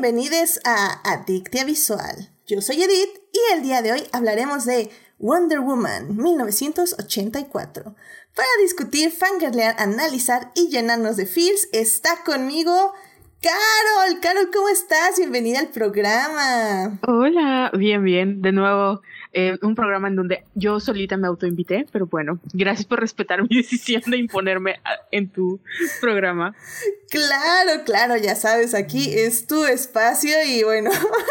[0.00, 2.30] bienvenidos a Adictia Visual.
[2.46, 4.88] Yo soy Edith y el día de hoy hablaremos de
[5.18, 7.94] Wonder Woman 1984.
[8.34, 12.94] Para discutir, fangirlear, analizar y llenarnos de feels, está conmigo
[13.42, 14.20] Carol.
[14.22, 15.18] Carol, ¿cómo estás?
[15.18, 16.98] Bienvenida al programa.
[17.06, 18.40] Hola, bien, bien.
[18.40, 23.00] De nuevo, eh, un programa en donde yo solita me autoinvité, pero bueno, gracias por
[23.00, 24.80] respetar mi decisión de imponerme
[25.12, 25.60] en tu
[26.00, 26.54] programa.
[27.10, 30.90] Claro, claro, ya sabes, aquí es tu espacio y bueno,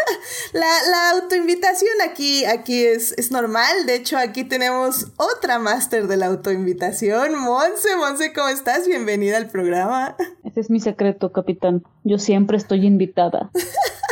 [0.53, 6.17] la, la, autoinvitación aquí, aquí es, es normal, de hecho aquí tenemos otra máster de
[6.17, 8.87] la autoinvitación, Monse, Monse, ¿cómo estás?
[8.87, 10.15] Bienvenida al programa.
[10.43, 13.51] Ese es mi secreto, capitán, yo siempre estoy invitada.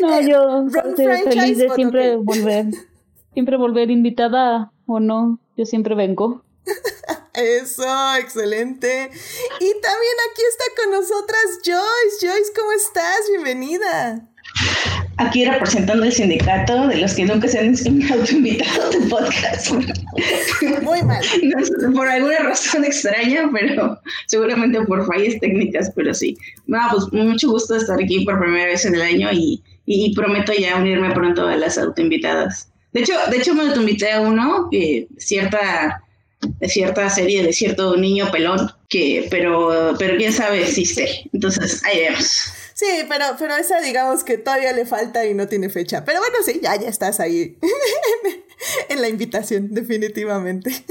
[0.00, 2.66] No, yo estoy feliz de siempre volver,
[3.34, 6.44] siempre volver invitada o no, yo siempre vengo.
[7.34, 9.10] Eso, excelente.
[9.60, 12.26] Y también aquí está con nosotras Joyce.
[12.26, 13.28] Joyce, ¿cómo estás?
[13.30, 14.28] Bienvenida.
[15.22, 17.76] Aquí representando el sindicato de los que nunca se han
[18.12, 19.70] autoinvitado de podcast.
[20.82, 21.24] Muy mal.
[21.94, 26.36] por alguna razón extraña, pero seguramente por fallas técnicas, pero sí.
[26.66, 30.52] No, pues mucho gusto estar aquí por primera vez en el año y, y prometo
[30.52, 32.68] ya unirme pronto a las autoinvitadas.
[32.92, 34.68] De hecho, de hecho me autoinvité a uno,
[35.18, 36.02] cierta,
[36.62, 41.30] cierta serie de cierto niño pelón, que, pero, pero quién sabe existe.
[41.32, 42.61] Entonces, ahí vemos.
[42.82, 46.04] Sí, pero, pero esa digamos que todavía le falta y no tiene fecha.
[46.04, 47.56] Pero bueno, sí, ya, ya estás ahí
[48.88, 50.70] en la invitación, definitivamente.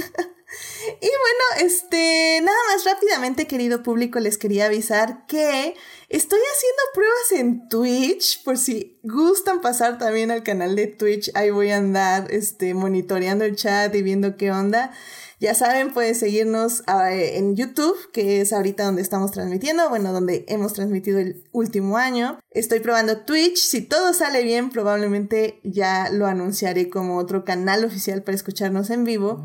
[0.99, 5.75] Y bueno, este, nada más rápidamente, querido público, les quería avisar que
[6.09, 11.51] estoy haciendo pruebas en Twitch, por si gustan pasar también al canal de Twitch, ahí
[11.51, 14.91] voy a andar, este, monitoreando el chat y viendo qué onda.
[15.41, 20.45] Ya saben, pueden seguirnos ah, en YouTube, que es ahorita donde estamos transmitiendo, bueno, donde
[20.47, 22.39] hemos transmitido el último año.
[22.51, 28.21] Estoy probando Twitch, si todo sale bien, probablemente ya lo anunciaré como otro canal oficial
[28.21, 29.43] para escucharnos en vivo.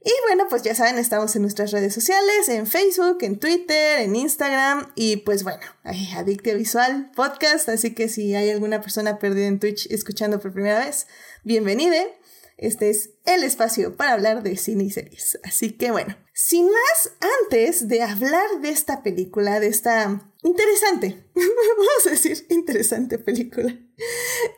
[0.00, 4.14] Y bueno, pues ya saben, estamos en nuestras redes sociales, en Facebook, en Twitter, en
[4.14, 5.66] Instagram y pues bueno,
[6.14, 10.78] Adictia Visual Podcast, así que si hay alguna persona perdida en Twitch escuchando por primera
[10.84, 11.08] vez,
[11.42, 12.14] bienvenide.
[12.58, 15.38] Este es el espacio para hablar de cine y series.
[15.44, 17.12] Así que bueno, sin más,
[17.44, 23.76] antes de hablar de esta película, de esta interesante, vamos a decir interesante película,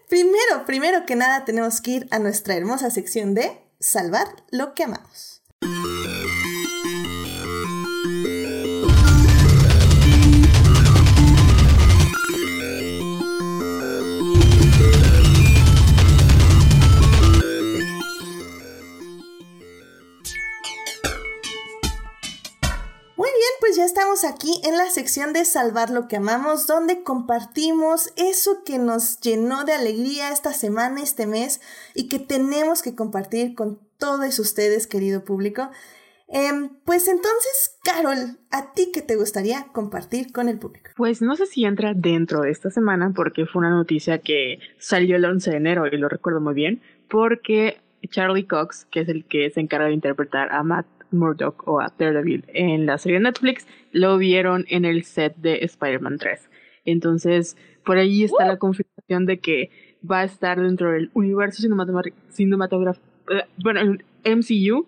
[0.09, 4.85] primero, primero que nada tenemos que ir a nuestra hermosa sección de salvar lo que
[4.85, 5.43] amamos.
[23.89, 29.19] Estamos aquí en la sección de Salvar lo que amamos, donde compartimos eso que nos
[29.21, 31.63] llenó de alegría esta semana, este mes,
[31.95, 35.71] y que tenemos que compartir con todos ustedes, querido público.
[36.29, 40.91] Em, pues entonces, Carol, ¿a ti qué te gustaría compartir con el público?
[40.95, 45.17] Pues no sé si entra dentro de esta semana, porque fue una noticia que salió
[45.17, 49.25] el 11 de enero y lo recuerdo muy bien, porque Charlie Cox, que es el
[49.25, 53.25] que se encarga de interpretar a Matt Murdock o a Daredevil en la serie de
[53.25, 56.49] Netflix, lo vieron en el set de Spider-Man 3.
[56.85, 59.71] Entonces, por ahí está la confirmación de que
[60.09, 64.87] va a estar dentro del universo cinematográfico, eh, bueno, el MCU.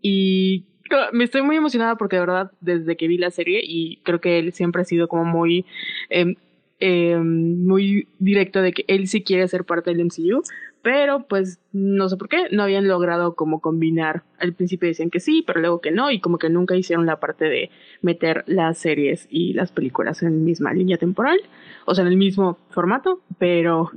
[0.00, 0.64] Y
[1.12, 4.38] me estoy muy emocionada porque de verdad, desde que vi la serie, y creo que
[4.38, 5.64] él siempre ha sido como muy...
[6.10, 6.34] Em,
[6.80, 10.42] em, muy directo de que él sí quiere ser parte del MCU,
[10.82, 14.24] pero pues no sé por qué, no habían logrado como combinar.
[14.38, 17.20] Al principio decían que sí, pero luego que no, y como que nunca hicieron la
[17.20, 17.70] parte de
[18.00, 21.40] meter las series y las películas en la misma línea temporal,
[21.86, 23.90] o sea, en el mismo formato, pero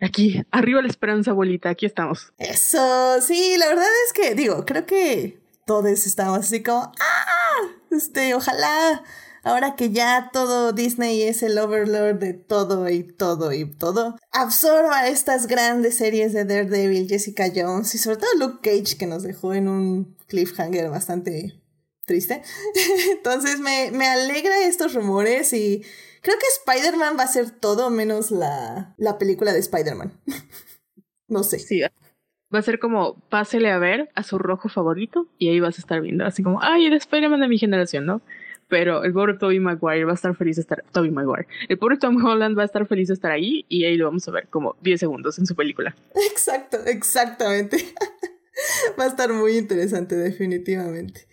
[0.00, 2.32] aquí, arriba la esperanza, abuelita, aquí estamos.
[2.38, 8.34] Eso, sí, la verdad es que, digo, creo que todos estamos así como, ah, este,
[8.34, 9.02] ojalá
[9.46, 15.08] ahora que ya todo Disney es el overlord de todo y todo y todo, absorba
[15.08, 19.54] estas grandes series de Daredevil, Jessica Jones y sobre todo Luke Cage que nos dejó
[19.54, 21.62] en un cliffhanger bastante
[22.04, 22.42] triste.
[23.12, 25.84] Entonces me, me alegra estos rumores y
[26.22, 30.12] creo que Spider-Man va a ser todo menos la, la película de Spider-Man.
[31.28, 31.60] no sé.
[31.60, 35.78] Sí, va a ser como pásele a ver a su rojo favorito y ahí vas
[35.78, 38.22] a estar viendo, así como, ay, el Spider-Man de mi generación, ¿no?
[38.68, 41.96] Pero el pobre Toby Maguire va a estar feliz de estar, Toby Maguire, el pobre
[41.96, 44.48] Tom Holland va a estar feliz de estar ahí y ahí lo vamos a ver
[44.48, 45.94] como 10 segundos en su película.
[46.14, 47.76] Exacto, exactamente.
[48.98, 51.26] va a estar muy interesante definitivamente.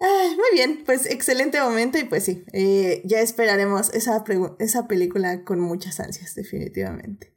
[0.00, 4.24] muy bien, pues excelente momento y pues sí, eh, ya esperaremos esa,
[4.58, 7.34] esa película con muchas ansias, definitivamente.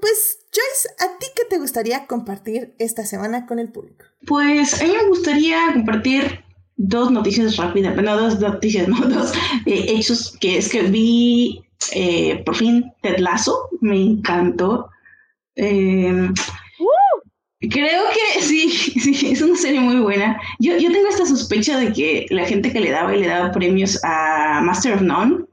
[0.00, 4.04] pues Joyce, ¿a ti qué te gustaría compartir esta semana con el público?
[4.26, 6.44] Pues a mí me gustaría compartir
[6.76, 9.32] dos noticias rápidas, bueno, dos noticias, no, dos
[9.66, 11.62] eh, hechos, que es que vi
[11.92, 14.88] eh, por fin Ted Lasso, me encantó.
[15.56, 16.28] Eh,
[17.70, 20.40] Creo que sí, sí, es una serie muy buena.
[20.58, 23.52] Yo, yo tengo esta sospecha de que la gente que le daba y le daba
[23.52, 25.43] premios a Master of None,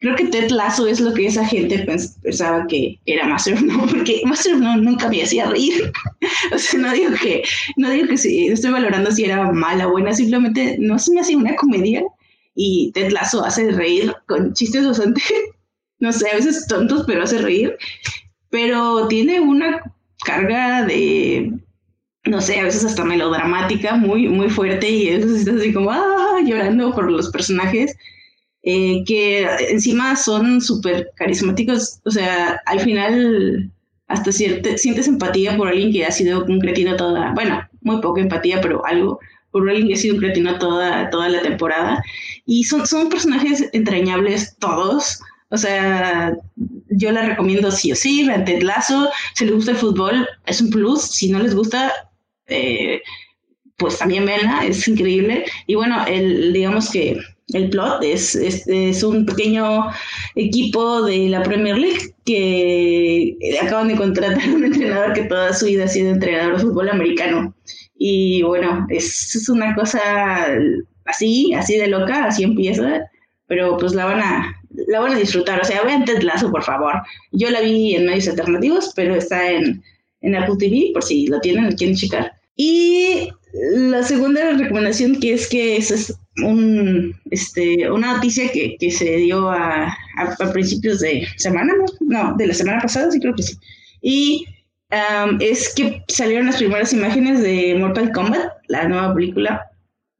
[0.00, 1.78] creo que Ted Lasso es lo que esa gente
[2.22, 5.92] pensaba que era Master None, porque Master None nunca me hacía reír.
[6.52, 7.42] o sea, no digo que,
[7.76, 11.20] no digo que sí, estoy valorando si era mala o buena, simplemente no se me
[11.20, 12.02] hacía una comedia
[12.54, 15.22] y Ted Lasso hace reír con chistes bastante,
[16.00, 17.76] no sé, a veces tontos, pero hace reír.
[18.50, 19.82] Pero tiene una
[20.24, 21.52] carga de,
[22.24, 25.90] no sé, a veces hasta melodramática, muy, muy fuerte y a veces estás así como,
[25.90, 27.94] ah, llorando por los personajes.
[28.70, 33.72] Eh, que encima son súper carismáticos, o sea, al final
[34.08, 38.60] hasta sientes empatía por alguien que ha sido un cretino toda, bueno, muy poca empatía,
[38.60, 39.20] pero algo,
[39.52, 42.02] por alguien que ha sido un cretino toda, toda la temporada.
[42.44, 45.18] Y son, son personajes entrañables todos,
[45.48, 46.36] o sea,
[46.90, 49.08] yo la recomiendo sí o sí, Ted Lasso.
[49.34, 51.04] Si les gusta el fútbol, es un plus.
[51.04, 51.90] Si no les gusta,
[52.48, 53.00] eh,
[53.78, 55.46] pues también venla, es increíble.
[55.66, 57.18] Y bueno, el, digamos que
[57.54, 59.86] el plot es, es, un pequeño
[60.34, 65.66] equipo de la Premier League que acaban de contratar a un entrenador que toda su
[65.66, 67.54] vida ha sido entrenador de fútbol americano.
[67.96, 70.00] Y bueno, es, una cosa
[71.06, 73.00] así, así de loca, así empieza,
[73.46, 74.56] pero pues la van a,
[74.86, 75.60] la van a disfrutar.
[75.60, 76.94] O sea, vean Ted Lasso, por favor.
[77.32, 79.82] Yo la vi en medios alternativos, pero está en,
[80.20, 82.32] en Apple TV, por si lo tienen, lo quieren checar.
[82.56, 89.16] Y la segunda recomendación que es que es un, este, una noticia que, que se
[89.16, 91.84] dio a, a, principios de semana, ¿no?
[92.00, 93.56] No, de la semana pasada, sí creo que sí.
[94.00, 94.46] Y
[94.90, 99.70] um, es que salieron las primeras imágenes de Mortal Kombat, la nueva película.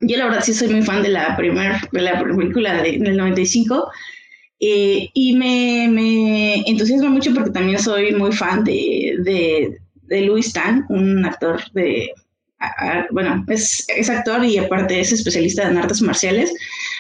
[0.00, 3.16] Yo la verdad sí soy muy fan de la primera de la película de, del
[3.16, 3.90] 95
[4.60, 10.52] eh, y me, me, entusiasma mucho porque también soy muy fan de, de, de Louis
[10.52, 12.12] Tan, un actor de,
[13.10, 16.52] bueno, es, actor y aparte es especialista en artes marciales.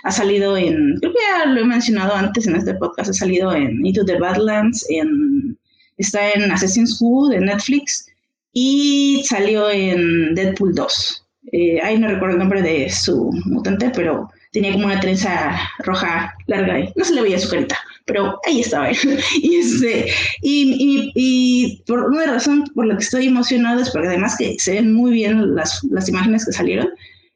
[0.04, 3.52] Ha salido en, creo que ya lo he mencionado antes en este podcast, ha salido
[3.52, 5.58] en Into the Badlands, en,
[5.96, 8.06] está en Assassin's Creed de Netflix
[8.52, 11.24] y salió en Deadpool 2.
[11.52, 16.34] Eh, ahí no recuerdo el nombre de su mutante, pero tenía como una trenza roja
[16.46, 17.78] larga y no se le veía su carita,
[18.08, 18.90] pero ahí estaba.
[19.42, 20.06] Y, este,
[20.42, 24.92] y, por una razón por la que estoy emocionado es porque además que se ven
[24.92, 26.88] muy bien las, las imágenes que salieron,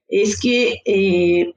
[0.08, 1.54] es que eh,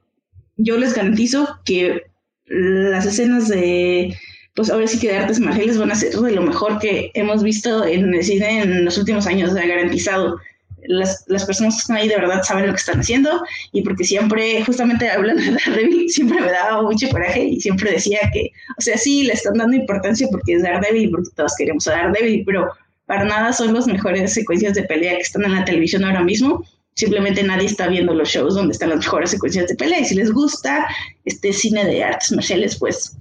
[0.56, 2.02] yo les garantizo que
[2.46, 4.14] las escenas de,
[4.54, 7.42] pues ahora sí que de artes marciales van a ser de lo mejor que hemos
[7.42, 10.38] visto en el cine en los últimos años, garantizado
[10.84, 13.42] las, las, personas que están ahí de verdad saben lo que están haciendo
[13.72, 18.18] y porque siempre, justamente hablando de Daredevil, siempre me daba mucho coraje y siempre decía
[18.32, 21.92] que, o sea, sí, le están dando importancia porque es Daredevil porque todos queremos a
[21.92, 22.68] Daredevil, pero
[23.06, 26.64] para nada son las mejores secuencias de pelea que están en la televisión ahora mismo.
[26.94, 30.14] Simplemente nadie está viendo los shows donde están las mejores secuencias de pelea y si
[30.14, 30.86] les gusta
[31.24, 33.16] este cine de artes marciales, pues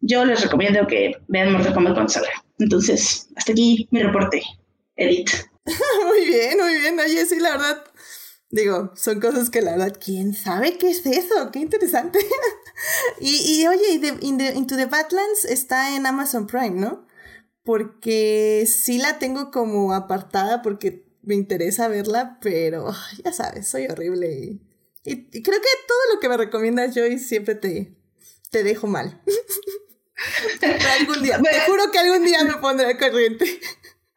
[0.00, 2.30] yo les recomiendo que vean Mortal Kombat cuando salga.
[2.58, 4.42] Entonces, hasta aquí mi reporte.
[4.96, 5.30] Edith.
[6.06, 6.98] muy bien, muy bien.
[6.98, 7.84] Oye, sí, la verdad.
[8.50, 11.50] Digo, son cosas que la verdad, ¿quién sabe qué es eso?
[11.52, 12.20] Qué interesante.
[13.20, 17.06] y, y, oye, Into the Badlands está en Amazon Prime, ¿no?
[17.64, 22.94] Porque sí la tengo como apartada porque me interesa verla, pero
[23.24, 24.60] ya sabes, soy horrible.
[25.04, 27.96] Y, creo que todo lo que me recomiendas, Joy, siempre te,
[28.50, 29.20] te dejo mal.
[31.00, 33.60] algún día, te juro que algún día me pondré al corriente.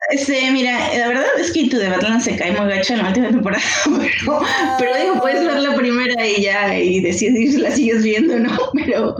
[0.08, 3.10] Este, mira, la verdad es que Into the Badlands se cae muy gacho en la
[3.10, 3.62] última temporada,
[4.80, 8.58] pero, digo, puedes ver la primera y ya, y decidir si la sigues viendo, ¿no?
[8.74, 9.16] Pero,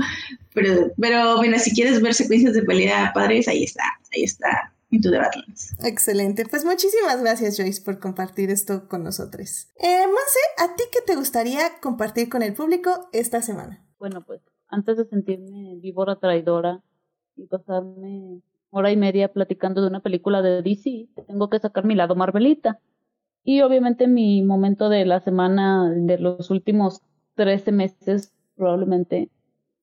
[0.54, 3.84] pero, pero, mira, si quieres ver secuencias de pelea padres, ahí está,
[4.14, 5.76] ahí está Into the Badlands.
[5.84, 9.68] Excelente, pues muchísimas gracias Joyce por compartir esto con nosotros.
[9.78, 13.86] Eh, Monse, ¿a ti qué te gustaría compartir con el público esta semana?
[14.00, 16.82] Bueno, pues antes de sentirme víbora traidora
[17.36, 21.96] y pasarme hora y media platicando de una película de DC, tengo que sacar mi
[21.96, 22.80] lado Marvelita.
[23.44, 27.02] Y obviamente mi momento de la semana de los últimos
[27.36, 29.30] 13 meses probablemente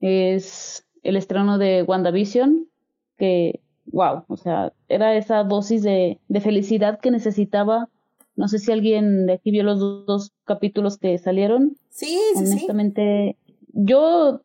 [0.00, 2.68] es el estreno de WandaVision,
[3.16, 7.88] que, wow, o sea, era esa dosis de, de felicidad que necesitaba
[8.36, 11.76] No sé si alguien de aquí vio los dos, capítulos que salieron.
[11.88, 13.36] Sí, sí, Honestamente,
[13.72, 14.42] yo,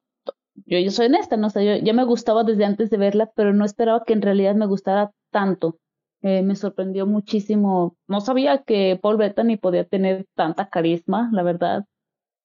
[0.65, 3.53] yo, yo soy honesta, no sé, yo ya me gustaba desde antes de verla, pero
[3.53, 5.77] no esperaba que en realidad me gustara tanto.
[6.21, 7.97] Eh, me sorprendió muchísimo.
[8.07, 11.85] No sabía que Paul Bettany podía tener tanta carisma, la verdad.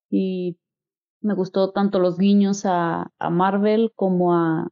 [0.09, 0.57] Y
[1.21, 4.69] me gustó tanto los guiños a, a Marvel como a,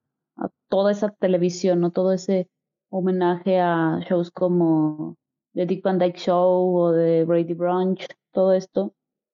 [0.70, 1.92] toda esa televisión, ¿no?
[1.92, 2.50] Todo ese
[2.89, 5.18] homenaje a shows como
[5.54, 8.94] The Dick Van Dyke Show o de Brady Brunch, todo esto.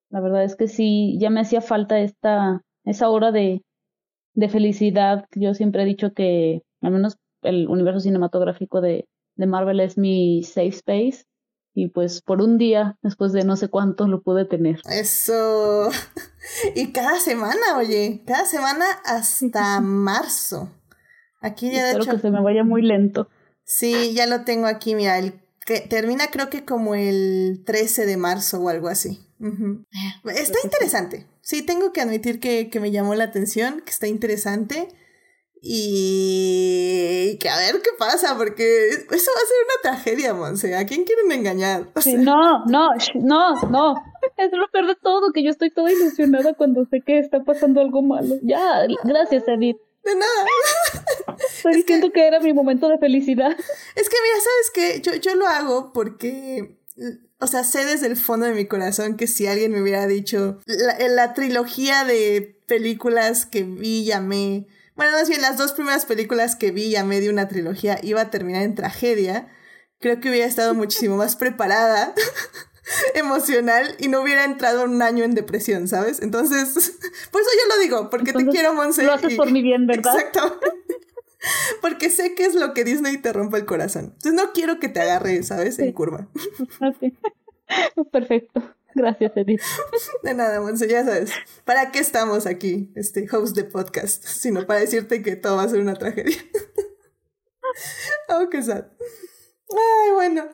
[0.09, 3.63] La verdad es que sí, ya me hacía falta esta, esa hora de,
[4.33, 5.25] de felicidad.
[5.35, 10.43] Yo siempre he dicho que, al menos el universo cinematográfico de, de Marvel es mi
[10.43, 11.25] safe space.
[11.73, 14.81] Y pues por un día, después de no sé cuánto, lo pude tener.
[14.89, 15.89] Eso.
[16.75, 20.69] Y cada semana, oye, cada semana hasta marzo.
[21.39, 22.11] Aquí ya de Espero hecho.
[22.15, 23.29] que se me vaya muy lento.
[23.63, 28.17] Sí, ya lo tengo aquí, mira, el que termina creo que como el 13 de
[28.17, 29.19] marzo o algo así.
[29.41, 29.85] Ujú.
[30.29, 31.27] Está interesante.
[31.41, 34.87] Sí, tengo que admitir que, que me llamó la atención, que está interesante.
[35.63, 40.75] Y que a ver qué pasa, porque eso va a ser una tragedia, Monse.
[40.75, 41.89] ¿A quién quieren engañar?
[41.95, 43.95] O Sí, sea, no, no, no, no.
[44.37, 47.79] Es lo peor de todo, que yo estoy toda ilusionada cuando sé que está pasando
[47.81, 48.35] algo malo.
[48.41, 49.77] Ya, gracias, Edith.
[50.03, 50.45] de nada.
[51.55, 52.25] Estoy diciendo que...
[52.25, 53.51] era mi momento de felicidad.
[53.95, 55.01] Es que mira, ¿sabes qué?
[55.01, 56.79] Yo, yo lo hago porque,
[57.39, 60.59] o sea, sé desde el fondo de mi corazón que si alguien me hubiera dicho
[60.65, 66.05] la, la trilogía de películas que vi y amé, bueno, más bien las dos primeras
[66.05, 69.47] películas que vi y amé de una trilogía iba a terminar en tragedia,
[69.99, 72.13] creo que hubiera estado muchísimo más preparada.
[73.15, 76.21] emocional y no hubiera entrado un año en depresión, ¿sabes?
[76.21, 76.67] Entonces,
[77.31, 79.03] por eso yo lo digo, porque Entonces, te quiero, Monse.
[79.03, 80.13] Lo haces y- por mi bien, ¿verdad?
[80.17, 80.90] Exactamente.
[81.81, 84.13] Porque sé que es lo que Disney te rompe el corazón.
[84.13, 85.79] Entonces no quiero que te agarre, ¿sabes?
[85.79, 85.93] En Sí.
[85.93, 86.27] curva.
[88.11, 88.75] Perfecto.
[88.93, 89.61] Gracias, Edith.
[90.23, 91.31] De nada, Monse, ya sabes.
[91.63, 94.23] ¿Para qué estamos aquí, este host de podcast?
[94.25, 96.37] Sino para decirte que todo va a ser una tragedia.
[98.29, 98.85] oh, qué sad.
[99.69, 100.49] Ay, bueno.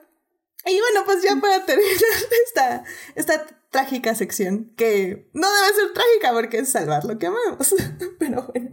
[0.67, 1.93] Y bueno, pues ya para terminar
[2.47, 2.83] esta,
[3.15, 7.75] esta trágica sección, que no debe ser trágica porque es salvar lo que amamos.
[8.19, 8.71] Pero bueno,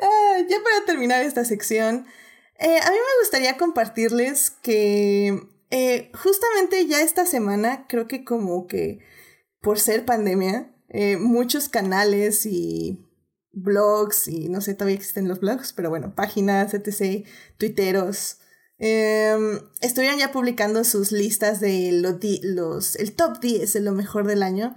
[0.00, 2.06] Ah, ya para terminar esta sección,
[2.58, 8.66] eh, a mí me gustaría compartirles que eh, justamente ya esta semana, creo que como
[8.66, 9.00] que
[9.60, 12.98] por ser pandemia, eh, muchos canales y
[13.52, 17.26] blogs, y no sé, todavía existen los blogs, pero bueno, páginas, etc.,
[17.58, 18.38] tuiteros,
[18.82, 19.36] eh,
[19.80, 24.26] estuvieron ya publicando sus listas de lo di- los, el top 10 de lo mejor
[24.26, 24.76] del año.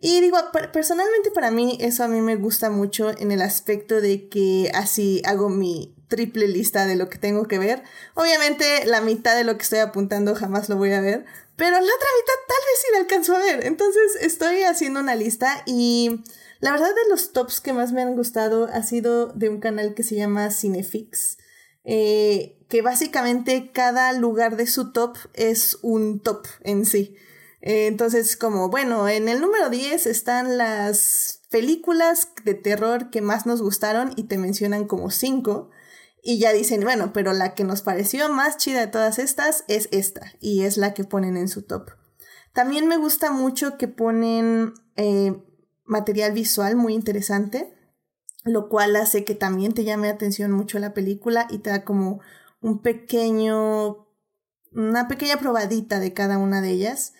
[0.00, 4.00] Y digo, per- personalmente para mí eso a mí me gusta mucho en el aspecto
[4.00, 7.82] de que así hago mi triple lista de lo que tengo que ver.
[8.14, 11.24] Obviamente la mitad de lo que estoy apuntando jamás lo voy a ver,
[11.56, 13.64] pero la otra mitad tal vez sí la alcanzo a ver.
[13.66, 16.24] Entonces estoy haciendo una lista y
[16.60, 19.94] la verdad de los tops que más me han gustado ha sido de un canal
[19.94, 21.38] que se llama Cinefix.
[21.84, 27.14] eh, que básicamente cada lugar de su top es un top en sí.
[27.60, 33.46] Eh, entonces, como, bueno, en el número 10 están las películas de terror que más
[33.46, 35.70] nos gustaron y te mencionan como 5.
[36.20, 39.88] Y ya dicen, bueno, pero la que nos pareció más chida de todas estas es
[39.92, 40.32] esta.
[40.40, 41.90] Y es la que ponen en su top.
[42.54, 45.32] También me gusta mucho que ponen eh,
[45.84, 47.72] material visual muy interesante,
[48.42, 51.84] lo cual hace que también te llame la atención mucho la película y te da
[51.84, 52.20] como
[52.64, 54.08] un pequeño,
[54.72, 57.12] una pequeña probadita de cada una de ellas.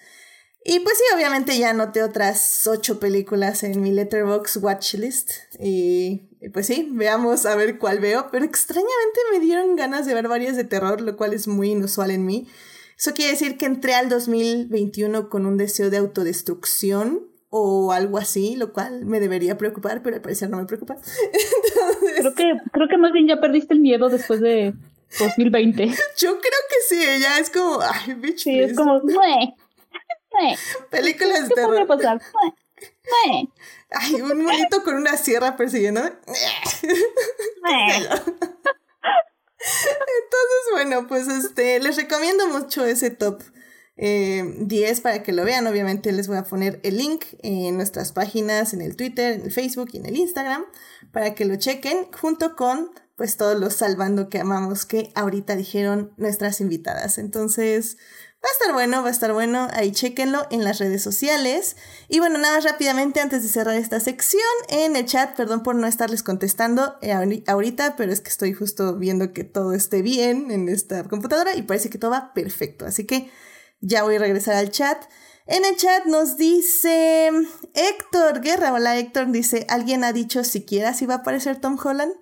[0.64, 5.32] Y pues sí, obviamente ya anoté otras ocho películas en mi Letterboxd watchlist.
[5.60, 8.28] Y, y pues sí, veamos a ver cuál veo.
[8.32, 12.10] Pero extrañamente me dieron ganas de ver varias de terror, lo cual es muy inusual
[12.10, 12.48] en mí.
[12.96, 18.56] Eso quiere decir que entré al 2021 con un deseo de autodestrucción o algo así,
[18.56, 20.96] lo cual me debería preocupar, pero al parecer no me preocupa.
[20.96, 24.72] Entonces, Creo que, creo que más bien ya perdiste el miedo después de
[25.18, 25.86] 2020.
[26.18, 29.54] yo creo que sí, ya es como, ay, bitch, Sí, es como, "Mue,
[30.32, 30.56] mue,
[30.90, 31.86] películas de ¿qué podría terror.
[31.98, 32.22] pasar?
[32.32, 33.48] Mue,
[33.90, 36.12] Ay, un monito con una sierra persiguiéndome.
[37.62, 38.08] mue".
[39.66, 43.42] Entonces, bueno, pues este, les recomiendo mucho ese top
[43.96, 45.66] eh, 10 para que lo vean.
[45.66, 49.52] Obviamente les voy a poner el link en nuestras páginas, en el Twitter, en el
[49.52, 50.64] Facebook y en el Instagram,
[51.12, 56.12] para que lo chequen junto con pues todos los salvando que amamos que ahorita dijeron
[56.16, 57.18] nuestras invitadas.
[57.18, 57.96] Entonces,
[58.44, 59.68] va a estar bueno, va a estar bueno.
[59.72, 61.76] Ahí chequenlo en las redes sociales.
[62.08, 65.76] Y bueno, nada más rápidamente antes de cerrar esta sección, en el chat, perdón por
[65.76, 70.02] no estarles contestando eh, ahori- ahorita, pero es que estoy justo viendo que todo esté
[70.02, 72.84] bien en esta computadora y parece que todo va perfecto.
[72.84, 73.30] Así que
[73.80, 75.04] ya voy a regresar al chat.
[75.46, 77.30] En el chat nos dice
[77.74, 78.72] Héctor Guerra.
[78.72, 82.14] Hola Héctor, dice, ¿alguien ha dicho siquiera si va a aparecer Tom Holland?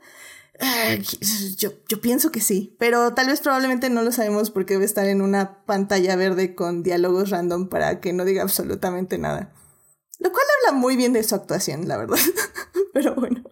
[1.56, 5.06] Yo, yo pienso que sí, pero tal vez probablemente no lo sabemos porque debe estar
[5.06, 9.52] en una pantalla verde con diálogos random para que no diga absolutamente nada.
[10.18, 12.18] Lo cual habla muy bien de su actuación, la verdad.
[12.92, 13.42] pero bueno.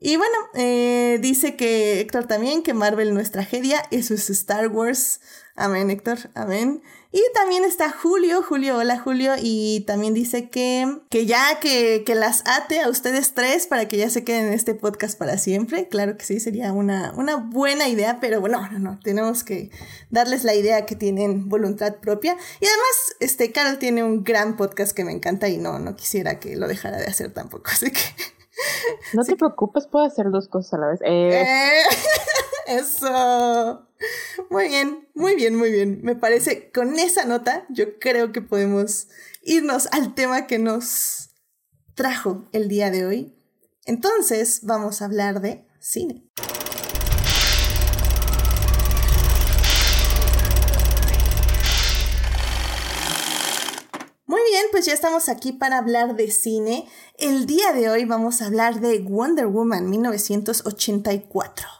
[0.00, 4.68] y bueno, eh, dice que Héctor también, que Marvel no es tragedia, eso es Star
[4.68, 5.20] Wars.
[5.56, 6.82] Amén, Héctor, amén.
[7.12, 12.14] Y también está Julio, Julio, hola Julio, y también dice que, que ya que, que,
[12.14, 15.88] las ate a ustedes tres para que ya se queden en este podcast para siempre.
[15.88, 19.72] Claro que sí, sería una, una buena idea, pero bueno, no, no, tenemos que
[20.10, 22.36] darles la idea que tienen voluntad propia.
[22.60, 26.38] Y además, este, Carol tiene un gran podcast que me encanta y no, no quisiera
[26.38, 28.00] que lo dejara de hacer tampoco, así que...
[29.14, 31.00] No te preocupes, puedo hacer dos cosas a la vez.
[31.02, 31.42] Eh...
[31.42, 31.82] Eh,
[32.70, 33.88] eso.
[34.48, 36.00] Muy bien, muy bien, muy bien.
[36.02, 39.08] Me parece, con esa nota, yo creo que podemos
[39.42, 41.30] irnos al tema que nos
[41.94, 43.36] trajo el día de hoy.
[43.84, 46.30] Entonces, vamos a hablar de cine.
[54.26, 56.88] Muy bien, pues ya estamos aquí para hablar de cine.
[57.18, 61.79] El día de hoy vamos a hablar de Wonder Woman 1984.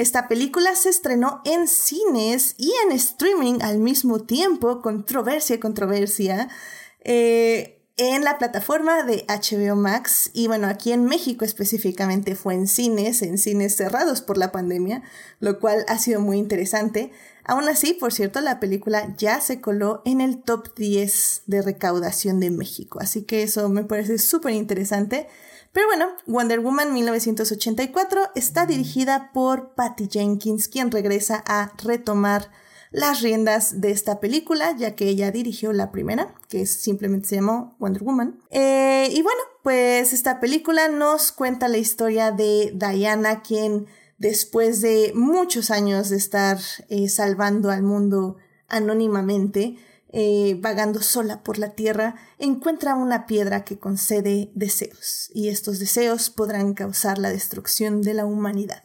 [0.00, 6.48] Esta película se estrenó en cines y en streaming al mismo tiempo, controversia, controversia,
[7.04, 10.30] eh, en la plataforma de HBO Max.
[10.32, 15.02] Y bueno, aquí en México específicamente fue en cines, en cines cerrados por la pandemia,
[15.38, 17.12] lo cual ha sido muy interesante.
[17.44, 22.40] Aún así, por cierto, la película ya se coló en el top 10 de recaudación
[22.40, 25.28] de México, así que eso me parece súper interesante.
[25.72, 32.50] Pero bueno, Wonder Woman 1984 está dirigida por Patty Jenkins, quien regresa a retomar
[32.90, 37.76] las riendas de esta película, ya que ella dirigió la primera, que simplemente se llamó
[37.78, 38.40] Wonder Woman.
[38.50, 43.86] Eh, y bueno, pues esta película nos cuenta la historia de Diana, quien
[44.18, 48.36] después de muchos años de estar eh, salvando al mundo
[48.68, 49.76] anónimamente,
[50.12, 56.30] eh, vagando sola por la tierra, encuentra una piedra que concede deseos, y estos deseos
[56.30, 58.82] podrán causar la destrucción de la humanidad.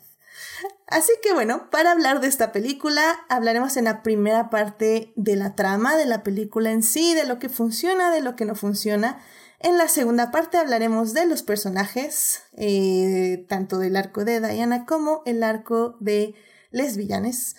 [0.87, 5.55] Así que bueno, para hablar de esta película, hablaremos en la primera parte de la
[5.55, 9.19] trama de la película en sí, de lo que funciona, de lo que no funciona.
[9.59, 15.23] En la segunda parte hablaremos de los personajes, eh, tanto del arco de Diana como
[15.25, 16.35] el arco de
[16.69, 17.55] les villanes.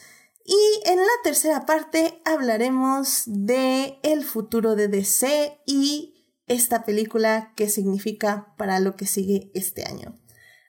[0.46, 6.14] Y en la tercera parte hablaremos de el futuro de DC y
[6.46, 10.20] esta película que significa para lo que sigue este año.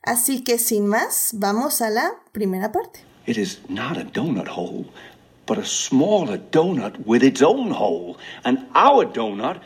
[0.01, 3.01] Así que sin más, vamos a la primera parte.
[3.27, 4.85] It is not a donut hole,
[5.45, 9.61] but a smaller donut with its own hole, and our donut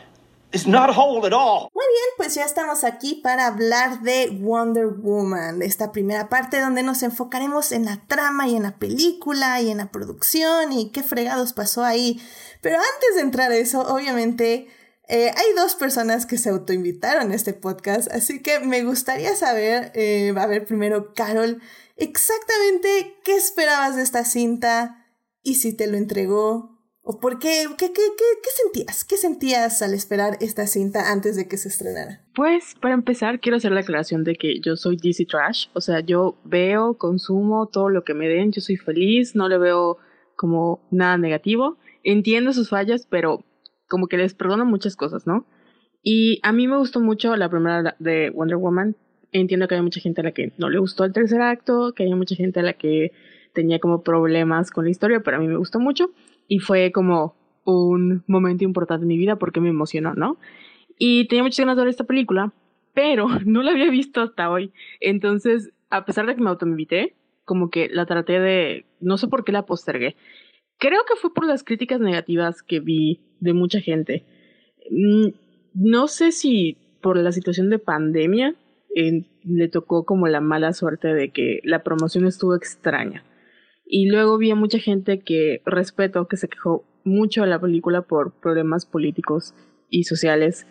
[1.74, 6.60] Muy bien, pues ya estamos aquí para hablar de Wonder Woman, de esta primera parte
[6.60, 10.90] donde nos enfocaremos en la trama y en la película y en la producción y
[10.90, 12.20] qué fregados pasó ahí.
[12.60, 14.68] Pero antes de entrar a eso, obviamente
[15.08, 19.90] eh, hay dos personas que se autoinvitaron a este podcast, así que me gustaría saber,
[19.94, 21.62] eh, a ver primero, Carol,
[21.96, 25.06] exactamente qué esperabas de esta cinta
[25.42, 26.71] y si te lo entregó ¿O
[27.20, 27.66] por qué?
[27.76, 29.04] ¿Qué, qué, qué, sentías?
[29.04, 32.20] ¿Qué sentías al esperar esta cinta antes de que se estrenara?
[32.34, 35.66] Pues, para empezar, quiero hacer la aclaración de que yo soy DC Trash.
[35.74, 39.58] O sea, yo veo, consumo todo lo que me den, yo soy feliz, no le
[39.58, 39.98] veo
[40.36, 41.76] como nada negativo.
[42.04, 43.44] Entiendo sus fallas, pero
[43.88, 45.46] como que les perdono muchas cosas, ¿no?
[46.02, 48.96] Y a mí me gustó mucho la primera de Wonder Woman.
[49.32, 52.04] Entiendo que hay mucha gente a la que no le gustó el tercer acto, que
[52.04, 53.12] hay mucha gente a la que
[53.54, 56.10] tenía como problemas con la historia, pero a mí me gustó mucho
[56.48, 60.38] y fue como un momento importante en mi vida porque me emocionó, ¿no?
[60.98, 62.52] Y tenía muchas ganas de ver esta película,
[62.94, 64.72] pero no la había visto hasta hoy.
[65.00, 69.44] Entonces, a pesar de que me autoinvité, como que la traté de, no sé por
[69.44, 70.16] qué la postergué.
[70.78, 74.24] Creo que fue por las críticas negativas que vi de mucha gente.
[74.90, 75.28] Mm,
[75.74, 78.54] no sé si por la situación de pandemia
[79.44, 83.24] le tocó como la mala suerte de que la promoción estuvo extraña.
[83.94, 88.00] Y luego vi a mucha gente que respeto, que se quejó mucho de la película
[88.00, 89.54] por problemas políticos
[89.90, 90.66] y sociales,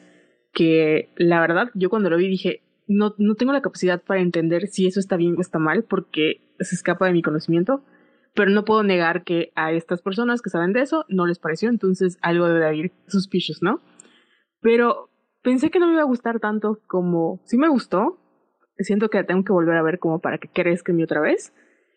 [0.53, 4.65] que la verdad yo cuando lo vi dije, no, no tengo la capacidad para entender
[4.69, 7.83] si eso está bien o está mal, porque se escapa de mi conocimiento,
[8.33, 11.69] pero no puedo negar que a estas personas que saben de eso no les pareció,
[11.69, 13.83] entonces algo debe haber suspicious, ¿no?
[14.61, 15.11] Pero
[15.43, 18.17] pensé que no me iba a gustar tanto como sí me gustó,
[18.79, 21.53] siento que tengo que volver a ver como para que crezca en mí otra vez,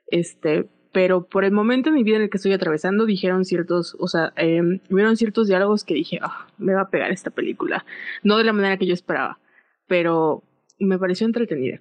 [0.08, 3.96] este, pero por el momento en mi vida en el que estoy atravesando dijeron ciertos,
[3.98, 7.84] o sea, eh, hubieron ciertos diálogos que dije, ah, me va a pegar esta película.
[8.22, 9.40] No de la manera que yo esperaba,
[9.88, 10.44] pero
[10.78, 11.80] me pareció entretenida.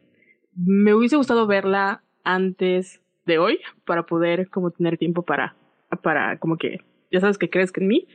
[0.55, 5.55] Me hubiese gustado verla antes de hoy para poder como tener tiempo para,
[6.01, 6.79] para como que,
[7.11, 8.07] ya sabes que crees que en mí,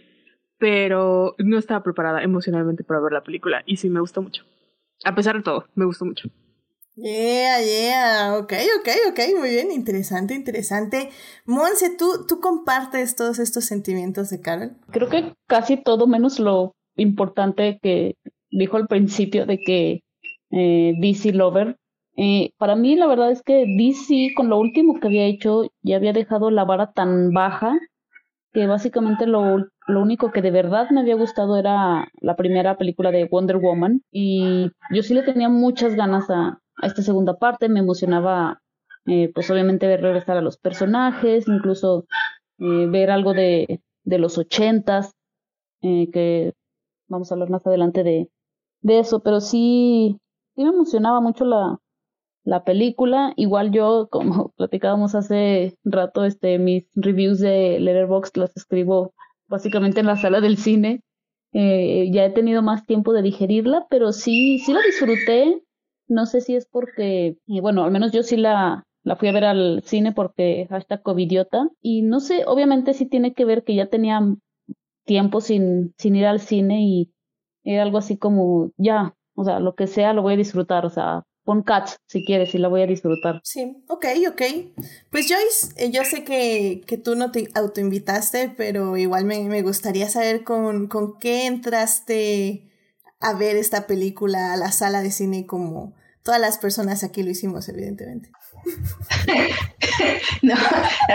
[0.58, 4.42] pero no estaba preparada emocionalmente para ver la película y sí me gustó mucho.
[5.04, 6.28] A pesar de todo, me gustó mucho.
[7.00, 11.10] Yeah, yeah, ok, ok, ok, muy bien, interesante, interesante.
[11.46, 14.72] Monse, ¿tú, ¿tú compartes todos estos sentimientos de Carol?
[14.90, 18.16] Creo que casi todo menos lo importante que
[18.50, 20.00] dijo al principio de que
[20.50, 21.76] eh, DC Lover.
[22.16, 25.94] Eh, para mí la verdad es que DC con lo último que había hecho ya
[25.94, 27.78] había dejado la vara tan baja
[28.52, 33.12] que básicamente lo, lo único que de verdad me había gustado era la primera película
[33.12, 37.68] de Wonder Woman y yo sí le tenía muchas ganas a, a esta segunda parte.
[37.68, 38.60] Me emocionaba,
[39.06, 42.06] eh, pues obviamente, ver regresar a los personajes, incluso
[42.58, 45.12] eh, ver algo de, de los ochentas,
[45.82, 46.54] eh, que
[47.08, 48.30] vamos a hablar más adelante de,
[48.82, 50.18] de eso, pero sí,
[50.56, 51.78] sí me emocionaba mucho la,
[52.44, 53.32] la película.
[53.36, 59.14] Igual yo, como platicábamos hace rato, este, mis reviews de Letterboxd las escribo
[59.48, 61.02] básicamente en la sala del cine.
[61.52, 65.62] Eh, ya he tenido más tiempo de digerirla, pero sí, sí la disfruté.
[66.08, 69.44] No sé si es porque, bueno, al menos yo sí la, la fui a ver
[69.44, 71.68] al cine porque hashtag covidiota.
[71.80, 74.20] Y no sé, obviamente sí tiene que ver que ya tenía
[75.04, 77.12] tiempo sin, sin ir al cine y
[77.64, 80.90] era algo así como, ya, o sea, lo que sea lo voy a disfrutar, o
[80.90, 83.40] sea, pon Cats si quieres y la voy a disfrutar.
[83.42, 84.42] Sí, ok, ok.
[85.10, 89.62] Pues Joyce, eh, yo sé que, que tú no te autoinvitaste, pero igual me, me
[89.62, 92.64] gustaría saber con, con qué entraste
[93.20, 95.94] a ver esta película a la sala de cine como
[96.28, 98.30] todas las personas aquí lo hicimos, evidentemente.
[100.42, 100.54] no,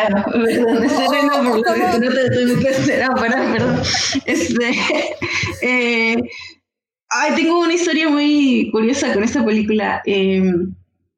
[0.09, 3.03] no, perdón, estoy riendo por lo que no te tuve que hacer.
[3.03, 3.81] Ah, perdón, perdón.
[4.25, 4.71] Este,
[5.61, 6.17] eh,
[7.09, 10.01] ay, tengo una historia muy curiosa con esta película.
[10.07, 10.51] Eh,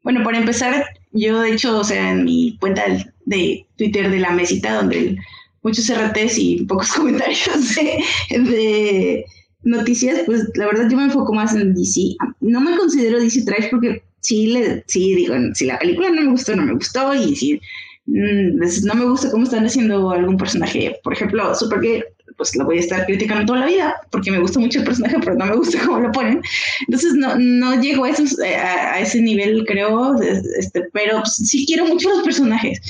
[0.03, 2.83] bueno, para empezar, yo de hecho, o sea, en mi cuenta
[3.23, 5.15] de Twitter de la mesita, donde
[5.63, 8.03] muchos RTs y pocos comentarios de,
[8.41, 9.25] de
[9.65, 12.15] noticias, pues la verdad yo me enfoco más en DC.
[12.39, 16.31] No me considero DC Trash porque sí, le, sí digo, si la película no me
[16.31, 17.61] gustó, no me gustó, y si
[18.05, 22.05] mm, no me gusta cómo están haciendo algún personaje, por ejemplo, Supergirl,
[22.37, 25.17] pues lo voy a estar criticando toda la vida porque me gusta mucho el personaje,
[25.19, 26.41] pero no me gusta cómo lo ponen.
[26.81, 31.85] Entonces no, no llego a, esos, a, ese nivel, creo, este, pero pues, sí quiero
[31.85, 32.81] mucho los personajes.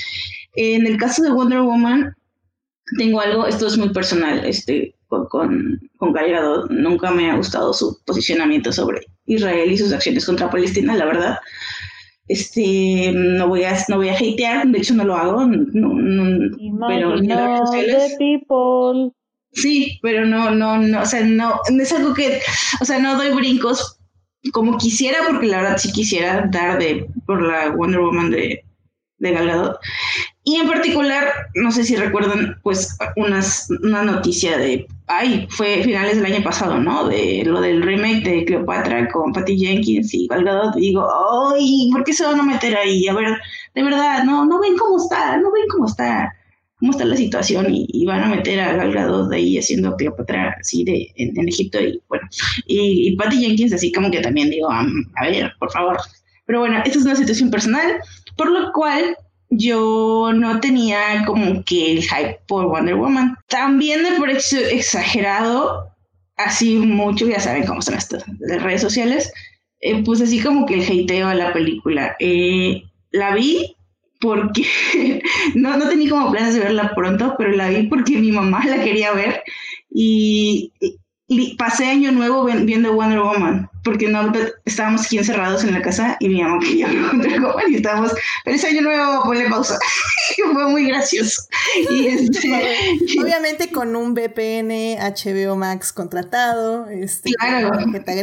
[0.56, 2.14] En el caso de Wonder Woman,
[2.98, 5.26] tengo algo, esto es muy personal, este, con,
[5.96, 10.50] con, Gal Gadot, nunca me ha gustado su posicionamiento sobre Israel y sus acciones contra
[10.50, 11.38] Palestina, la verdad.
[12.28, 16.86] Este, no voy a, no voy a hatear, de hecho no lo hago, no, no,
[16.88, 18.16] pero en redes sociales.
[18.18, 19.12] people.
[19.52, 22.40] Sí, pero no, no, no, o sea, no, es algo que,
[22.80, 23.98] o sea, no doy brincos
[24.52, 28.64] como quisiera, porque la verdad sí quisiera dar de por la Wonder Woman de,
[29.18, 29.78] de Gal Gadot.
[30.48, 31.24] Y en particular,
[31.56, 36.78] no sé si recuerdan, pues unas, una noticia de, ay, fue finales del año pasado,
[36.78, 37.08] ¿no?
[37.08, 40.76] De lo del remake de Cleopatra con Patty Jenkins y Gal Gadot.
[40.76, 41.04] Y digo,
[41.52, 43.08] ay, ¿por qué se van a meter ahí?
[43.08, 43.36] A ver,
[43.74, 46.32] de verdad, no, no ven cómo está, no ven cómo está,
[46.78, 50.54] cómo está la situación y, van a meter a Gal Gadot de ahí haciendo Cleopatra
[50.60, 52.28] así de, en, en Egipto y bueno,
[52.68, 55.96] y, y, Patty Jenkins así como que también digo, um, a ver, por favor.
[56.46, 57.96] Pero bueno, esta es una situación personal,
[58.36, 59.16] por lo cual
[59.50, 63.36] yo no tenía como que el hype por Wonder Woman.
[63.48, 65.90] También me pareció exagerado,
[66.36, 69.32] así mucho, ya saben cómo son estas las redes sociales,
[70.04, 72.16] pues así como que el hateo a la película.
[72.18, 73.76] Eh, la vi
[74.20, 74.64] porque
[75.54, 78.82] no, no tenía como planes de verla pronto, pero la vi porque mi mamá la
[78.82, 79.42] quería ver
[79.90, 80.72] y
[81.58, 84.32] pasé año nuevo viendo Wonder Woman porque no
[84.64, 88.12] estábamos aquí encerrados en la casa y mi mamá quería ver Woman y estábamos,
[88.44, 89.78] pero ese año nuevo ponle pausa.
[90.52, 91.42] fue muy gracioso.
[91.90, 92.50] Y este,
[93.20, 96.88] Obviamente con un VPN HBO Max contratado.
[96.88, 97.70] Este, claro,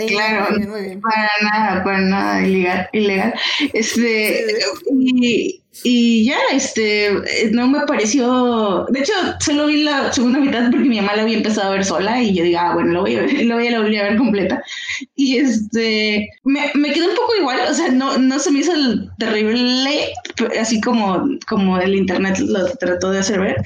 [0.07, 0.51] claro.
[0.51, 1.01] Muy bien, muy bien.
[1.01, 2.89] Para nada, para nada ilegal.
[2.91, 3.33] ilegal.
[3.73, 4.59] Este,
[4.91, 7.09] y, y ya, este,
[7.51, 8.85] no me pareció.
[8.89, 11.83] De hecho, solo vi la segunda mitad porque mi mamá la había empezado a ver
[11.83, 14.17] sola y yo digo, ah, bueno, lo voy a, lo voy a, volver a ver
[14.17, 14.63] completa.
[15.15, 18.71] Y este, me, me quedó un poco igual, o sea, no, no se me hizo
[19.17, 20.13] terrible,
[20.59, 23.57] así como, como el internet lo trató de hacer ver.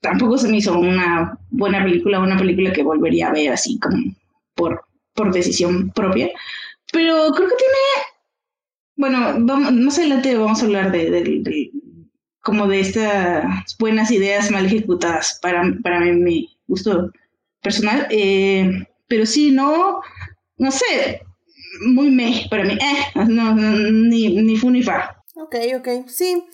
[0.00, 3.98] Tampoco se me hizo una buena película, una película que volvería a ver así como
[4.56, 6.28] por, por decisión propia.
[6.92, 8.01] Pero creo que tiene
[9.02, 11.72] bueno, vamos, más adelante vamos a hablar de,
[12.40, 17.10] como de estas buenas ideas mal ejecutadas para, para mi gusto
[17.60, 18.06] personal.
[18.10, 20.02] Eh, pero sí, no,
[20.56, 21.20] no sé,
[21.84, 25.16] muy me para mí, eh, no, ni, ni fu ni fa.
[25.34, 26.44] Ok, ok, sí.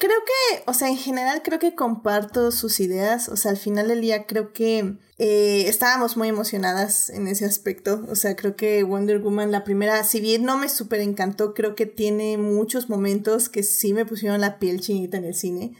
[0.00, 3.88] Creo que, o sea, en general creo que comparto sus ideas, o sea, al final
[3.88, 8.82] del día creo que eh, estábamos muy emocionadas en ese aspecto, o sea, creo que
[8.82, 13.50] Wonder Woman, la primera, si bien no me súper encantó, creo que tiene muchos momentos
[13.50, 15.76] que sí me pusieron la piel chinita en el cine.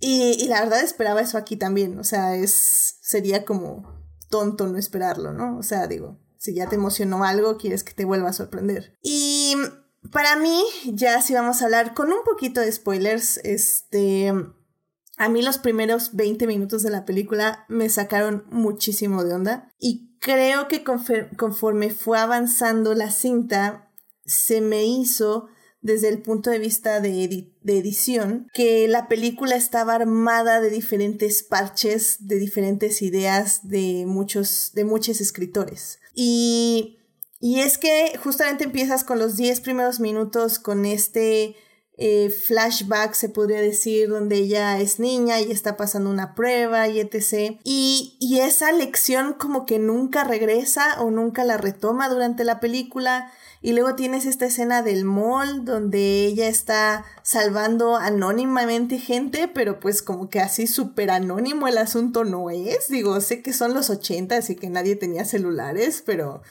[0.00, 4.78] Y, y la verdad esperaba eso aquí también, o sea, es, sería como tonto no
[4.78, 5.58] esperarlo, ¿no?
[5.58, 8.98] O sea, digo, si ya te emocionó algo, quieres que te vuelva a sorprender.
[9.02, 9.56] Y
[10.10, 14.32] para mí, ya si vamos a hablar con un poquito de spoilers, este,
[15.16, 20.16] a mí los primeros 20 minutos de la película me sacaron muchísimo de onda y
[20.18, 23.90] creo que conforme fue avanzando la cinta,
[24.24, 25.48] se me hizo
[25.82, 31.42] desde el punto de vista de, de, edición, que la película estaba armada de diferentes
[31.42, 35.98] parches, de diferentes ideas de muchos, de muchos escritores.
[36.14, 36.98] Y
[37.42, 41.56] y es que justamente empiezas con los 10 primeros minutos con este
[41.98, 47.00] eh, flashback, se podría decir, donde ella es niña y está pasando una prueba y
[47.00, 47.58] etc.
[47.64, 53.32] Y, y esa lección como que nunca regresa o nunca la retoma durante la película.
[53.60, 60.00] Y luego tienes esta escena del mall donde ella está salvando anónimamente gente, pero pues
[60.00, 62.86] como que así súper anónimo el asunto no es.
[62.88, 66.42] Digo, sé que son los 80 y que nadie tenía celulares, pero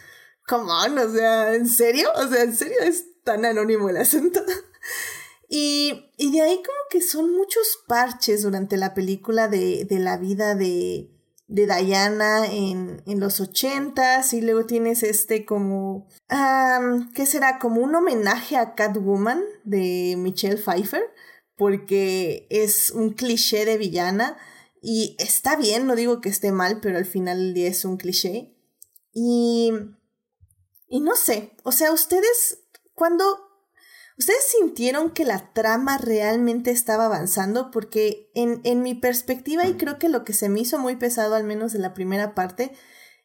[0.47, 2.09] come on, o sea, ¿en serio?
[2.15, 4.41] O sea, ¿en serio es tan anónimo el asunto?
[5.49, 10.17] y, y de ahí como que son muchos parches durante la película de, de la
[10.17, 11.11] vida de,
[11.51, 16.07] de Diana en, en los ochentas y luego tienes este como,
[17.13, 17.59] ¿qué será?
[17.59, 21.03] Como un homenaje a Catwoman de Michelle Pfeiffer,
[21.57, 24.37] porque es un cliché de villana
[24.81, 27.97] y está bien, no digo que esté mal, pero al final del día es un
[27.97, 28.55] cliché.
[29.13, 29.71] Y
[30.91, 32.59] y no sé, o sea, ustedes,
[32.93, 33.23] cuando...
[34.17, 37.71] ¿Ustedes sintieron que la trama realmente estaba avanzando?
[37.71, 41.33] Porque en, en mi perspectiva, y creo que lo que se me hizo muy pesado,
[41.33, 42.73] al menos de la primera parte,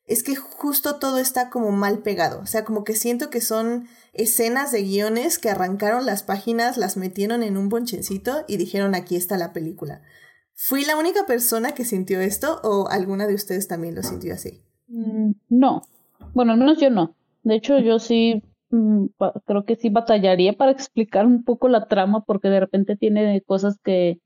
[0.07, 2.41] es que justo todo está como mal pegado.
[2.41, 6.97] O sea, como que siento que son escenas de guiones que arrancaron las páginas, las
[6.97, 10.03] metieron en un bonchencito y dijeron aquí está la película.
[10.55, 14.63] ¿Fui la única persona que sintió esto o alguna de ustedes también lo sintió así?
[14.87, 15.83] Mm, no.
[16.33, 17.17] Bueno, al menos yo no.
[17.47, 19.07] De hecho, yo sí mm,
[19.47, 23.79] creo que sí batallaría para explicar un poco la trama porque de repente tiene cosas
[23.85, 24.19] que,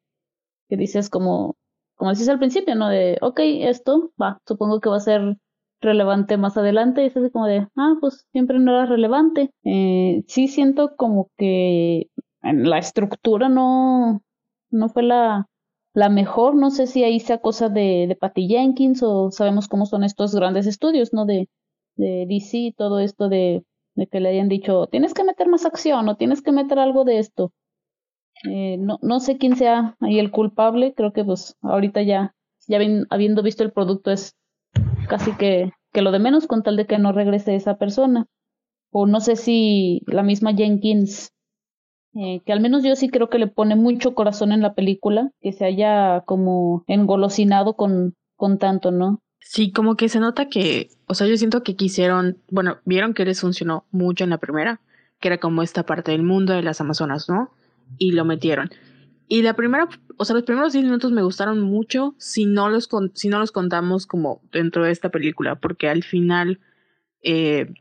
[0.70, 1.56] que dices como,
[1.96, 2.88] como decís al principio, ¿no?
[2.88, 5.37] De, ok, esto va, supongo que va a ser
[5.83, 9.50] relevante más adelante y es así como de, ah, pues siempre no era relevante.
[9.64, 12.09] Eh, sí siento como que
[12.42, 14.22] en la estructura no,
[14.70, 15.46] no fue la,
[15.94, 19.85] la mejor, no sé si ahí sea cosa de, de Patty Jenkins o sabemos cómo
[19.85, 21.26] son estos grandes estudios, ¿no?
[21.26, 21.48] De,
[22.00, 26.08] de DC, todo esto de, de, que le hayan dicho, tienes que meter más acción
[26.08, 27.52] o tienes que meter algo de esto.
[28.44, 32.34] Eh, no, no sé quién sea ahí el culpable, creo que pues ahorita ya,
[32.66, 32.78] ya
[33.10, 34.34] habiendo visto el producto es
[35.08, 38.26] casi que, que lo de menos con tal de que no regrese esa persona.
[38.92, 41.32] O no sé si la misma Jenkins,
[42.14, 45.30] eh, que al menos yo sí creo que le pone mucho corazón en la película,
[45.40, 49.20] que se haya como engolosinado con, con tanto, ¿no?
[49.40, 53.24] Sí, como que se nota que, o sea, yo siento que quisieron, bueno, vieron que
[53.24, 54.81] les funcionó mucho en la primera,
[55.18, 57.50] que era como esta parte del mundo de las Amazonas, ¿no?
[57.98, 58.70] Y lo metieron.
[59.26, 62.88] Y la primera, o sea, los primeros 10 minutos me gustaron mucho si no los,
[63.14, 66.61] si no los contamos como dentro de esta película, porque al final,
[67.22, 67.72] eh,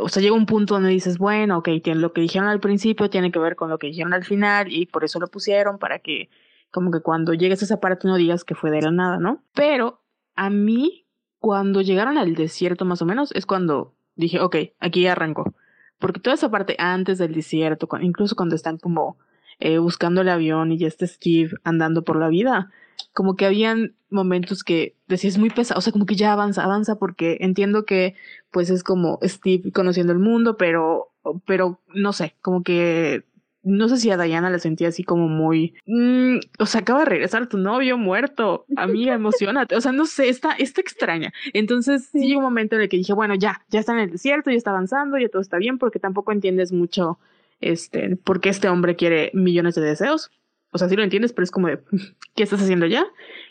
[0.00, 3.32] o sea, llega un punto donde dices, bueno, ok, lo que dijeron al principio tiene
[3.32, 6.28] que ver con lo que dijeron al final y por eso lo pusieron para que
[6.70, 9.42] como que cuando llegues a esa parte no digas que fue de la nada, ¿no?
[9.54, 10.02] Pero
[10.36, 10.99] a mí,
[11.40, 15.54] cuando llegaron al desierto más o menos, es cuando dije, ok, aquí arranco.
[15.98, 19.16] Porque toda esa parte antes del desierto, incluso cuando están como
[19.58, 22.70] eh, buscando el avión y ya está Steve andando por la vida,
[23.12, 26.96] como que habían momentos que decías muy pesado, o sea, como que ya avanza, avanza,
[26.96, 28.14] porque entiendo que
[28.50, 31.10] pues es como Steve conociendo el mundo, pero,
[31.46, 33.24] pero no sé, como que
[33.62, 37.06] no sé si a Diana la sentía así como muy, mm, o sea, acaba de
[37.06, 41.32] regresar tu novio muerto, amiga, emocionate, o sea, no sé, está, está extraña.
[41.52, 42.26] Entonces sí.
[42.26, 44.56] llegó un momento en el que dije, bueno, ya, ya está en el desierto, ya
[44.56, 47.18] está avanzando, ya todo está bien, porque tampoco entiendes mucho,
[47.60, 50.30] este, por qué este hombre quiere millones de deseos.
[50.72, 51.80] O sea, sí lo entiendes, pero es como de,
[52.34, 53.04] ¿qué estás haciendo ya?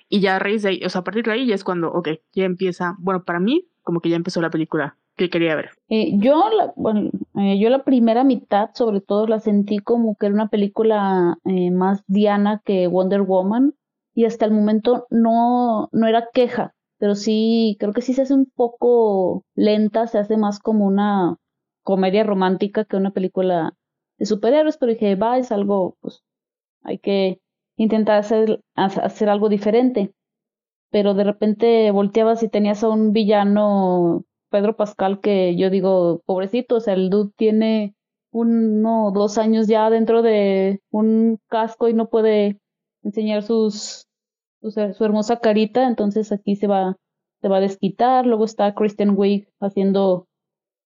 [0.07, 1.91] Y ya a raíz de ahí, o sea, a partir de ahí ya es cuando,
[1.91, 5.71] ok, ya empieza, bueno, para mí, como que ya empezó la película que quería ver.
[5.89, 10.35] Eh, yo, bueno, Eh, yo la primera mitad, sobre todo, la sentí como que era
[10.35, 13.75] una película eh, más Diana que Wonder Woman
[14.13, 18.33] y hasta el momento no, no era queja, pero sí, creo que sí se hace
[18.33, 21.37] un poco lenta, se hace más como una
[21.83, 23.73] comedia romántica que una película
[24.17, 26.23] de superhéroes, pero dije, va, es algo, pues
[26.83, 27.39] hay que
[27.77, 30.13] intentar hacer, hacer algo diferente.
[30.91, 36.75] Pero de repente volteabas y tenías a un villano Pedro Pascal que yo digo, pobrecito,
[36.75, 37.95] o sea, el dude tiene
[38.31, 42.59] uno dos años ya dentro de un casco y no puede
[43.03, 44.07] enseñar sus,
[44.61, 46.97] su hermosa carita, entonces aquí se va,
[47.41, 50.27] se va a desquitar, luego está Kristen Wiig haciendo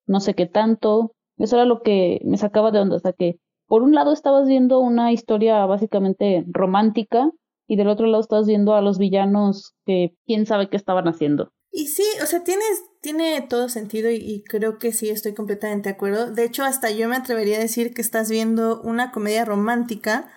[0.05, 3.39] no sé qué tanto, eso era lo que me sacaba de onda, o sea que
[3.67, 7.31] por un lado estabas viendo una historia básicamente romántica
[7.67, 11.49] y del otro lado estabas viendo a los villanos que quién sabe qué estaban haciendo.
[11.75, 15.95] Y sí, o sea, tienes, tiene todo sentido y, creo que sí estoy completamente de
[15.95, 16.31] acuerdo.
[16.31, 20.31] De hecho, hasta yo me atrevería a decir que estás viendo una comedia romántica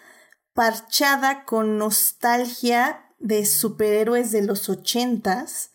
[0.54, 5.72] parchada con nostalgia de superhéroes de los ochentas,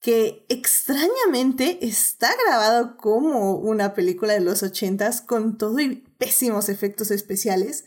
[0.00, 7.10] que extrañamente está grabado como una película de los ochentas con todo y pésimos efectos
[7.10, 7.84] especiales,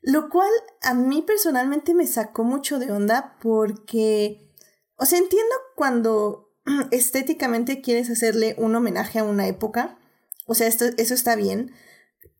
[0.00, 4.47] lo cual a mí personalmente me sacó mucho de onda porque
[4.98, 6.52] o sea, entiendo cuando
[6.90, 9.98] estéticamente quieres hacerle un homenaje a una época.
[10.46, 11.72] O sea, esto, eso está bien.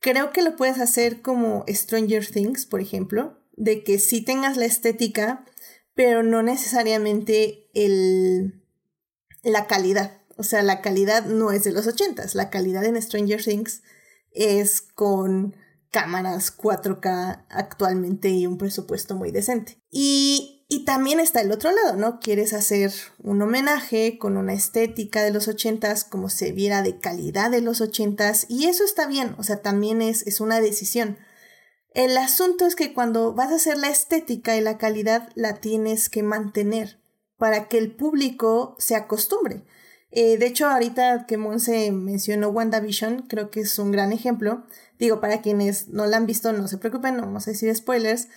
[0.01, 4.65] Creo que lo puedes hacer como Stranger Things, por ejemplo, de que sí tengas la
[4.65, 5.45] estética,
[5.95, 8.65] pero no necesariamente el,
[9.43, 10.23] la calidad.
[10.37, 12.35] O sea, la calidad no es de los ochentas.
[12.35, 13.83] La calidad en Stranger Things
[14.33, 15.57] es con
[15.91, 19.81] cámaras 4K actualmente y un presupuesto muy decente.
[19.91, 22.21] Y y también está el otro lado, ¿no?
[22.21, 27.51] Quieres hacer un homenaje con una estética de los ochentas, como se viera de calidad
[27.51, 31.19] de los ochentas, y eso está bien, o sea, también es, es una decisión.
[31.95, 36.11] El asunto es que cuando vas a hacer la estética y la calidad, la tienes
[36.11, 37.01] que mantener
[37.39, 39.65] para que el público se acostumbre.
[40.11, 44.65] Eh, de hecho, ahorita que Monse mencionó WandaVision, creo que es un gran ejemplo.
[44.99, 48.29] Digo, para quienes no la han visto, no se preocupen, no vamos a decir spoilers,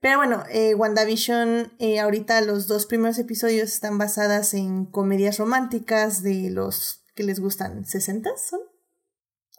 [0.00, 6.22] pero bueno, eh, WandaVision, eh, ahorita los dos primeros episodios están basadas en comedias románticas
[6.22, 8.60] de los que les gustan, ¿60 son?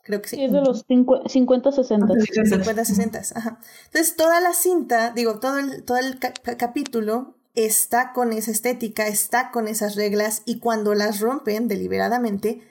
[0.03, 0.41] Creo que sí.
[0.41, 1.29] es de los 50,
[1.71, 2.13] 60.
[2.45, 3.59] 50, 60, ajá.
[3.87, 9.51] Entonces, toda la cinta, digo, todo el, todo el capítulo está con esa estética, está
[9.51, 12.61] con esas reglas y cuando las rompen deliberadamente,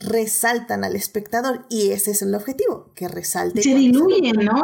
[0.00, 3.62] resaltan al espectador y ese es el objetivo, que resalte.
[3.62, 4.62] Se diluyen, ¿no?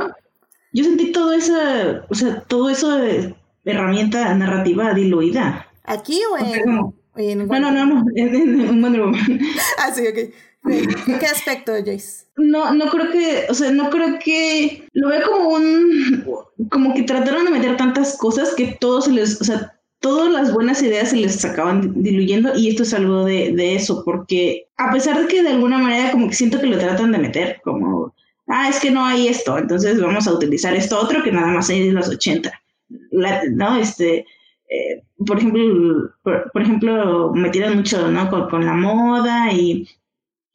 [0.76, 3.34] Yo sentí todo esa, o sea, todo eso de
[3.64, 5.66] herramienta narrativa diluida.
[5.84, 9.40] ¿Aquí o en, en No, no, no, no, en, Wonder Woman.
[9.78, 10.34] ah, sí, ok.
[10.68, 12.26] ¿En qué aspecto, Joyce?
[12.36, 16.24] No, no creo que, o sea, no creo que, lo veo como un,
[16.70, 20.52] como que trataron de meter tantas cosas que todos se les, o sea, todas las
[20.52, 24.92] buenas ideas se les acaban diluyendo y esto es algo de, de eso, porque a
[24.92, 28.12] pesar de que de alguna manera como que siento que lo tratan de meter, como
[28.48, 31.68] ah, es que no hay esto, entonces vamos a utilizar esto otro que nada más
[31.70, 32.52] hay de los 80.
[33.52, 33.76] ¿No?
[33.76, 34.24] Este,
[34.68, 38.48] eh, por ejemplo, por, ejemplo, me tiran mucho, ¿no?
[38.48, 39.88] Con, la moda y,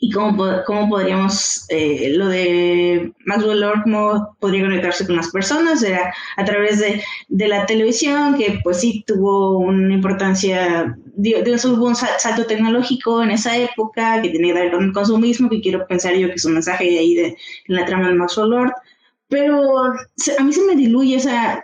[0.03, 5.83] y cómo, cómo podríamos, eh, lo de Maxwell Lord, cómo podría conectarse con las personas,
[5.83, 11.53] era a través de, de la televisión, que pues sí tuvo una importancia dio, dio
[11.53, 15.85] un salto tecnológico en esa época que tiene que ver con el consumismo, que quiero
[15.85, 17.27] pensar yo que es un mensaje de ahí de,
[17.67, 18.73] en la trama de Maxwell Lord,
[19.27, 21.63] pero a mí se me diluye esa,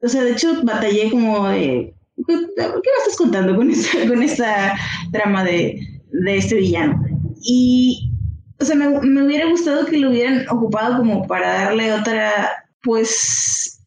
[0.00, 1.92] o sea, de hecho batallé como de,
[2.26, 4.74] ¿qué me estás contando con esta, con esta
[5.12, 7.03] trama de, de este villano?
[7.46, 8.10] Y,
[8.58, 13.80] o sea, me, me hubiera gustado que lo hubieran ocupado como para darle otra, pues,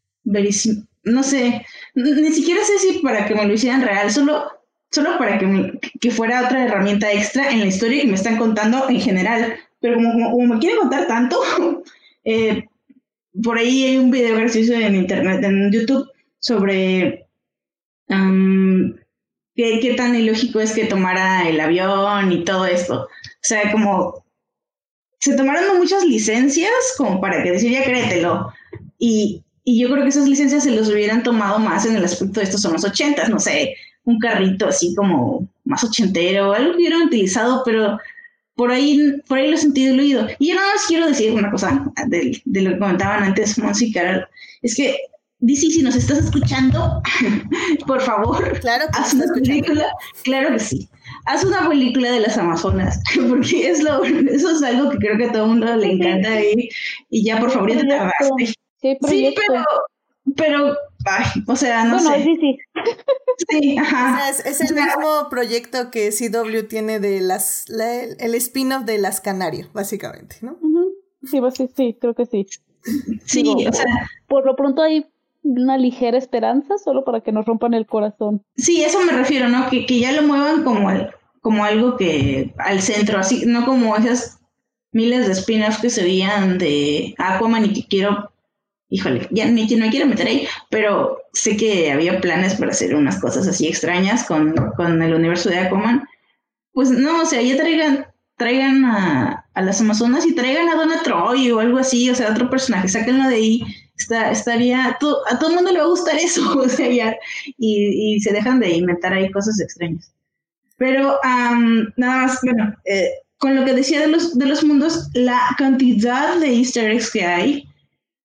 [1.04, 1.66] no sé,
[1.96, 4.58] ni siquiera sé si para que me lo hicieran real, solo
[4.92, 8.90] solo para que, que, fuera otra herramienta extra en la historia que me están contando
[8.90, 9.56] en general.
[9.80, 11.40] Pero como, como, me quieren contar tanto,
[12.24, 12.66] eh,
[13.44, 16.10] por ahí hay un video gracioso en internet, en YouTube,
[16.40, 17.28] sobre
[18.08, 23.08] qué, qué, tan ilógico es que tomara el avión y todo esto.
[23.48, 24.26] O sea, como
[25.22, 28.52] se tomaron muchas licencias como para que decir, ya créetelo.
[29.00, 32.42] Y, y yo creo que esas licencias se los hubieran tomado más en el aspecto
[32.42, 36.80] de estos son los ochentas, no sé, un carrito así como más ochentero, algo que
[36.80, 37.98] hubieran utilizado, pero
[38.56, 40.28] por ahí, por ahí lo he sentido diluido.
[40.40, 43.86] Y yo nada más quiero decir una cosa de, de lo que comentaban antes Monsi
[43.86, 44.28] y Carol,
[44.62, 44.98] es que
[45.40, 47.02] DC, si nos estás escuchando,
[47.88, 49.86] por favor, claro haz una película,
[50.24, 50.90] claro que sí,
[51.28, 55.26] haz una película de las Amazonas, porque es lo, eso es algo que creo que
[55.26, 56.70] a todo el mundo le encanta y,
[57.10, 58.54] y ya por favor ya te tardaste.
[58.80, 59.66] Sí, pero,
[60.36, 62.24] pero, ay, o sea, no bueno, sé.
[62.24, 62.58] Sí, sí.
[63.50, 64.30] Sí, ajá.
[64.30, 70.38] es, el mismo proyecto que CW tiene de las, el spin-off de las Canario, básicamente,
[70.42, 70.58] ¿no?
[71.24, 72.48] Sí, pues sí, sí, creo que sí.
[73.26, 73.86] Sí, o sea.
[74.28, 75.06] Por lo pronto hay
[75.44, 78.44] una ligera esperanza, solo para que nos rompan el corazón.
[78.56, 79.70] Sí, eso me refiero, ¿no?
[79.70, 80.90] Que, que ya lo muevan como,
[81.42, 84.40] como algo que al centro, así, no como esas
[84.92, 88.32] miles de spin-offs que se veían de Aquaman y que quiero
[88.90, 92.96] híjole, ya ni no me quiero meter ahí, pero sé que había planes para hacer
[92.96, 96.08] unas cosas así extrañas con, con el universo de Aquaman.
[96.72, 98.06] Pues no, o sea, ya traigan,
[98.38, 102.32] traigan a, a las Amazonas y traigan a Donna Troy o algo así, o sea,
[102.32, 103.62] otro personaje, sáquenlo de ahí.
[103.98, 107.16] Está, estaría, a todo el mundo le va a gustar eso, o sea, ya,
[107.58, 110.14] y, y se dejan de inventar ahí cosas extrañas.
[110.78, 115.40] Pero nada más, bueno, eh, con lo que decía de los, de los mundos, la
[115.58, 117.70] cantidad de easter eggs que hay,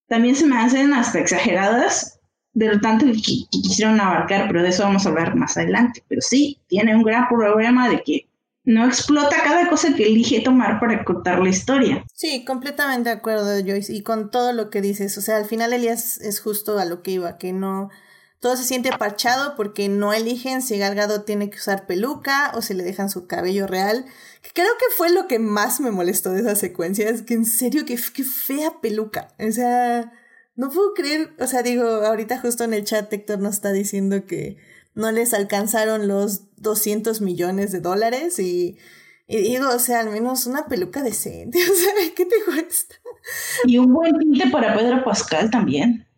[0.08, 2.20] también se me hacen hasta exageradas
[2.54, 3.14] de lo tanto que,
[3.50, 6.04] quisieron abarcar, pero de eso vamos a hablar más adelante.
[6.08, 8.28] Pero sí, tiene un gran problema de que
[8.64, 12.04] no explota cada cosa que elige tomar para contar la historia.
[12.14, 15.16] Sí, completamente de acuerdo, Joyce, y con todo lo que dices.
[15.18, 17.90] O sea, al final Elías es justo a lo que iba, que no
[18.42, 22.74] todo se siente parchado porque no eligen si Galgado tiene que usar peluca o si
[22.74, 24.04] le dejan su cabello real.
[24.52, 27.08] Creo que fue lo que más me molestó de esa secuencia.
[27.08, 29.28] Es que en serio, qué, qué fea peluca.
[29.38, 30.12] O sea,
[30.56, 31.36] no puedo creer.
[31.38, 34.56] O sea, digo, ahorita justo en el chat Héctor nos está diciendo que
[34.96, 38.76] no les alcanzaron los 200 millones de dólares y,
[39.28, 41.60] y digo, o sea, al menos una peluca decente.
[41.70, 42.96] O sea, ¿qué te cuesta?
[43.66, 46.08] Y un buen tinte para Pedro Pascal también.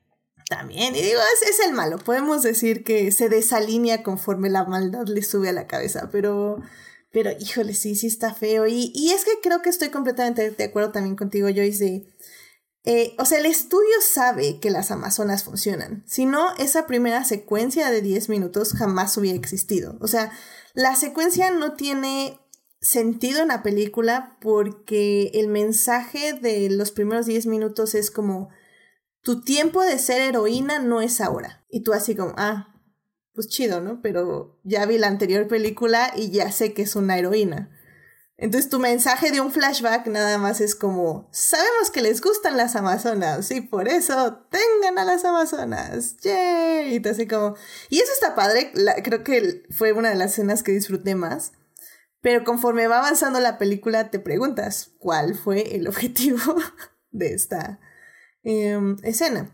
[0.48, 1.98] También, y digo, es, es, el malo.
[1.98, 6.60] Podemos decir que se desalinea conforme la maldad le sube a la cabeza, pero,
[7.12, 8.66] pero híjole, sí, sí está feo.
[8.66, 12.06] Y, y es que creo que estoy completamente de acuerdo también contigo, Joyce,
[12.86, 16.04] eh, o sea, el estudio sabe que las Amazonas funcionan.
[16.06, 19.96] Si no, esa primera secuencia de 10 minutos jamás hubiera existido.
[20.00, 20.30] O sea,
[20.74, 22.38] la secuencia no tiene
[22.82, 28.50] sentido en la película porque el mensaje de los primeros 10 minutos es como
[29.24, 31.64] tu tiempo de ser heroína no es ahora.
[31.70, 32.74] Y tú así como, ah,
[33.32, 34.00] pues chido, ¿no?
[34.02, 37.70] Pero ya vi la anterior película y ya sé que es una heroína.
[38.36, 42.76] Entonces tu mensaje de un flashback nada más es como, sabemos que les gustan las
[42.76, 46.18] Amazonas y por eso tengan a las Amazonas.
[46.18, 47.00] ¡Yay!
[47.02, 47.56] Y así como...
[47.88, 48.72] Y eso está padre,
[49.02, 51.52] creo que fue una de las escenas que disfruté más.
[52.20, 56.56] Pero conforme va avanzando la película te preguntas, ¿cuál fue el objetivo
[57.10, 57.80] de esta,
[58.44, 59.50] Em, escena.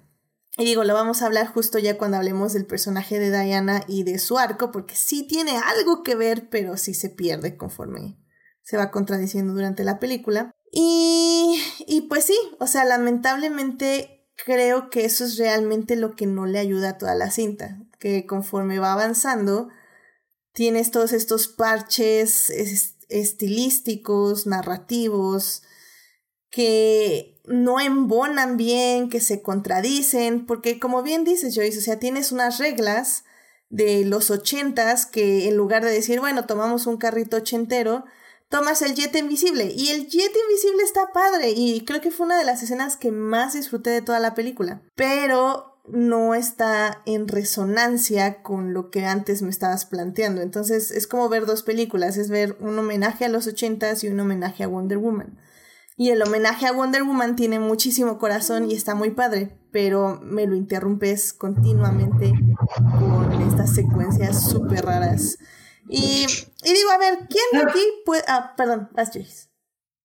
[0.58, 4.02] Y digo, lo vamos a hablar justo ya cuando hablemos del personaje de Diana y
[4.02, 8.18] de su arco, porque sí tiene algo que ver, pero sí se pierde conforme
[8.62, 10.54] se va contradiciendo durante la película.
[10.70, 16.46] Y, y pues sí, o sea, lamentablemente creo que eso es realmente lo que no
[16.46, 19.68] le ayuda a toda la cinta, que conforme va avanzando,
[20.52, 22.50] tienes todos estos parches
[23.08, 25.62] estilísticos, narrativos,
[26.50, 32.30] que no embonan bien, que se contradicen, porque como bien dices Joyce, o sea, tienes
[32.30, 33.24] unas reglas
[33.70, 38.04] de los ochentas que en lugar de decir, bueno, tomamos un carrito ochentero,
[38.48, 42.38] tomas el jet invisible y el jet invisible está padre y creo que fue una
[42.38, 48.42] de las escenas que más disfruté de toda la película, pero no está en resonancia
[48.42, 50.40] con lo que antes me estabas planteando.
[50.40, 54.20] Entonces es como ver dos películas, es ver un homenaje a los ochentas y un
[54.20, 55.36] homenaje a Wonder Woman.
[56.00, 60.46] Y el homenaje a Wonder Woman tiene muchísimo corazón y está muy padre, pero me
[60.46, 62.32] lo interrumpes continuamente
[62.98, 65.36] con estas secuencias súper raras.
[65.90, 66.24] Y,
[66.64, 68.22] digo, a ver, ¿quién de aquí puede...?
[68.28, 69.10] Ah, perdón, haz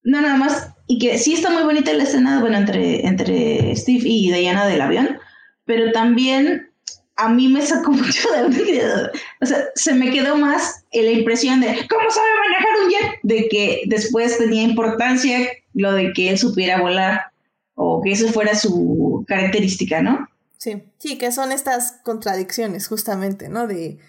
[0.04, 0.74] No, nada más.
[0.86, 4.82] Y que sí está muy bonita la escena, bueno, entre, entre Steve y Diana del
[4.82, 5.18] avión,
[5.64, 6.74] pero también
[7.16, 11.88] a mí me sacó mucho de o sea, se me quedó más la impresión de
[11.90, 16.82] cómo sabe manejar un jet, de que después tenía importancia lo de que él supiera
[16.82, 17.32] volar
[17.76, 20.28] o que eso fuera su característica, ¿no?
[20.58, 23.68] Sí, sí, que son estas contradicciones justamente, ¿no?
[23.68, 24.00] De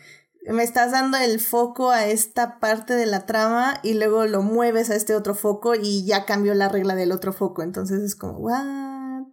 [0.49, 4.91] me estás dando el foco a esta parte de la trama y luego lo mueves
[4.91, 8.39] a este otro foco y ya cambió la regla del otro foco, entonces es como,
[8.39, 9.27] ¿what?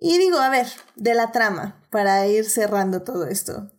[0.00, 3.70] Y digo, a ver, de la trama, para ir cerrando todo esto.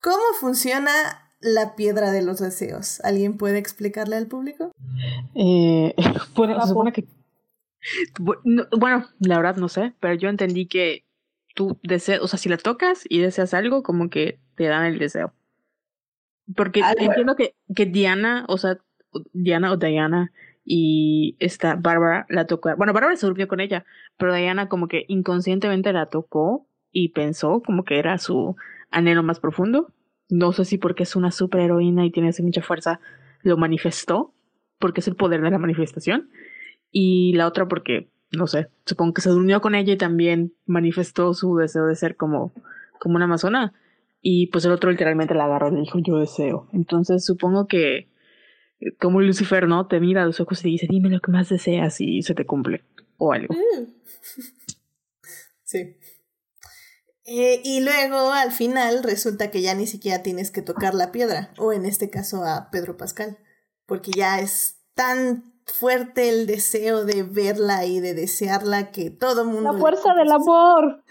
[0.00, 3.00] ¿Cómo funciona la piedra de los deseos?
[3.04, 4.72] ¿Alguien puede explicarle al público?
[5.34, 5.94] Eh,
[6.34, 7.06] bueno, se supone que...
[8.18, 11.04] Bueno, la verdad no sé, pero yo entendí que
[11.54, 14.98] tú deseas, o sea, si la tocas y deseas algo, como que te dan el
[14.98, 15.32] deseo.
[16.54, 18.78] Porque entiendo que, que Diana, o sea,
[19.32, 20.32] Diana o Diana
[20.64, 22.74] y esta Bárbara la tocó.
[22.76, 23.84] Bueno, Bárbara se durmió con ella,
[24.16, 28.56] pero Diana como que inconscientemente la tocó y pensó como que era su
[28.90, 29.92] anhelo más profundo.
[30.32, 33.00] No sé si porque es una superheroína y tiene así mucha fuerza,
[33.42, 34.32] lo manifestó,
[34.78, 36.30] porque es el poder de la manifestación.
[36.90, 41.34] Y la otra porque, no sé, supongo que se durmió con ella y también manifestó
[41.34, 42.54] su deseo de ser como,
[42.98, 43.74] como una amazona.
[44.22, 46.66] Y pues el otro literalmente la agarró y le dijo, yo deseo.
[46.72, 48.08] Entonces supongo que
[48.98, 49.86] como Lucifer, ¿no?
[49.86, 52.34] Te mira a los ojos y te dice, dime lo que más deseas y se
[52.34, 52.84] te cumple.
[53.18, 53.52] O algo.
[53.52, 53.84] Mm.
[55.64, 55.96] Sí.
[57.24, 61.52] Eh, y luego al final resulta que ya ni siquiera tienes que tocar la piedra,
[61.56, 63.38] o en este caso a Pedro Pascal,
[63.86, 69.72] porque ya es tan fuerte el deseo de verla y de desearla que todo mundo...
[69.72, 71.04] La fuerza del amor.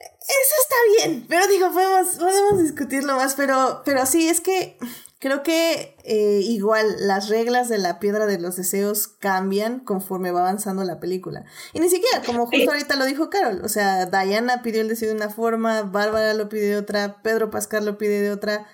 [0.00, 4.76] Eso está bien, pero digo, podemos, podemos discutirlo más, pero, pero sí, es que
[5.20, 10.40] Creo que eh, igual las reglas de la piedra de los deseos cambian conforme va
[10.40, 11.44] avanzando la película.
[11.72, 15.08] Y ni siquiera, como justo ahorita lo dijo Carol, o sea, Diana pidió el deseo
[15.08, 18.68] de una forma, Bárbara lo pide de otra, Pedro Pascal lo pide de otra,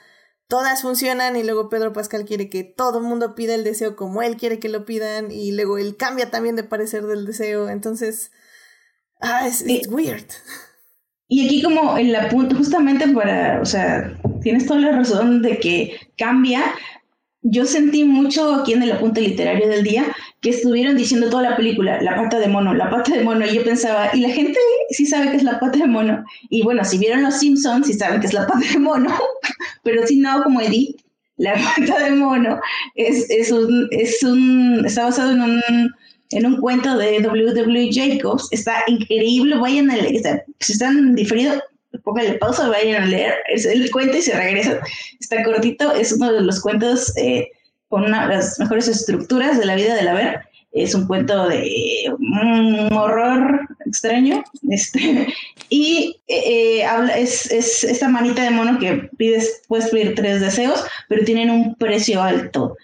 [0.46, 4.20] todas funcionan y luego Pedro Pascal quiere que todo el mundo pida el deseo como
[4.20, 8.32] él quiere que lo pidan y luego él cambia también de parecer del deseo, entonces...
[9.18, 10.28] Ah, es weird.
[11.34, 15.58] Y aquí como en la punta, justamente para, o sea, tienes toda la razón de
[15.58, 16.62] que cambia.
[17.42, 20.04] Yo sentí mucho aquí en el apunte literario del día
[20.40, 23.52] que estuvieron diciendo toda la película, la pata de mono, la pata de mono, y
[23.52, 24.60] yo pensaba, y la gente
[24.90, 26.24] sí sabe que es la pata de mono.
[26.50, 29.10] Y bueno, si vieron Los Simpsons, sí saben que es la pata de mono,
[29.82, 31.00] pero si no, como Edith,
[31.36, 32.60] la pata de mono
[32.94, 35.90] es, es un, es un, está basado en un
[36.30, 37.90] en un cuento de W.W.
[37.92, 38.48] Jacobs.
[38.50, 40.44] Está increíble, vayan a leer.
[40.60, 41.60] si están diferidos,
[42.02, 44.80] pónganle pausa, vayan a leer el cuento y se regresa.
[45.20, 47.48] Está cortito, es uno de los cuentos eh,
[47.88, 50.40] con una las mejores estructuras de la vida de la ver.
[50.72, 54.42] Es un cuento de un horror extraño.
[54.68, 55.28] Este,
[55.68, 60.84] y eh, habla, es, es esta manita de mono que pides, puedes pedir tres deseos,
[61.08, 62.76] pero tienen un precio alto.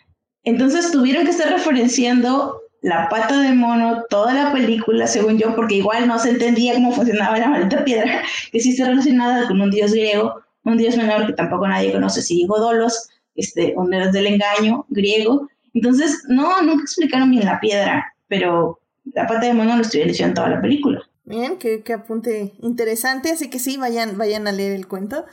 [0.44, 5.76] Entonces tuvieron que estar referenciando la pata de mono, toda la película, según yo, porque
[5.76, 9.70] igual no se entendía cómo funcionaba la maldita piedra, que sí está relacionada con un
[9.70, 14.26] dios griego, un dios menor que tampoco nadie conoce, si Godolos, este, un dios del
[14.26, 15.48] engaño griego.
[15.74, 18.80] Entonces, no, nunca explicaron bien la piedra, pero
[19.12, 21.02] la pata de mono lo estoy diciendo en toda la película.
[21.24, 25.26] Bien, qué, apunte interesante, así que sí, vayan, vayan a leer el cuento.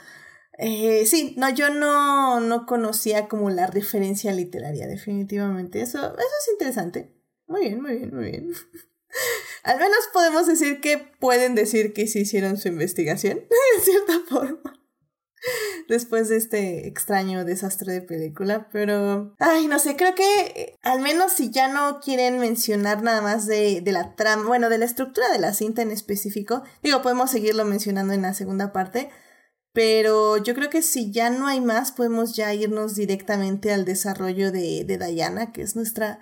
[0.59, 5.81] Eh, sí, no, yo no, no conocía como la referencia literaria, definitivamente.
[5.81, 7.16] Eso, eso es interesante.
[7.47, 8.51] Muy bien, muy bien, muy bien.
[9.63, 13.37] Al menos podemos decir que pueden decir que sí hicieron su investigación,
[13.77, 14.73] de cierta forma.
[15.87, 19.35] Después de este extraño desastre de película, pero...
[19.39, 23.45] Ay, no sé, creo que eh, al menos si ya no quieren mencionar nada más
[23.45, 27.31] de, de la trama, bueno, de la estructura de la cinta en específico, digo, podemos
[27.31, 29.09] seguirlo mencionando en la segunda parte,
[29.71, 34.51] pero yo creo que si ya no hay más, podemos ya irnos directamente al desarrollo
[34.51, 36.19] de, de Diana, que es nuestra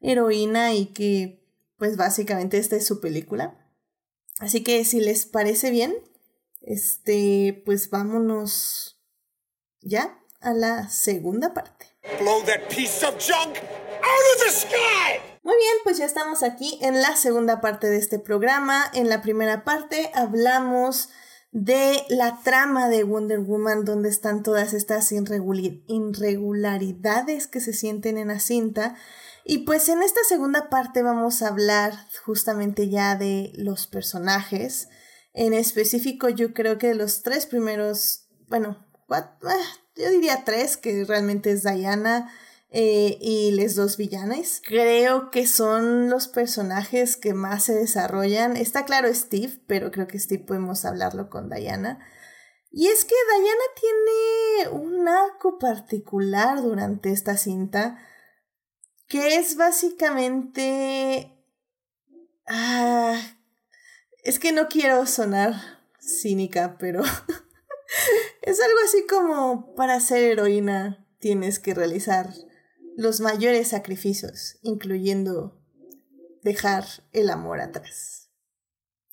[0.00, 1.44] heroína y que
[1.76, 3.56] pues básicamente esta es su película.
[4.38, 5.94] Así que si les parece bien,
[6.62, 9.00] este, pues vámonos
[9.80, 11.86] ya a la segunda parte.
[15.42, 18.84] Muy bien, pues ya estamos aquí en la segunda parte de este programa.
[18.92, 21.08] En la primera parte hablamos
[21.50, 28.28] de la trama de Wonder Woman, donde están todas estas irregularidades que se sienten en
[28.28, 28.96] la cinta
[29.50, 34.90] y pues en esta segunda parte vamos a hablar justamente ya de los personajes.
[35.32, 39.64] En específico yo creo que los tres primeros, bueno, eh,
[39.96, 42.30] yo diría tres, que realmente es Diana
[42.68, 44.60] eh, y les dos villanes.
[44.66, 48.54] Creo que son los personajes que más se desarrollan.
[48.54, 52.06] Está claro Steve, pero creo que Steve podemos hablarlo con Diana.
[52.70, 57.98] Y es que Diana tiene un arco particular durante esta cinta
[59.08, 61.34] que es básicamente...
[62.46, 63.20] Ah,
[64.22, 65.54] es que no quiero sonar
[66.00, 67.02] cínica, pero
[68.42, 72.32] es algo así como para ser heroína tienes que realizar
[72.96, 75.60] los mayores sacrificios, incluyendo
[76.42, 78.30] dejar el amor atrás.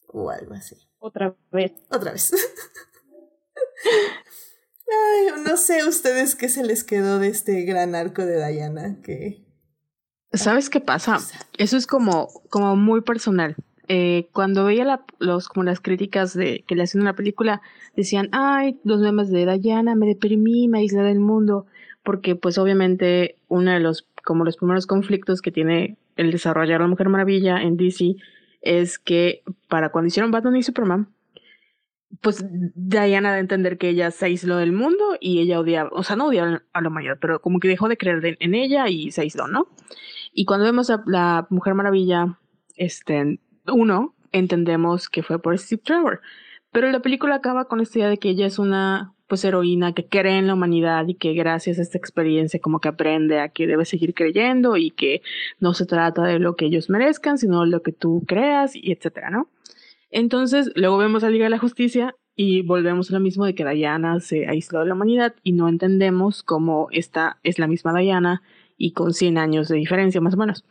[0.08, 0.76] O algo así.
[1.00, 1.74] Otra vez.
[1.90, 2.32] Otra vez.
[4.88, 9.45] Ay, no sé ustedes qué se les quedó de este gran arco de Diana, que
[10.36, 11.18] ¿Sabes qué pasa?
[11.58, 13.56] Eso es como, como muy personal.
[13.88, 17.62] eh, cuando veía la, los, como las críticas de que le hacían a la película,
[17.96, 21.68] decían, ay, los memes de Diana, me deprimí, me aislé del mundo,
[22.04, 26.88] porque pues obviamente uno de los, como los primeros conflictos que tiene el desarrollar la
[26.88, 28.16] Mujer Maravilla en DC
[28.62, 31.10] es que para cuando hicieron Batman y Superman,
[32.22, 32.44] pues
[32.76, 36.28] Diana de entender que ella se aisló del mundo y ella odiaba, o sea, no
[36.28, 39.48] odiaba a la humanidad, pero como que dejó de creer en ella y se aisló,
[39.48, 39.68] ¿no?
[40.38, 42.38] Y cuando vemos a la Mujer Maravilla,
[42.76, 46.20] este, uno, entendemos que fue por Steve Trevor,
[46.74, 50.06] pero la película acaba con esta idea de que ella es una pues heroína que
[50.06, 53.66] cree en la humanidad y que gracias a esta experiencia como que aprende a que
[53.66, 55.22] debe seguir creyendo y que
[55.60, 59.30] no se trata de lo que ellos merezcan, sino lo que tú creas y etcétera,
[59.30, 59.48] ¿no?
[60.12, 63.66] Entonces, luego vemos a Liga de la Justicia y volvemos a lo mismo de que
[63.66, 68.44] Diana se aisló de la humanidad y no entendemos cómo esta es la misma Diana
[68.78, 70.66] y con 100 años de diferencia más o menos.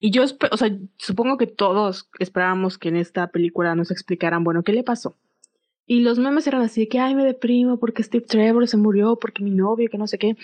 [0.00, 4.62] Y yo, o sea, supongo que todos esperábamos que en esta película nos explicaran, bueno,
[4.62, 5.16] ¿qué le pasó?
[5.86, 9.16] Y los memes eran así de que, ay, me deprimo porque Steve Trevor se murió,
[9.16, 10.36] porque mi novio, que no sé qué.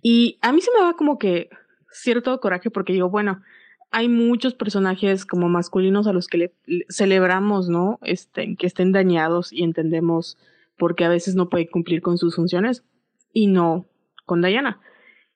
[0.00, 1.50] Y a mí se me da como que
[1.90, 3.42] cierto coraje porque digo, bueno,
[3.90, 6.52] hay muchos personajes como masculinos a los que le,
[6.88, 7.98] celebramos, ¿no?
[8.02, 10.38] Este, que estén dañados y entendemos
[10.76, 12.84] por qué a veces no puede cumplir con sus funciones
[13.32, 13.86] y no
[14.26, 14.80] con Diana.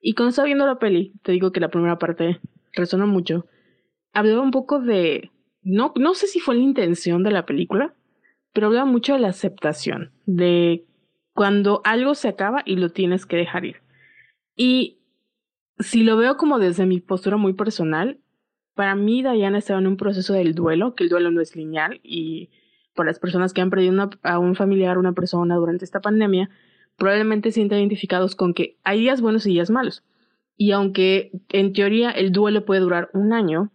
[0.00, 2.40] Y cuando estaba viendo la peli, te digo que la primera parte
[2.72, 3.46] resonó mucho.
[4.12, 5.30] Hablaba un poco de,
[5.62, 7.94] no, no sé si fue la intención de la película,
[8.52, 10.86] pero hablaba mucho de la aceptación, de
[11.34, 13.76] cuando algo se acaba y lo tienes que dejar ir.
[14.56, 14.98] Y
[15.78, 18.20] si lo veo como desde mi postura muy personal,
[18.74, 22.00] para mí, Diana estaba en un proceso del duelo, que el duelo no es lineal
[22.02, 22.50] y
[22.94, 26.50] para las personas que han perdido a un familiar, una persona durante esta pandemia,
[26.98, 30.04] probablemente se sientan identificados con que hay días buenos y días malos.
[30.56, 33.70] Y aunque en teoría el duelo puede durar un año,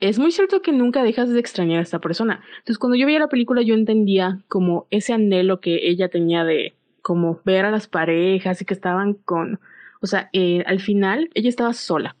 [0.00, 2.42] es muy cierto que nunca dejas de extrañar a esta persona.
[2.58, 6.74] Entonces, cuando yo veía la película, yo entendía como ese anhelo que ella tenía de
[7.00, 9.60] como ver a las parejas y que estaban con,
[10.02, 12.16] o sea, eh, al final ella estaba sola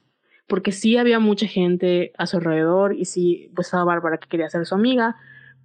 [0.46, 4.48] porque sí había mucha gente a su alrededor y sí, pues estaba Bárbara que quería
[4.48, 5.16] ser su amiga,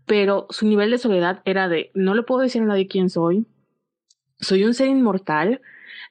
[0.05, 3.45] pero su nivel de soledad era de, no le puedo decir a nadie quién soy,
[4.41, 5.61] soy un ser inmortal,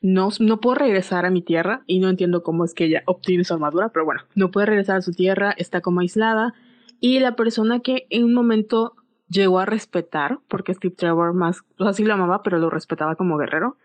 [0.01, 3.45] no, no puedo regresar a mi tierra y no entiendo cómo es que ella obtiene
[3.45, 6.55] su armadura, pero bueno, no puede regresar a su tierra, está como aislada
[7.01, 8.95] y la persona que en un momento
[9.28, 13.14] llegó a respetar, porque Steve Trevor más, o sea, sí lo amaba, pero lo respetaba
[13.16, 13.76] como guerrero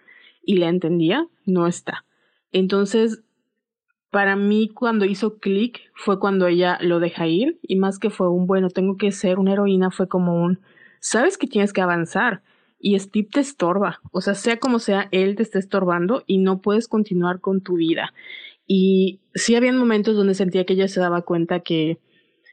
[0.43, 2.06] y le entendía, no está.
[2.52, 3.24] Entonces,
[4.10, 8.30] para mí cuando hizo clic fue cuando ella lo deja ir y más que fue
[8.30, 10.60] un bueno, tengo que ser una heroína, fue como un,
[11.00, 12.41] sabes que tienes que avanzar
[12.80, 16.62] y Steve te estorba, o sea, sea como sea, él te está estorbando y no
[16.62, 18.14] puedes continuar con tu vida.
[18.68, 22.00] Y sí había momentos donde sentía que ella se daba cuenta que,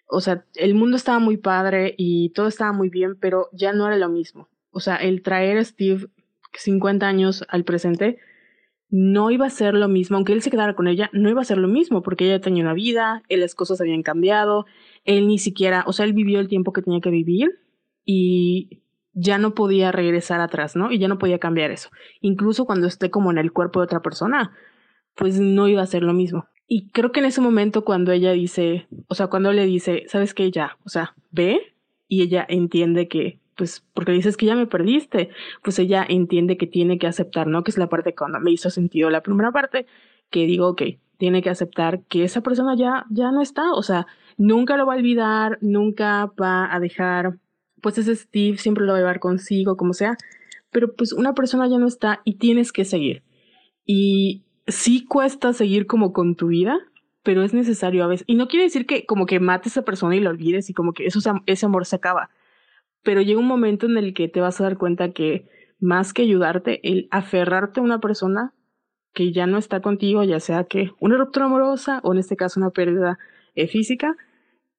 [0.06, 3.86] o sea, el mundo estaba muy padre y todo estaba muy bien, pero ya no
[3.86, 4.48] era lo mismo.
[4.70, 6.06] O sea, el traer a Steve
[6.54, 8.18] 50 años al presente
[8.90, 11.46] no iba a ser lo mismo, aunque él se quedara con ella, no iba a
[11.46, 14.66] ser lo mismo, porque ella tenía una vida, él, las cosas habían cambiado,
[15.04, 17.58] él ni siquiera, o sea, él vivió el tiempo que tenía que vivir
[18.04, 18.81] y
[19.14, 20.90] ya no podía regresar atrás, ¿no?
[20.90, 21.90] Y ya no podía cambiar eso.
[22.20, 24.52] Incluso cuando esté como en el cuerpo de otra persona,
[25.14, 26.46] pues no iba a ser lo mismo.
[26.66, 30.32] Y creo que en ese momento cuando ella dice, o sea, cuando le dice, ¿sabes
[30.32, 30.50] qué?
[30.50, 31.74] Ya, o sea, ve
[32.08, 35.30] y ella entiende que pues porque dices que ya me perdiste,
[35.62, 37.62] pues ella entiende que tiene que aceptar, ¿no?
[37.62, 39.86] Que es la parte cuando me hizo sentido la primera parte,
[40.30, 40.82] que digo, ok,
[41.18, 44.06] tiene que aceptar que esa persona ya, ya no está, o sea,
[44.36, 47.38] nunca lo va a olvidar, nunca va a dejar,
[47.82, 50.16] pues ese Steve siempre lo va a llevar consigo, como sea,
[50.70, 53.22] pero pues una persona ya no está y tienes que seguir.
[53.84, 56.78] Y sí cuesta seguir como con tu vida,
[57.22, 58.24] pero es necesario a veces.
[58.26, 60.72] Y no quiere decir que como que mates a esa persona y lo olvides y
[60.72, 62.30] como que eso, ese amor se acaba
[63.02, 65.48] pero llega un momento en el que te vas a dar cuenta que
[65.80, 68.54] más que ayudarte, el aferrarte a una persona
[69.12, 72.60] que ya no está contigo, ya sea que una ruptura amorosa o en este caso
[72.60, 73.18] una pérdida
[73.54, 74.16] eh, física,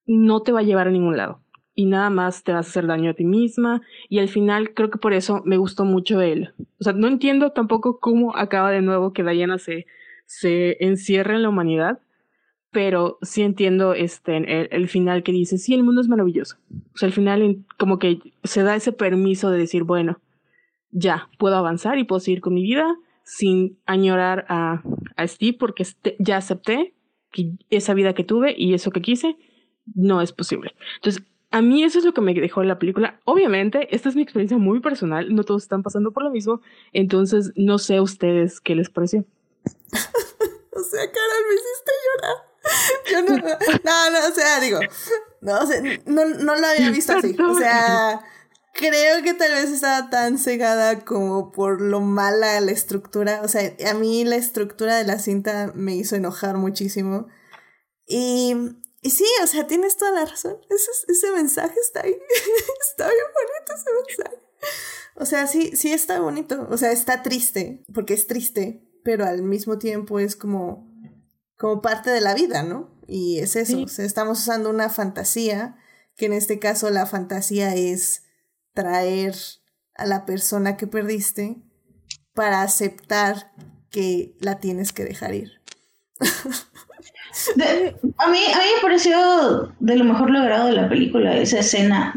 [0.06, 1.43] no te va a llevar a ningún lado.
[1.76, 3.82] Y nada más te vas a hacer daño a ti misma.
[4.10, 6.54] Y al final creo que por eso me gustó mucho él.
[6.80, 9.88] O sea, no entiendo tampoco cómo acaba de nuevo que Diana se,
[10.26, 12.00] se encierre en la humanidad
[12.74, 14.36] pero sí entiendo este,
[14.76, 16.58] el, final que dice, sí, el mundo es maravilloso.
[16.94, 20.20] O sea, al final como que se da ese permiso de decir, bueno,
[20.90, 24.82] ya, puedo avanzar y puedo seguir con mi vida sin añorar a,
[25.16, 26.96] a Steve porque este, ya acepté
[27.32, 29.38] que esa vida que tuve y eso que quise
[29.94, 30.74] no es posible.
[30.96, 31.24] Entonces,
[31.54, 33.20] a mí eso es lo que me dejó la película.
[33.26, 36.62] Obviamente, esta es mi experiencia muy personal, no todos están pasando por lo mismo,
[36.94, 39.20] entonces no sé a ustedes qué les pareció.
[39.64, 42.36] o sea, Carol, me hiciste llorar.
[43.12, 44.80] Yo no, no, no, o sea, digo,
[45.42, 47.36] no, o sea, no, no lo había visto así.
[47.40, 48.20] O sea,
[48.74, 53.42] creo que tal vez estaba tan cegada como por lo mala la estructura.
[53.44, 57.28] O sea, a mí la estructura de la cinta me hizo enojar muchísimo.
[58.08, 58.56] Y,
[59.04, 60.58] y sí, o sea, tienes toda la razón.
[60.70, 62.14] Ese, ese mensaje está ahí.
[62.90, 64.44] está bien bonito ese mensaje.
[65.16, 66.68] O sea, sí, sí está bonito.
[66.70, 70.90] O sea, está triste, porque es triste, pero al mismo tiempo es como,
[71.58, 72.98] como parte de la vida, ¿no?
[73.06, 73.84] Y es eso.
[73.84, 75.78] O sea, estamos usando una fantasía,
[76.16, 78.24] que en este caso la fantasía es
[78.74, 79.36] traer
[79.96, 81.62] a la persona que perdiste
[82.34, 83.52] para aceptar
[83.92, 85.62] que la tienes que dejar ir.
[88.18, 92.14] a, mí, a mí me pareció de lo mejor logrado de la película, esa escena.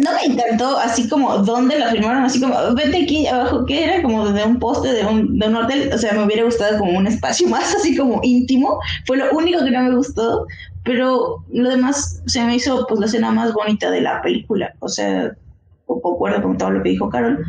[0.00, 4.02] No me encantó, así como dónde la filmaron, así como vete aquí abajo, que era
[4.02, 6.98] como de un poste de un, de un hotel, o sea, me hubiera gustado como
[6.98, 10.46] un espacio más así como íntimo, fue lo único que no me gustó,
[10.82, 14.88] pero lo demás se me hizo pues la escena más bonita de la película, o
[14.88, 15.30] sea,
[15.86, 17.44] concuerdo con todo lo que dijo Carol.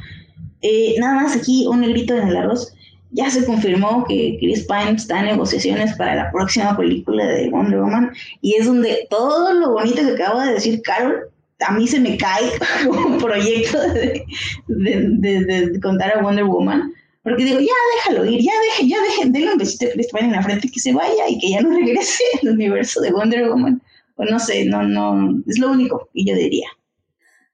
[0.61, 2.73] Eh, nada más aquí un negrito en el arroz.
[3.11, 7.79] Ya se confirmó que Chris Pine está en negociaciones para la próxima película de Wonder
[7.79, 11.99] Woman y es donde todo lo bonito que acaba de decir Carol a mí se
[11.99, 12.51] me cae
[12.87, 14.25] como proyecto de,
[14.67, 16.93] de, contar a Wonder Woman.
[17.23, 20.41] Porque digo, ya déjalo ir, ya deje, ya deje, un besito a Chris en la
[20.41, 23.81] frente que se vaya y que ya no regrese al universo de Wonder Woman.
[24.15, 26.67] O no sé, no, no, es lo único que yo diría.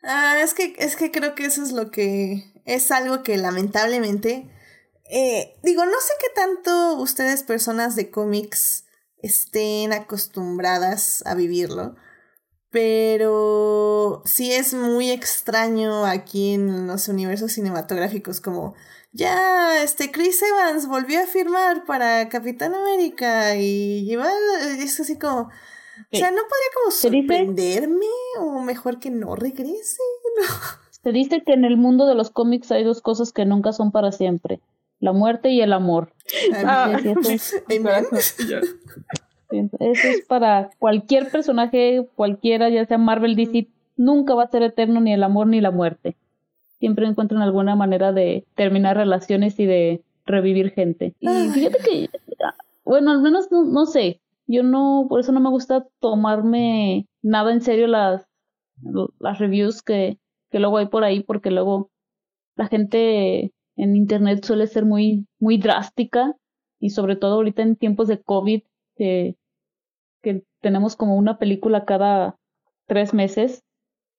[0.03, 4.45] Ah, es que, es que creo que eso es lo que, es algo que lamentablemente,
[5.09, 8.85] eh, digo, no sé qué tanto ustedes personas de cómics
[9.17, 11.95] estén acostumbradas a vivirlo,
[12.69, 18.73] pero sí es muy extraño aquí en los universos cinematográficos como
[19.11, 24.27] ya este Chris Evans volvió a firmar para Capitán América y lleva
[24.79, 28.07] es así como o sea no podría como sorprenderme
[28.39, 30.01] o mejor que no regrese
[31.03, 33.91] Se dice que en el mundo de los cómics hay dos cosas que nunca son
[33.91, 34.61] para siempre
[35.03, 36.13] la muerte y el amor.
[36.65, 36.97] Ah,
[39.51, 45.01] Eso es para cualquier personaje, cualquiera, ya sea Marvel, DC, nunca va a ser eterno
[45.01, 46.15] ni el amor ni la muerte.
[46.79, 51.13] Siempre encuentran alguna manera de terminar relaciones y de revivir gente.
[51.19, 52.09] Y fíjate que,
[52.85, 57.59] bueno, al menos no, sé, yo no, por eso no me gusta tomarme nada en
[57.59, 58.25] serio las,
[59.19, 60.17] las reviews que,
[60.49, 61.89] que luego hay por ahí, porque luego
[62.55, 66.35] la gente en internet suele ser muy, muy drástica
[66.79, 68.61] y sobre todo ahorita en tiempos de COVID,
[68.95, 69.37] que
[70.23, 72.39] que tenemos como una película cada
[72.87, 73.63] tres meses.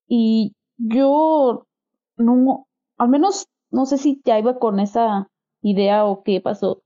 [0.06, 1.66] Y yo
[2.16, 5.28] no, al menos no sé si ya iba con esa
[5.62, 6.82] idea o qué pasó,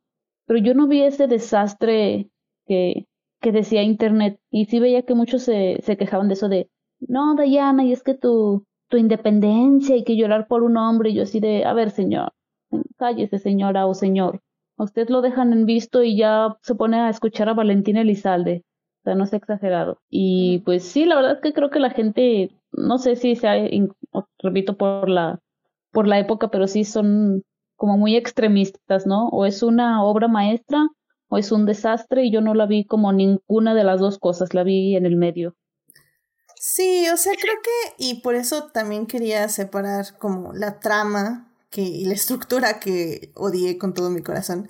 [0.47, 2.31] pero yo no vi ese desastre
[2.67, 3.07] que,
[3.41, 4.41] que decía Internet.
[4.51, 8.03] Y sí veía que muchos se, se quejaban de eso de, no, Diana, y es
[8.03, 11.75] que tu, tu independencia y que llorar por un hombre y yo así de, a
[11.75, 12.33] ver, señor,
[12.97, 14.43] cállese señora o señor.
[14.77, 18.65] A usted lo dejan en visto y ya se pone a escuchar a Valentina Elizalde
[19.15, 20.01] no es exagerado.
[20.09, 23.55] Y pues sí, la verdad es que creo que la gente, no sé si sea,
[24.39, 25.41] repito, por la,
[25.93, 27.43] por la época, pero sí son
[27.77, 29.29] como muy extremistas, ¿no?
[29.29, 30.89] O es una obra maestra
[31.29, 34.55] o es un desastre y yo no la vi como ninguna de las dos cosas,
[34.55, 35.55] la vi en el medio.
[36.57, 41.83] Sí, o sea, creo que, y por eso también quería separar como la trama que,
[41.83, 44.69] y la estructura que odié con todo mi corazón,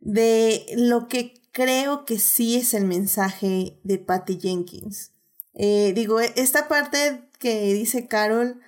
[0.00, 5.12] de lo que creo que sí es el mensaje de Patty Jenkins.
[5.54, 8.60] Eh, digo, e, esta parte que dice Carol,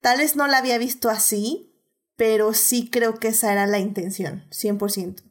[0.00, 1.72] tal vez no la había visto así,
[2.16, 5.22] pero sí creo que esa era la intención, 100%.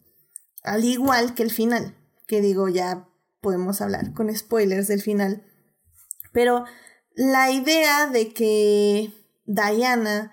[0.63, 1.95] Al igual que el final,
[2.27, 3.07] que digo, ya
[3.41, 5.43] podemos hablar con spoilers del final.
[6.31, 6.65] Pero
[7.13, 9.11] la idea de que
[9.45, 10.31] Diana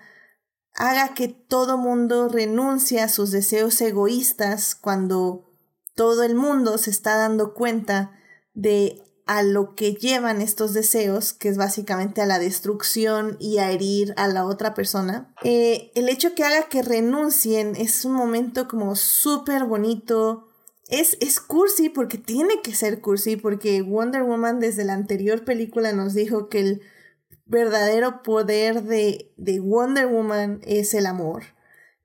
[0.75, 5.51] haga que todo mundo renuncie a sus deseos egoístas cuando
[5.95, 8.11] todo el mundo se está dando cuenta
[8.53, 13.71] de a lo que llevan estos deseos, que es básicamente a la destrucción y a
[13.71, 15.33] herir a la otra persona.
[15.43, 20.49] Eh, el hecho que haga que renuncien es un momento como súper bonito.
[20.89, 25.93] Es, es cursi porque tiene que ser cursi, porque Wonder Woman desde la anterior película
[25.93, 26.81] nos dijo que el
[27.45, 31.43] verdadero poder de, de Wonder Woman es el amor.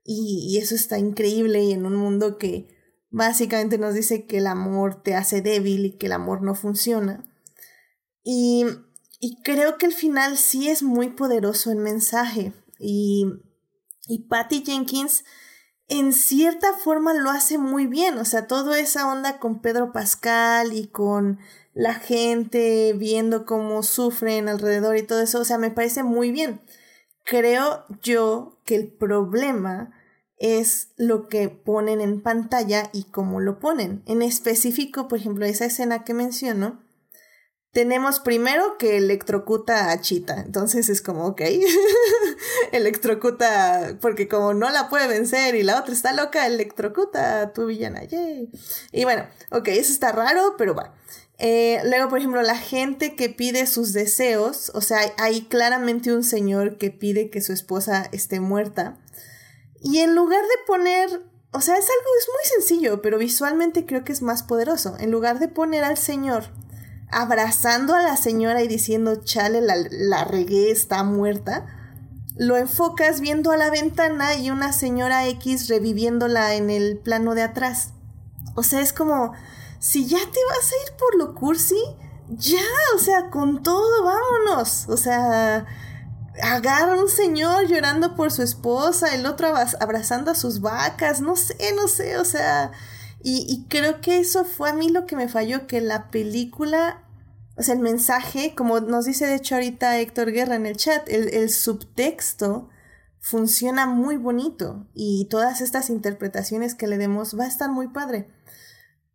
[0.05, 2.79] Y, y eso está increíble y en un mundo que
[3.11, 7.25] Básicamente nos dice que el amor te hace débil y que el amor no funciona.
[8.23, 8.67] Y,
[9.19, 12.53] y creo que el final sí es muy poderoso en mensaje.
[12.79, 13.27] Y,
[14.07, 15.25] y Patty Jenkins
[15.89, 18.19] en cierta forma lo hace muy bien.
[18.19, 21.39] O sea, toda esa onda con Pedro Pascal y con
[21.75, 26.61] la gente viendo cómo sufren alrededor y todo eso, o sea, me parece muy bien.
[27.25, 29.95] Creo yo que el problema
[30.39, 34.03] es lo que ponen en pantalla y cómo lo ponen.
[34.07, 36.81] En específico, por ejemplo, esa escena que menciono,
[37.79, 40.41] tenemos primero que electrocuta a Chita.
[40.45, 41.43] Entonces es como, ok,
[42.73, 47.67] electrocuta, porque como no la puede vencer y la otra está loca, electrocuta a tu
[47.67, 48.03] villana.
[48.91, 50.93] Y bueno, ok, eso está raro, pero va.
[51.39, 56.25] Eh, luego, por ejemplo, la gente que pide sus deseos, o sea, hay claramente un
[56.25, 58.99] señor que pide que su esposa esté muerta.
[59.81, 61.23] Y en lugar de poner,
[61.53, 64.97] o sea, es algo, es muy sencillo, pero visualmente creo que es más poderoso.
[64.99, 66.47] En lugar de poner al señor
[67.11, 71.67] abrazando a la señora y diciendo, chale, la, la regué, está muerta,
[72.37, 77.43] lo enfocas viendo a la ventana y una señora X reviviéndola en el plano de
[77.43, 77.91] atrás.
[78.55, 79.33] O sea, es como,
[79.79, 81.81] si ya te vas a ir por lo cursi,
[82.29, 82.63] ya,
[82.95, 84.87] o sea, con todo, vámonos.
[84.89, 85.67] O sea,
[86.43, 91.57] agarra un señor llorando por su esposa, el otro abrazando a sus vacas, no sé,
[91.75, 92.73] no sé, o sea,
[93.23, 97.05] y, creo que eso fue a mí lo que me falló, que la película,
[97.57, 101.09] o sea, el mensaje, como nos dice de hecho ahorita Héctor Guerra en el chat,
[101.09, 102.69] el, el subtexto
[103.19, 108.29] funciona muy bonito y todas estas interpretaciones que le demos va a estar muy padre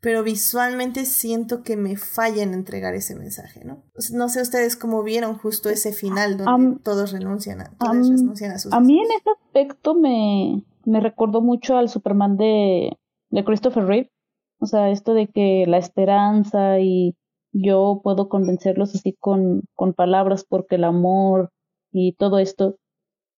[0.04, 3.84] pero visualmente siento que me falla en entregar ese mensaje, ¿no?
[4.12, 8.60] No sé ustedes cómo vieron justo ese final donde todos renuncian a, todos renuncian a
[8.60, 8.74] sus...
[8.74, 12.98] A mí en ese aspecto me, me recordó mucho al Superman de,
[13.34, 14.12] de Christopher Reeve,
[14.60, 17.16] o sea, esto de que la esperanza y
[17.52, 21.50] yo puedo convencerlos así con, con palabras porque el amor
[21.92, 22.78] y todo esto.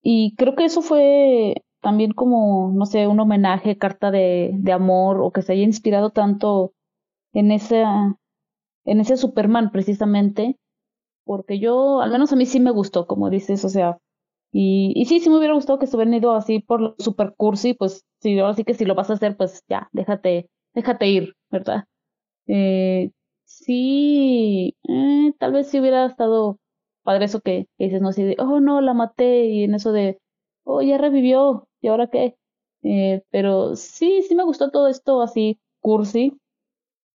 [0.03, 5.21] Y creo que eso fue también como, no sé, un homenaje, carta de, de amor
[5.21, 6.73] o que se haya inspirado tanto
[7.33, 8.17] en esa,
[8.85, 10.57] en ese Superman precisamente,
[11.25, 13.97] porque yo, al menos a mí sí me gustó, como dices, o sea,
[14.57, 18.05] y, sí, sí me hubiera gustado que se hubieran ido así por super cursi, pues
[18.21, 21.85] sí, ahora sí que si lo vas a hacer, pues ya, déjate, déjate ir, ¿verdad?
[22.47, 23.11] Eh,
[23.45, 26.59] sí, eh, tal vez sí hubiera estado
[27.03, 29.91] padre eso que, que dices, no así de, oh no, la maté, y en eso
[29.91, 30.19] de,
[30.63, 32.35] oh, ya revivió, ¿y ahora qué?
[32.83, 36.37] Eh, pero sí, sí me gustó todo esto así, cursi.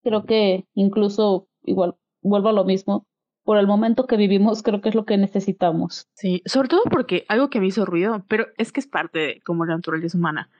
[0.04, 3.06] Creo que incluso, igual, vuelvo a lo mismo,
[3.50, 6.08] por el momento que vivimos, creo que es lo que necesitamos.
[6.14, 9.42] Sí, sobre todo porque algo que me hizo ruido, pero es que es parte de
[9.48, 10.52] la naturaleza humana.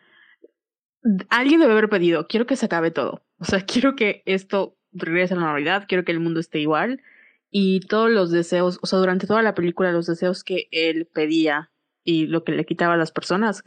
[1.30, 3.22] Alguien debe haber pedido, quiero que se acabe todo.
[3.38, 7.00] O sea, quiero que esto regrese a la normalidad, quiero que el mundo esté igual.
[7.52, 11.70] Y todos los deseos, o sea, durante toda la película, los deseos que él pedía
[12.04, 13.62] y lo que le quitaba a las personas,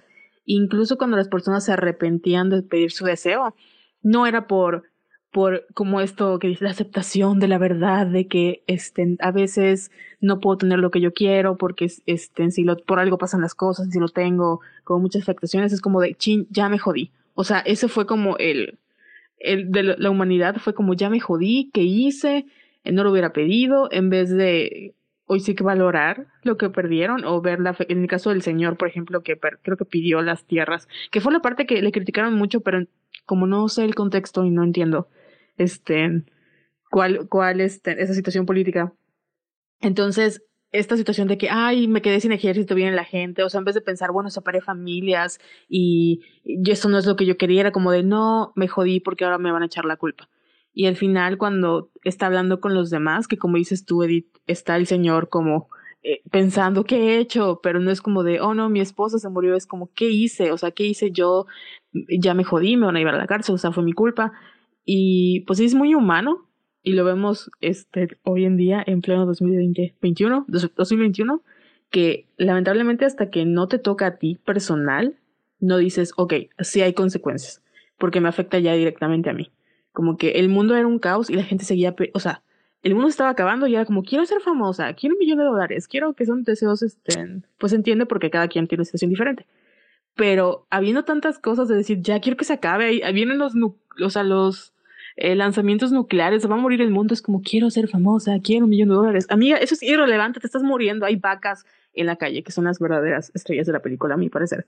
[0.46, 3.54] incluso cuando las personas se arrepentían de pedir su deseo,
[4.00, 4.90] no era por
[5.32, 9.90] por como esto que dice la aceptación de la verdad de que este a veces
[10.20, 13.88] no puedo tener lo que yo quiero porque este si por algo pasan las cosas
[13.90, 17.60] si lo tengo con muchas afectaciones es como de chin ya me jodí o sea
[17.60, 18.78] ese fue como el
[19.38, 22.46] el de la humanidad fue como ya me jodí qué hice
[22.84, 24.94] no lo hubiera pedido en vez de
[25.26, 28.76] hoy sí que valorar lo que perdieron o ver la en el caso del señor,
[28.76, 32.34] por ejemplo, que creo que pidió las tierras, que fue la parte que le criticaron
[32.34, 32.84] mucho, pero
[33.24, 35.08] como no sé el contexto y no entiendo
[35.56, 36.24] este
[36.90, 38.92] cuál cuál este, esa situación política.
[39.80, 40.42] Entonces,
[40.72, 43.64] esta situación de que, ay, me quedé sin ejército, viene la gente, o sea, en
[43.64, 45.38] vez de pensar, bueno, separé familias
[45.68, 49.00] y, y esto no es lo que yo quería, era como de, no, me jodí
[49.00, 50.28] porque ahora me van a echar la culpa.
[50.74, 54.76] Y al final, cuando está hablando con los demás, que como dices tú, Edith, está
[54.76, 55.68] el señor como
[56.02, 59.28] eh, pensando qué he hecho, pero no es como de, oh no, mi esposa se
[59.28, 60.50] murió, es como, ¿qué hice?
[60.50, 61.46] O sea, ¿qué hice yo?
[61.92, 64.32] Ya me jodí, me van a llevar a la cárcel, o sea, fue mi culpa.
[64.84, 66.48] Y pues es muy humano
[66.82, 71.42] y lo vemos este, hoy en día en pleno 2021, 2021,
[71.90, 75.14] que lamentablemente hasta que no te toca a ti personal,
[75.60, 77.62] no dices, ok, sí hay consecuencias,
[77.98, 79.52] porque me afecta ya directamente a mí.
[79.92, 82.42] Como que el mundo era un caos y la gente seguía, o sea,
[82.82, 85.86] el mundo estaba acabando y era como, quiero ser famosa, quiero un millón de dólares,
[85.86, 89.46] quiero que son deseos, estén, pues entiende porque cada quien tiene una situación diferente.
[90.14, 94.10] Pero habiendo tantas cosas de decir, ya quiero que se acabe, ahí vienen los, o
[94.10, 94.74] sea, los
[95.16, 98.70] eh, lanzamientos nucleares, va a morir el mundo, es como, quiero ser famosa, quiero un
[98.70, 99.26] millón de dólares.
[99.30, 102.78] Amiga, eso es irrelevante, te estás muriendo, hay vacas en la calle, que son las
[102.78, 104.66] verdaderas estrellas de la película, a mi parecer.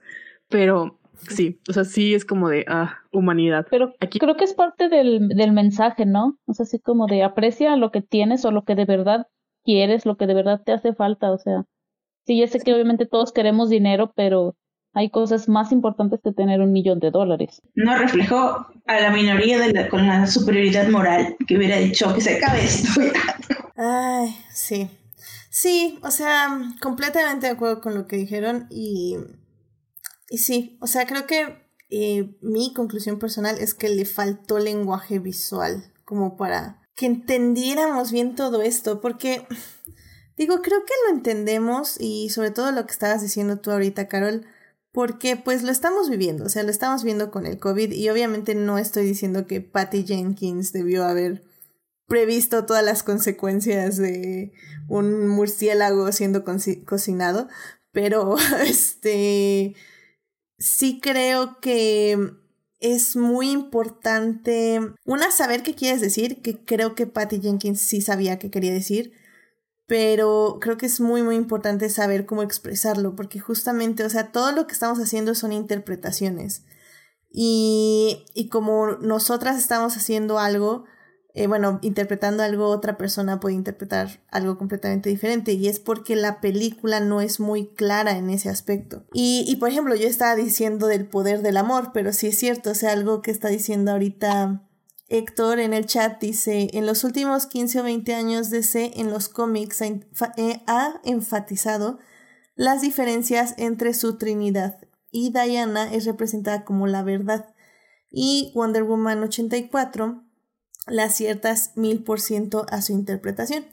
[0.49, 3.67] Pero Sí, o sea, sí es como de ah, humanidad.
[3.69, 4.19] Pero Aquí...
[4.19, 6.37] creo que es parte del, del mensaje, ¿no?
[6.45, 9.27] O sea, así como de aprecia lo que tienes o lo que de verdad
[9.63, 11.31] quieres, lo que de verdad te hace falta.
[11.31, 11.65] O sea,
[12.25, 14.55] sí, ya sé que obviamente todos queremos dinero, pero
[14.95, 17.61] hay cosas más importantes que tener un millón de dólares.
[17.75, 22.21] No reflejó a la minoría de la, con la superioridad moral que hubiera dicho que
[22.21, 23.01] se acabe esto.
[23.75, 24.89] Ay, sí.
[25.49, 26.47] Sí, o sea,
[26.81, 29.17] completamente de acuerdo con lo que dijeron y,
[30.29, 35.19] y sí, o sea, creo que eh, mi conclusión personal es que le faltó lenguaje
[35.19, 39.45] visual como para que entendiéramos bien todo esto, porque
[40.37, 44.45] digo, creo que lo entendemos y sobre todo lo que estabas diciendo tú ahorita, Carol,
[44.95, 48.55] porque pues lo estamos viviendo, o sea, lo estamos viendo con el COVID y obviamente
[48.55, 51.43] no estoy diciendo que Patty Jenkins debió haber
[52.07, 54.53] previsto todas las consecuencias de
[54.87, 56.45] un murciélago siendo
[56.85, 57.49] cocinado,
[57.91, 59.75] pero este
[60.57, 62.31] sí creo que
[62.79, 68.39] es muy importante, una, saber qué quieres decir, que creo que Patty Jenkins sí sabía
[68.39, 69.11] qué quería decir,
[69.87, 74.51] pero creo que es muy, muy importante saber cómo expresarlo, porque justamente, o sea, todo
[74.51, 76.65] lo que estamos haciendo son interpretaciones.
[77.29, 80.85] Y, y como nosotras estamos haciendo algo,
[81.35, 86.39] eh, bueno, interpretando algo, otra persona puede interpretar algo completamente diferente y es porque la
[86.39, 89.05] película no es muy clara en ese aspecto.
[89.13, 92.71] Y, y por ejemplo, yo estaba diciendo del poder del amor, pero sí es cierto,
[92.71, 94.65] o sea, algo que está diciendo ahorita
[95.07, 99.29] Héctor en el chat dice, en los últimos 15 o 20 años DC en los
[99.29, 99.85] cómics ha,
[100.37, 101.99] eh, ha enfatizado
[102.55, 104.79] las diferencias entre su Trinidad
[105.11, 107.53] y Diana es representada como la verdad.
[108.09, 110.23] Y Wonder Woman 84
[110.87, 113.65] las ciertas mil por ciento a su interpretación.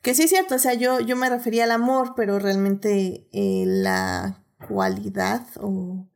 [0.00, 3.64] Que sí es cierto, o sea, yo, yo me refería al amor, pero realmente eh,
[3.66, 6.06] la cualidad o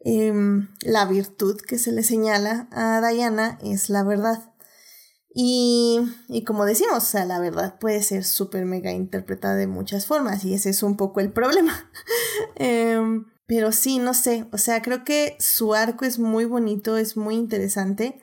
[0.00, 4.52] em, la virtud que se le señala a Diana es la verdad.
[5.32, 10.06] Y, y como decimos, o sea, la verdad puede ser súper mega interpretada de muchas
[10.06, 11.90] formas y ese es un poco el problema.
[12.56, 17.16] Em, pero sí, no sé, o sea, creo que su arco es muy bonito, es
[17.16, 18.20] muy interesante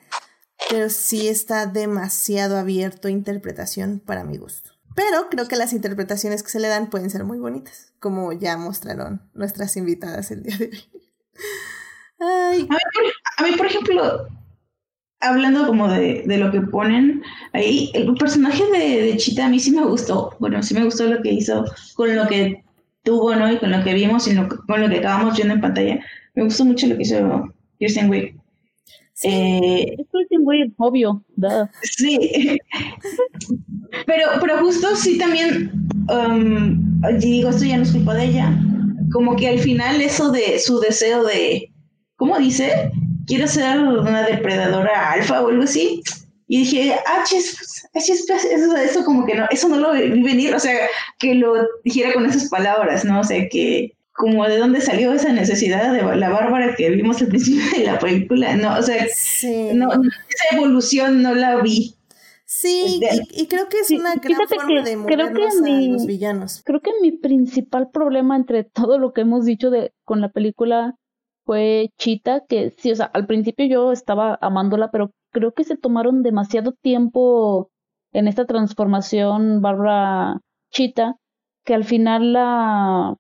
[0.70, 4.72] pero sí está demasiado abierto a interpretación para mi gusto.
[4.96, 8.58] Pero creo que las interpretaciones que se le dan pueden ser muy bonitas, como ya
[8.58, 10.84] mostraron nuestras invitadas el día de hoy.
[12.20, 14.28] A, mí, por ejemplo,
[15.20, 17.22] hablando como de, lo que ponen
[17.54, 20.36] ahí, el personaje de, Chita a mí sí me gustó.
[20.40, 21.66] Bueno, sí me gustó lo que hizo
[21.96, 22.64] con lo que
[23.04, 23.52] tuvo, ¿no?
[23.52, 26.00] Y con lo que vimos y con lo que acabamos viendo en pantalla.
[26.36, 28.36] Me gustó mucho lo que hizo Kirsten Wick.
[29.24, 31.24] Eh, es muy obvio.
[31.82, 32.60] Sí,
[34.06, 35.72] pero, pero justo sí también,
[36.10, 38.56] um, digo, esto ya no es culpa de ella,
[39.12, 41.72] como que al final eso de su deseo de,
[42.18, 42.92] ¿cómo dice?
[43.26, 46.02] Quiero ser una depredadora alfa o algo así.
[46.50, 50.60] Y dije, ah, chis, eso, eso como que no, eso no lo vi venir, o
[50.60, 50.88] sea,
[51.20, 51.54] que lo
[51.84, 53.20] dijera con esas palabras, ¿no?
[53.20, 57.28] O sea, que como de dónde salió esa necesidad de la Bárbara que vimos al
[57.28, 59.06] principio de la película, no, o sea,
[59.74, 61.96] no, esa evolución no la vi.
[62.46, 63.02] Sí,
[63.32, 66.62] y, creo que es una gran forma de movernos a los villanos.
[66.66, 70.96] Creo que mi principal problema entre todo lo que hemos dicho de con la película
[71.48, 75.78] fue Chita, que sí, o sea, al principio yo estaba amándola, pero creo que se
[75.78, 77.72] tomaron demasiado tiempo
[78.14, 80.42] en esta transformación Bárbara
[80.72, 81.16] Chita,
[81.66, 83.16] que al final la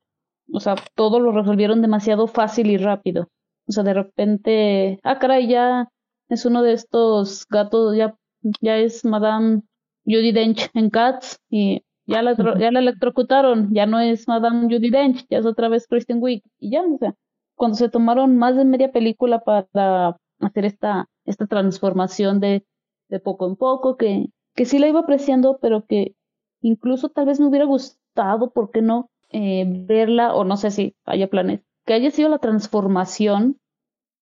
[0.51, 3.30] o sea, todo lo resolvieron demasiado fácil y rápido.
[3.67, 5.89] O sea, de repente, ah, caray, ya
[6.30, 8.15] es uno de estos gatos, ya,
[8.61, 9.61] ya es Madame
[10.05, 14.89] Judy Dench en Cats y ya la, ya la electrocutaron, ya no es Madame Judy
[14.89, 17.13] Dench, ya es otra vez Kristen Wiig y ya, o sea,
[17.58, 22.66] cuando se tomaron más de media película para hacer esta, esta transformación de,
[23.10, 26.16] de poco en poco, que, que sí la iba apreciando, pero que
[26.62, 29.10] incluso tal vez me hubiera gustado, ¿por qué no?
[29.30, 33.60] Eh, verla, o no sé si haya planes, que haya sido la transformación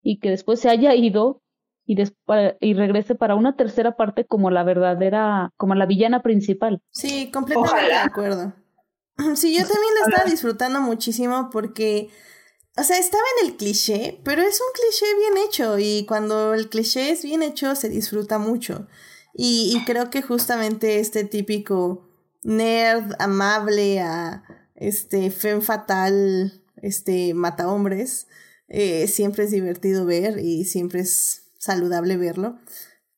[0.01, 1.41] y que después se haya ido
[1.85, 1.97] y,
[2.59, 6.81] y regrese para una tercera parte como la verdadera, como la villana principal.
[6.91, 8.53] Sí, completamente de acuerdo.
[9.35, 12.09] Sí, yo también la estaba disfrutando muchísimo porque,
[12.79, 16.69] o sea, estaba en el cliché, pero es un cliché bien hecho y cuando el
[16.69, 18.87] cliché es bien hecho se disfruta mucho.
[19.33, 22.09] Y, creo que justamente este típico
[22.43, 24.43] nerd amable a
[24.75, 28.27] este, Femme Fatal, este, mata hombres.
[28.67, 32.57] Eh, siempre es divertido ver y siempre es saludable verlo.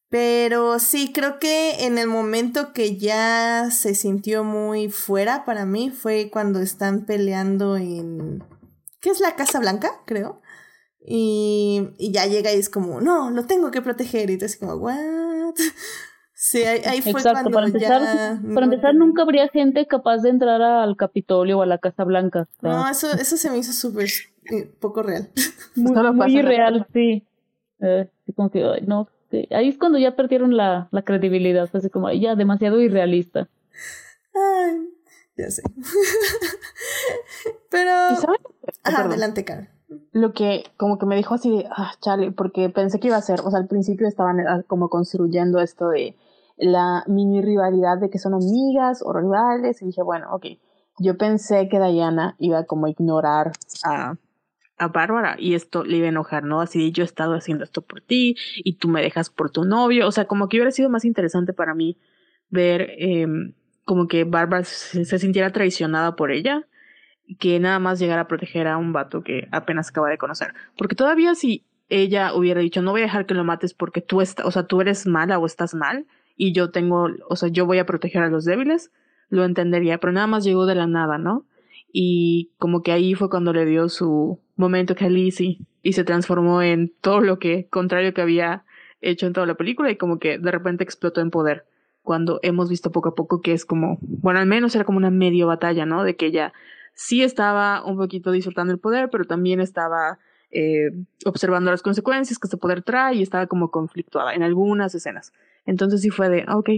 [0.09, 5.89] Pero sí, creo que en el momento que ya se sintió muy fuera para mí
[5.89, 8.43] fue cuando están peleando en...
[9.01, 9.89] ¿Qué es la Casa Blanca?
[10.05, 10.41] Creo.
[11.03, 14.29] Y, y ya llega y es como, no, lo tengo que proteger.
[14.29, 15.55] Y tú así como, ¿what?
[16.43, 18.01] Sí, ahí, fue Exacto, para empezar,
[18.55, 22.47] para empezar nunca habría gente capaz de entrar al Capitolio o a la Casa Blanca.
[22.63, 24.09] No, eso, eso se me hizo súper
[24.51, 25.29] eh, poco real.
[25.75, 27.23] Muy, muy irreal, sí.
[27.79, 29.07] Eh, sí, como que, ay, no.
[29.29, 29.47] sí.
[29.51, 31.69] Ahí es cuando ya perdieron la, la credibilidad.
[31.69, 33.47] Fue así como, ay, ya, demasiado irrealista.
[34.33, 34.89] Ay,
[35.41, 35.63] ya sé.
[37.69, 37.91] Pero...
[38.83, 39.11] Perdón.
[39.11, 39.67] adelante, Carol.
[40.13, 43.21] Lo que como que me dijo así de, ah, chale, porque pensé que iba a
[43.21, 46.15] ser, o sea, al principio estaban ah, como construyendo esto de
[46.57, 50.45] la mini rivalidad de que son amigas o rivales, y dije, bueno, ok,
[50.99, 53.51] yo pensé que Diana iba como a ignorar
[53.83, 54.15] a,
[54.77, 56.61] a Bárbara y esto le iba a enojar, ¿no?
[56.61, 59.63] Así de, yo he estado haciendo esto por ti y tú me dejas por tu
[59.63, 61.97] novio, o sea, como que hubiera sido más interesante para mí
[62.49, 63.53] ver em,
[63.85, 66.67] como que Bárbara se, sintiera traicionada por ella
[67.39, 70.53] que nada más llegara a proteger a un vato que apenas acaba de conocer.
[70.77, 74.21] Porque todavía si ella hubiera dicho, no voy a dejar que lo mates porque tú
[74.21, 76.05] estás, o sea, tú eres mala o estás mal
[76.35, 78.91] y yo tengo, o sea, yo voy a proteger a los débiles,
[79.29, 81.45] lo entendería, pero nada más llegó de la nada, ¿no?
[81.93, 86.93] Y como que ahí fue cuando le dio su momento Lizzie y se transformó en
[87.01, 88.63] todo lo que, contrario que había
[89.01, 91.65] hecho en toda la película y como que de repente explotó en poder.
[92.03, 95.11] Cuando hemos visto poco a poco que es como, bueno, al menos era como una
[95.11, 96.03] medio batalla, ¿no?
[96.03, 96.53] De que ella
[96.93, 100.19] sí estaba un poquito disfrutando el poder, pero también estaba
[100.51, 100.91] eh,
[101.25, 105.31] observando las consecuencias que este poder trae y estaba como conflictuada en algunas escenas.
[105.65, 106.69] Entonces sí fue de, ah, ok.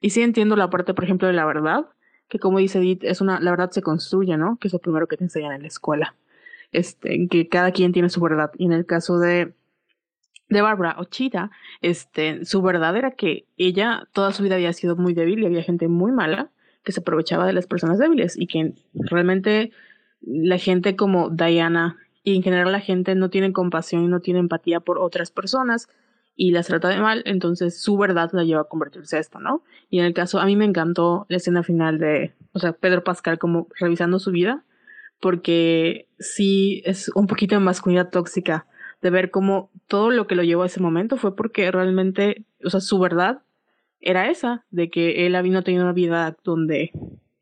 [0.00, 1.86] Y sí entiendo la parte, por ejemplo, de la verdad,
[2.28, 4.56] que como dice Edith, es una, la verdad se construye, ¿no?
[4.58, 6.16] Que es lo primero que te enseñan en la escuela.
[6.72, 8.50] Este, que cada quien tiene su verdad.
[8.56, 9.52] Y en el caso de,
[10.52, 11.50] de Barbara o Cheetah,
[11.80, 15.62] este, su verdad era que ella toda su vida había sido muy débil y había
[15.62, 16.50] gente muy mala
[16.84, 19.72] que se aprovechaba de las personas débiles y que realmente
[20.20, 24.40] la gente como Diana y en general la gente no tiene compasión y no tiene
[24.40, 25.88] empatía por otras personas
[26.34, 29.62] y las trata de mal, entonces su verdad la lleva a convertirse a esto, ¿no?
[29.90, 33.04] Y en el caso, a mí me encantó la escena final de, o sea, Pedro
[33.04, 34.64] Pascal como revisando su vida,
[35.20, 38.66] porque sí es un poquito de masculinidad tóxica,
[39.02, 42.70] de ver cómo todo lo que lo llevó a ese momento fue porque realmente, o
[42.70, 43.42] sea, su verdad
[44.00, 46.92] era esa, de que él había tenido una vida donde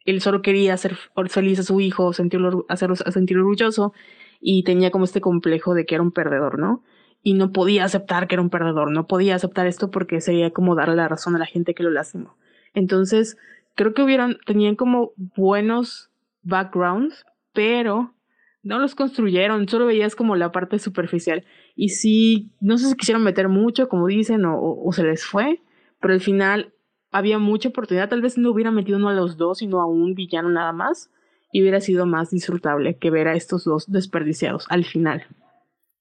[0.05, 0.97] él solo quería hacer
[1.29, 3.93] feliz a su hijo, sentirlo, hacerlo sentir orgulloso,
[4.41, 6.83] y tenía como este complejo de que era un perdedor, ¿no?
[7.23, 10.75] Y no podía aceptar que era un perdedor, no podía aceptar esto porque sería como
[10.75, 12.37] darle la razón a la gente que lo lastimó.
[12.73, 13.37] Entonces,
[13.75, 16.11] creo que hubieran, tenían como buenos
[16.43, 18.15] backgrounds, pero
[18.63, 21.45] no los construyeron, solo veías como la parte superficial.
[21.75, 25.63] Y sí, no sé si quisieron meter mucho, como dicen, o, o se les fue,
[26.01, 26.75] pero al final
[27.11, 30.15] había mucha oportunidad, tal vez no hubiera metido uno a los dos, sino a un
[30.15, 31.11] villano nada más,
[31.53, 35.27] y hubiera sido más disfrutable que ver a estos dos desperdiciados al final.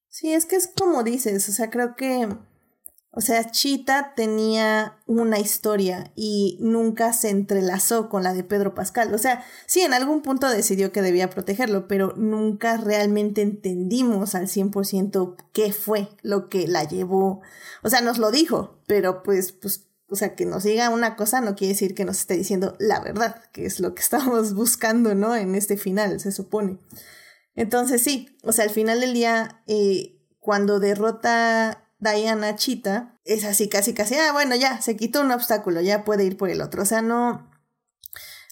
[0.07, 2.27] Sí, es que es como dices, o sea, creo que,
[3.19, 9.13] o sea, Chita tenía una historia y nunca se entrelazó con la de Pedro Pascal.
[9.13, 14.47] O sea, sí, en algún punto decidió que debía protegerlo, pero nunca realmente entendimos al
[14.47, 17.41] 100% qué fue lo que la llevó.
[17.83, 21.41] O sea, nos lo dijo, pero pues, pues o sea, que nos diga una cosa
[21.41, 25.13] no quiere decir que nos esté diciendo la verdad, que es lo que estamos buscando,
[25.13, 25.35] ¿no?
[25.35, 26.79] En este final, se supone.
[27.53, 33.69] Entonces sí, o sea, al final del día, eh, cuando derrota Diana Chita, es así,
[33.69, 36.81] casi, casi, ah, bueno, ya, se quitó un obstáculo, ya puede ir por el otro.
[36.81, 37.49] O sea, no,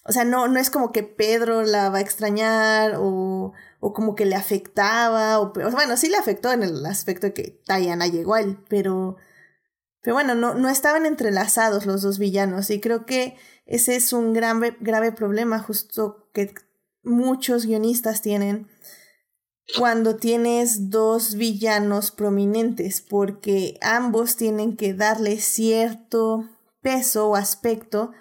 [0.04, 4.14] o sea, no, no es como que Pedro la va a extrañar o, o como
[4.14, 8.34] que le afectaba, o, bueno, sí le afectó en el aspecto de que Diana llegó
[8.34, 9.16] a él, pero...
[10.00, 13.36] Pero bueno, no, no estaban entrelazados los dos villanos y creo que
[13.66, 16.54] ese es un grave, grave problema justo que
[17.02, 18.68] muchos guionistas tienen
[19.76, 26.48] cuando tienes dos villanos prominentes, porque ambos tienen que darle cierto
[26.80, 28.12] peso o aspecto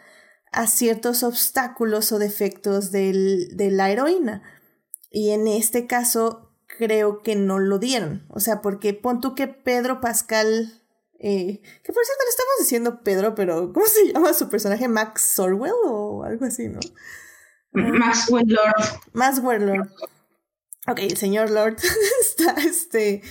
[0.51, 4.43] a ciertos obstáculos o defectos del, de la heroína.
[5.09, 8.25] Y en este caso creo que no lo dieron.
[8.29, 10.83] O sea, porque pon tú que Pedro Pascal
[11.19, 14.87] eh, que por cierto le estamos diciendo Pedro, pero ¿cómo se llama su personaje?
[14.87, 16.79] Max Sorwell o algo así, ¿no?
[17.71, 19.01] Maxwell Lord.
[19.13, 19.89] Maxwell Lord.
[20.87, 21.77] Ok, el señor Lord
[22.21, 23.21] está, este,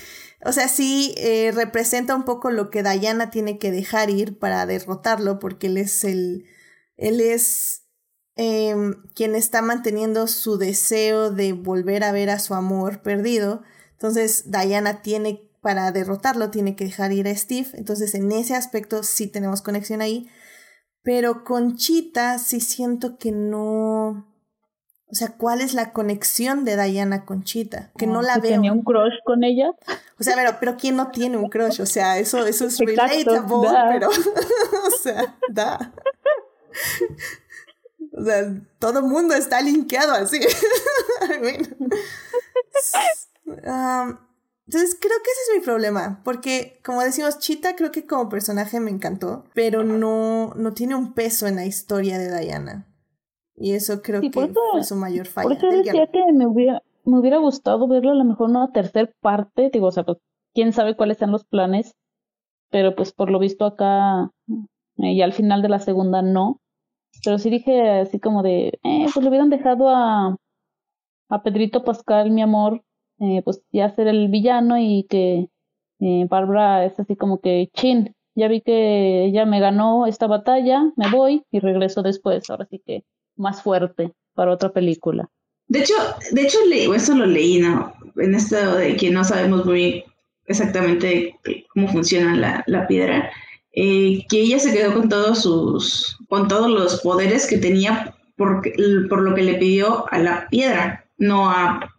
[0.45, 4.67] o sea, sí eh, representa un poco lo que Diana tiene que dejar ir para
[4.67, 6.45] derrotarlo, porque él es el,
[6.97, 7.87] él es
[8.37, 8.75] eh,
[9.15, 13.63] quien está manteniendo su deseo de volver a ver a su amor perdido.
[13.93, 17.71] Entonces, Diana tiene para derrotarlo tiene que dejar ir a Steve.
[17.73, 20.29] Entonces, en ese aspecto sí tenemos conexión ahí.
[21.03, 24.36] Pero con Chita sí siento que no.
[25.09, 27.93] O sea, ¿cuál es la conexión de Diana con Chita?
[27.97, 28.53] Que no la veo.
[28.53, 29.71] ¿Tenía un crush con ella?
[30.19, 31.81] O sea, pero, pero ¿quién no tiene un crush?
[31.81, 33.89] O sea, eso, eso es Exacto, relatable, da.
[33.93, 34.09] pero.
[34.87, 35.93] o sea, da.
[38.13, 40.41] O sea, todo el mundo está linkeado así.
[41.23, 41.77] I mean,
[44.67, 48.81] entonces creo que ese es mi problema, porque como decimos, Chita creo que como personaje
[48.81, 52.87] me encantó, pero no, no tiene un peso en la historia de Diana.
[53.57, 55.49] Y eso creo que fue su mayor falla.
[55.49, 59.11] Por eso decía que me hubiera, me hubiera gustado verlo a lo mejor una tercera
[59.21, 60.19] parte, digo, o sea, pues,
[60.55, 61.95] quién sabe cuáles sean los planes,
[62.71, 64.31] pero pues por lo visto acá,
[64.99, 66.61] eh, y al final de la segunda no.
[67.25, 70.37] Pero sí dije así como de, eh, pues le hubieran dejado a,
[71.31, 72.83] a Pedrito Pascal, mi amor,
[73.21, 75.49] eh, pues ya ser el villano y que
[76.01, 80.93] eh, Barbara es así como que, chin, ya vi que ella me ganó esta batalla,
[80.97, 83.05] me voy y regreso después, ahora sí que
[83.37, 85.29] más fuerte para otra película.
[85.69, 85.95] De hecho,
[86.31, 87.95] de hecho leí, eso lo leí, ¿no?
[88.17, 90.05] En esto de que no sabemos muy
[90.47, 91.39] exactamente
[91.75, 93.31] cómo funciona la, la piedra,
[93.73, 98.63] eh, que ella se quedó con todos sus, con todos los poderes que tenía por,
[99.09, 101.93] por lo que le pidió a la piedra, no a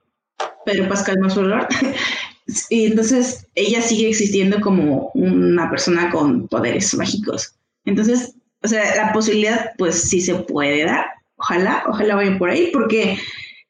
[0.65, 1.67] Pedro Pascal Mazuelo.
[2.69, 7.55] y entonces ella sigue existiendo como una persona con poderes mágicos.
[7.85, 11.05] Entonces, o sea, la posibilidad, pues sí se puede dar.
[11.37, 13.17] Ojalá, ojalá vaya por ahí, porque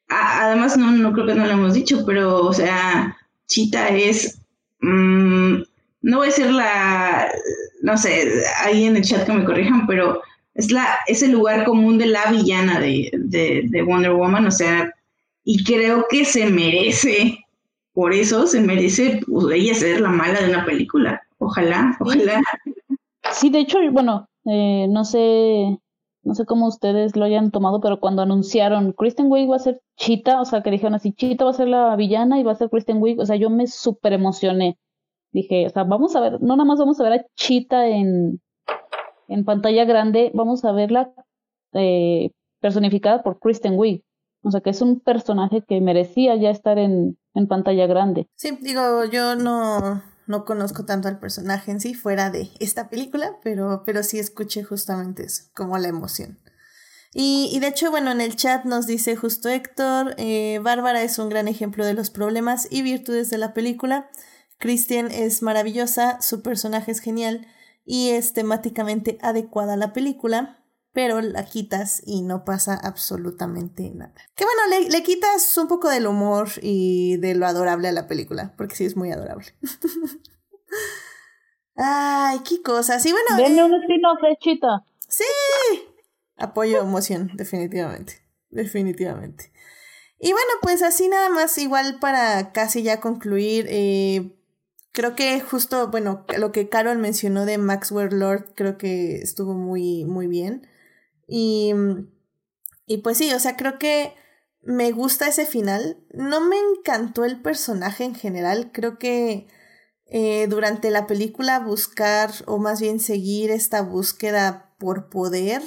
[0.08, 3.16] además no, no creo que no lo hemos dicho, pero, o sea,
[3.46, 4.40] Chita es,
[4.80, 5.54] mm,
[6.02, 7.30] no voy a decir la,
[7.82, 10.22] no sé, ahí en el chat que me corrijan, pero
[10.54, 14.90] es, la, es el lugar común de la villana de, de Wonder Woman, o sea,
[15.50, 17.38] y creo que se merece,
[17.94, 21.22] por eso se merece pues, ella ser la mala de una película.
[21.38, 22.42] Ojalá, ojalá.
[23.32, 25.78] Sí, de hecho, bueno, eh, no sé,
[26.28, 29.80] no sé cómo ustedes lo hayan tomado, pero cuando anunciaron Kristen Wiig va a ser
[29.96, 32.54] Chita, o sea, que dijeron así, Chita va a ser la villana y va a
[32.54, 34.78] ser Kristen Wiig, o sea, yo me súper emocioné.
[35.32, 38.42] Dije, o sea, vamos a ver, no nada más vamos a ver a Chita en,
[39.28, 41.10] en pantalla grande, vamos a verla
[41.72, 42.30] eh,
[42.60, 44.04] personificada por Kristen Wiig.
[44.42, 48.28] O sea, que es un personaje que merecía ya estar en, en pantalla grande.
[48.36, 53.38] Sí, digo, yo no, no conozco tanto al personaje en sí fuera de esta película,
[53.42, 56.38] pero, pero sí escuché justamente eso, como la emoción.
[57.12, 61.18] Y, y de hecho, bueno, en el chat nos dice justo Héctor, eh, Bárbara es
[61.18, 64.10] un gran ejemplo de los problemas y virtudes de la película.
[64.58, 67.46] Christian es maravillosa, su personaje es genial
[67.84, 70.57] y es temáticamente adecuada a la película
[70.98, 74.12] pero la quitas y no pasa absolutamente nada.
[74.34, 78.52] Que bueno, le, quitas un poco del humor y de lo adorable a la película,
[78.56, 79.46] porque sí es muy adorable.
[81.76, 83.06] Ay, qué cosas.
[83.06, 83.28] Y bueno.
[83.36, 84.84] Denme eh, un spin-off Chita.
[85.06, 85.22] Sí.
[86.36, 88.20] Apoyo emoción, definitivamente.
[88.50, 89.52] Definitivamente.
[90.18, 94.36] Y bueno, pues así nada más, igual para casi ya concluir, eh,
[94.90, 100.04] creo que justo, bueno, lo que Carol mencionó de Maxwell Lord, creo que estuvo muy,
[100.04, 100.66] muy bien.
[101.28, 101.72] Y,
[102.86, 104.14] y pues sí, o sea, creo que
[104.62, 106.02] me gusta ese final.
[106.12, 108.72] No me encantó el personaje en general.
[108.72, 109.46] Creo que
[110.06, 115.62] eh, durante la película buscar, o más bien seguir esta búsqueda por poder,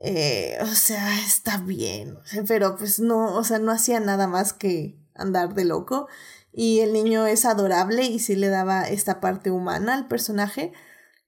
[0.00, 2.18] eh, o sea, está bien.
[2.48, 6.08] Pero pues no, o sea, no hacía nada más que andar de loco.
[6.52, 10.72] Y el niño es adorable y sí le daba esta parte humana al personaje.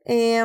[0.07, 0.43] Eh,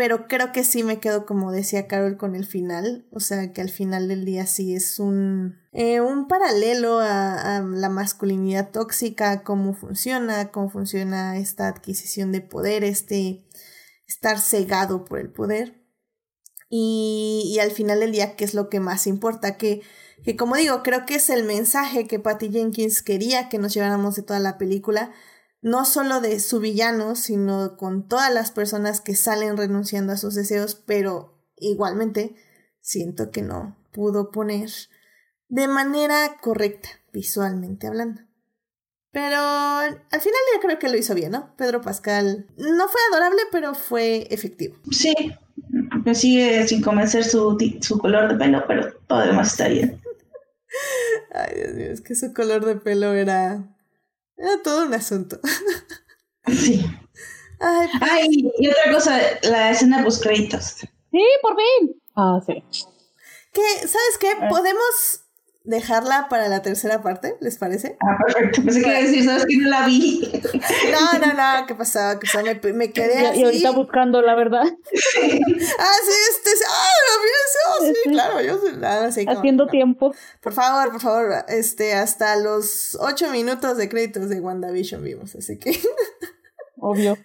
[0.00, 3.60] pero creo que sí me quedo como decía Carol con el final, o sea que
[3.60, 9.74] al final del día sí es un, eh, un paralelo a, la masculinidad tóxica, cómo
[9.74, 13.46] funciona, cómo funciona esta adquisición de poder, este
[14.08, 15.84] estar cegado por el poder.
[16.70, 19.58] Y, y al final del día, ¿qué es lo que más importa?
[19.58, 19.82] Que,
[20.24, 24.16] que como digo, creo que es el mensaje que Patty Jenkins quería que nos lleváramos
[24.16, 25.12] de toda la película,
[25.62, 30.34] no solo de su villano, sino con todas las personas que salen renunciando a sus
[30.34, 32.34] deseos, pero igualmente
[32.80, 34.70] siento que no pudo poner
[35.48, 38.22] de manera correcta, visualmente hablando.
[39.12, 41.56] Pero al final ya creo que lo hizo bien, ¿no?
[41.56, 44.76] Pedro Pascal no fue adorable, pero fue efectivo.
[44.92, 45.12] Sí,
[46.04, 50.00] me sigue sin convencer su, su color de pelo, pero todo demás está bien.
[51.32, 53.76] Ay, Dios mío, es que su color de pelo era
[54.40, 55.38] era todo un asunto.
[56.46, 56.84] Sí.
[57.60, 60.64] Ay, Ay, y otra cosa, la escena post créditos.
[61.10, 62.00] Sí, por fin.
[62.16, 62.64] Ah, sí.
[63.52, 64.32] Que, ¿sabes qué?
[64.40, 64.48] Ah.
[64.48, 65.24] Podemos
[65.64, 67.98] dejarla para la tercera parte, ¿les parece?
[68.00, 68.62] Ah, perfecto.
[68.62, 70.32] Pensé que iba a decir, ¿sabes que no la vi?
[70.90, 72.18] No, no, no, ¿qué pasaba?
[72.18, 73.40] Que me, me quedé así.
[73.40, 74.62] Y ahorita buscando, la verdad.
[74.64, 80.14] ah, sí, este, ah, lo vi eso, sí, claro, yo nada, sí, Haciendo tiempo.
[80.40, 85.58] Por favor, por favor, este, hasta los ocho minutos de créditos de WandaVision vimos, así
[85.58, 85.72] que...
[86.82, 87.18] Obvio.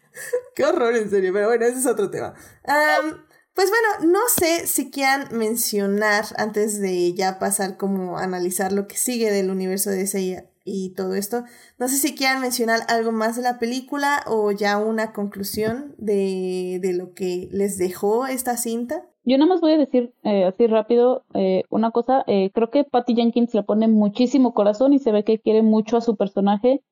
[0.53, 2.33] Qué horror, en serio, pero bueno, ese es otro tema.
[2.67, 3.24] Um,
[3.55, 8.97] pues bueno, no sé si quieran mencionar, antes de ya pasar como analizar lo que
[8.97, 11.43] sigue del universo de ese y todo esto.
[11.77, 16.79] No sé si quieran mencionar algo más de la película o ya una conclusión de,
[16.81, 19.05] de lo que les dejó esta cinta.
[19.23, 22.23] Yo nada más voy a decir eh, así rápido eh, una cosa.
[22.27, 25.97] Eh, creo que Patty Jenkins le pone muchísimo corazón y se ve que quiere mucho
[25.97, 26.83] a su personaje.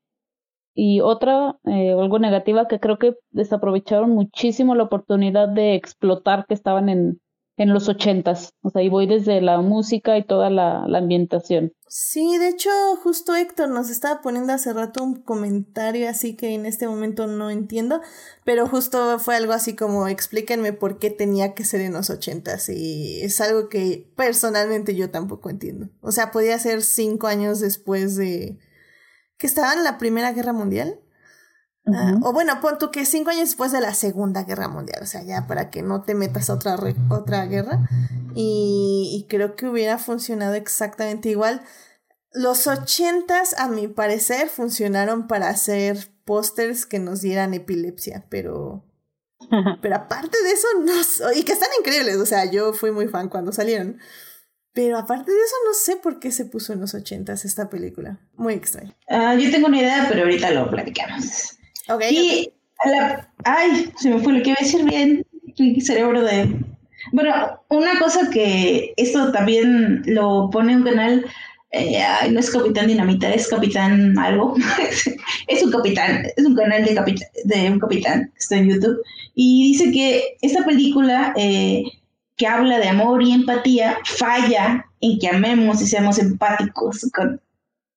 [0.76, 6.90] Y otra, algo negativa, que creo que desaprovecharon muchísimo la oportunidad de explotar que estaban
[6.90, 7.20] en,
[7.58, 8.54] en los ochentas.
[8.62, 11.74] O sea, y voy desde la música y toda la, la, ambientación.
[11.88, 12.70] Sí, de hecho,
[13.04, 17.52] justo Héctor nos estaba poniendo hace rato un comentario así que en este momento no
[17.52, 18.02] entiendo,
[18.44, 22.68] pero justo fue algo así como explíquenme por qué tenía que ser en los ochentas
[22.70, 25.90] y es algo que personalmente yo tampoco entiendo.
[26.02, 28.58] O sea, podía ser cinco años después de
[29.38, 31.00] que estaba en la Primera Guerra Mundial.
[31.86, 35.06] Ah, o bueno, pon tú que cinco años después de la Segunda Guerra Mundial, o
[35.06, 36.78] sea, ya para que no te metas a otra,
[37.10, 37.90] otra guerra.
[38.36, 41.62] Y, y, creo que hubiera funcionado exactamente igual.
[42.32, 48.86] Los ochentas, a mi parecer, funcionaron para hacer pósters que nos dieran epilepsia, pero...
[49.82, 51.34] pero aparte de eso, no...
[51.34, 54.00] Y que están increíbles, o sea, yo fui muy fan cuando salieron.
[54.74, 58.20] Pero aparte de eso, no sé por qué se puso en los ochentas esta película.
[58.36, 58.94] Muy extraño.
[59.08, 61.58] Uh, yo tengo una idea, pero ahorita lo platicamos.
[61.88, 62.54] Okay, y
[62.90, 65.26] la, ay, se me fue lo que iba a decir bien,
[65.82, 66.60] cerebro de...
[67.12, 71.26] Bueno, una cosa que esto también lo pone un canal,
[71.72, 72.02] eh,
[72.32, 74.56] no es Capitán Dinamita, es Capitán algo,
[75.48, 76.96] es un capitán, es un canal de,
[77.44, 79.02] de un capitán que está en YouTube,
[79.36, 81.84] y dice que esta película eh,
[82.36, 87.40] que habla de amor y empatía falla en que amemos y seamos empáticos con,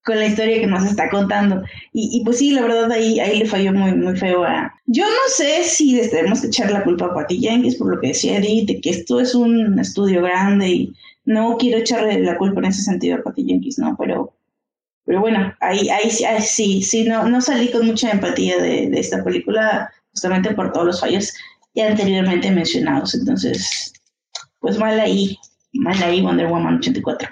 [0.05, 1.63] con la historia que nos está contando.
[1.93, 4.73] Y, y, pues sí, la verdad ahí, ahí le falló muy, muy feo a...
[4.85, 7.99] Yo no sé si les tenemos que echar la culpa a Patty Jenkins por lo
[7.99, 10.93] que decía Edith, que esto es un estudio grande y
[11.25, 13.95] no quiero echarle la culpa en ese sentido a Patty Jenkins, ¿no?
[13.99, 14.33] Pero,
[15.05, 18.99] pero bueno, ahí, ahí, ahí sí, sí, no, no salí con mucha empatía de, de
[18.99, 21.33] esta película justamente por todos los fallos
[21.75, 23.13] ya anteriormente mencionados.
[23.13, 23.93] Entonces,
[24.59, 25.37] pues mal ahí,
[25.73, 27.29] mal ahí Wonder Woman 84.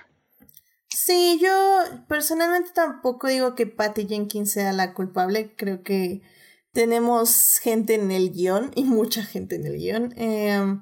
[0.89, 5.53] Sí, yo personalmente tampoco digo que Patty Jenkins sea la culpable.
[5.55, 6.21] Creo que
[6.71, 10.13] tenemos gente en el guion y mucha gente en el guion.
[10.17, 10.79] Eh,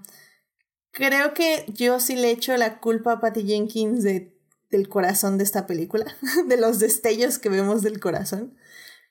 [0.91, 4.33] creo que yo sí le echo la culpa a Patty Jenkins de,
[4.71, 6.05] del corazón de esta película,
[6.47, 8.55] de los destellos que vemos del corazón.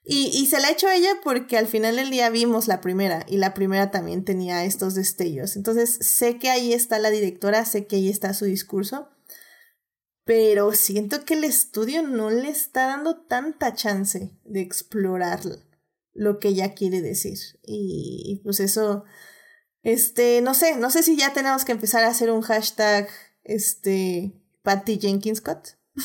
[0.05, 3.25] Y, y se la echo a ella porque al final del día vimos la primera
[3.29, 5.57] y la primera también tenía estos destellos.
[5.57, 9.09] Entonces sé que ahí está la directora, sé que ahí está su discurso
[10.25, 15.41] pero siento que el estudio no le está dando tanta chance de explorar
[16.15, 17.39] lo que ella quiere decir.
[17.63, 19.05] Y, pues eso,
[19.83, 23.09] este, no sé, no sé si ya tenemos que empezar a hacer un hashtag,
[23.43, 25.77] este, Patty Jenkins Scott.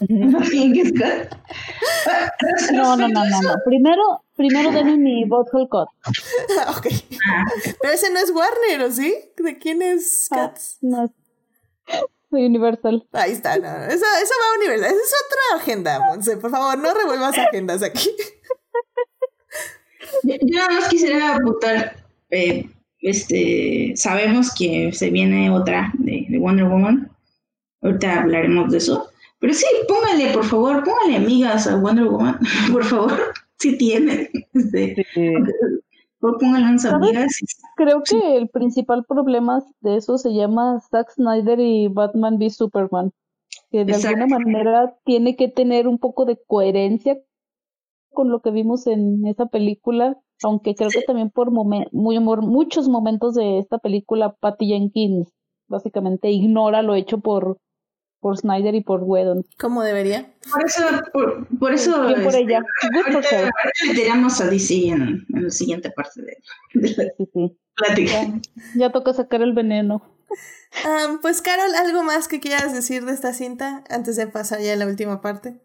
[2.72, 3.54] No, no, no, no, no.
[3.64, 5.88] Primero, primero denme mi bottle cut.
[6.76, 6.86] ok.
[7.80, 9.14] Pero ese no es Warner, ¿o sí?
[9.36, 10.28] ¿De quién es?
[10.30, 11.12] Ah, no,
[12.30, 13.06] Universal.
[13.12, 14.86] Ahí está, no, eso, eso va a Universal.
[14.86, 16.36] Esa es otra agenda, Monse.
[16.36, 18.10] Por favor, no revuelvas agendas aquí.
[20.22, 21.96] Yo, nada más quisiera apuntar,
[22.30, 22.68] eh,
[23.00, 27.10] este, sabemos que se viene otra de, de, Wonder Woman.
[27.82, 29.09] Ahorita hablaremos de eso.
[29.40, 32.38] Pero sí, póngale, por favor, póngale amigas a Wonder Woman,
[32.72, 33.18] por favor,
[33.58, 34.28] si tienen.
[34.52, 35.32] Este, sí.
[37.76, 43.12] Creo que el principal problema de eso se llama Zack Snyder y Batman v Superman,
[43.70, 44.18] que de Exacto.
[44.18, 47.18] alguna manera tiene que tener un poco de coherencia
[48.12, 52.88] con lo que vimos en esa película, aunque creo que también por, momen muy, muchos
[52.88, 55.32] momentos de esta película Patty Jenkins
[55.68, 57.56] básicamente ignora lo hecho por
[58.20, 59.44] por Snyder y por Whedon.
[59.58, 60.32] Como debería.
[60.52, 60.82] Por eso,
[61.12, 62.62] por, por eso Bien por este, ella.
[62.82, 63.52] ahorita, ahorita
[63.86, 66.36] le tiramos a DC en, en, la siguiente parte de,
[66.74, 67.58] de la sí, sí.
[67.74, 68.12] plática.
[68.12, 68.40] Ya,
[68.76, 70.02] ya, toca sacar el veneno.
[70.84, 74.74] Um, pues Carol, ¿algo más que quieras decir de esta cinta antes de pasar ya
[74.74, 75.58] a la última parte?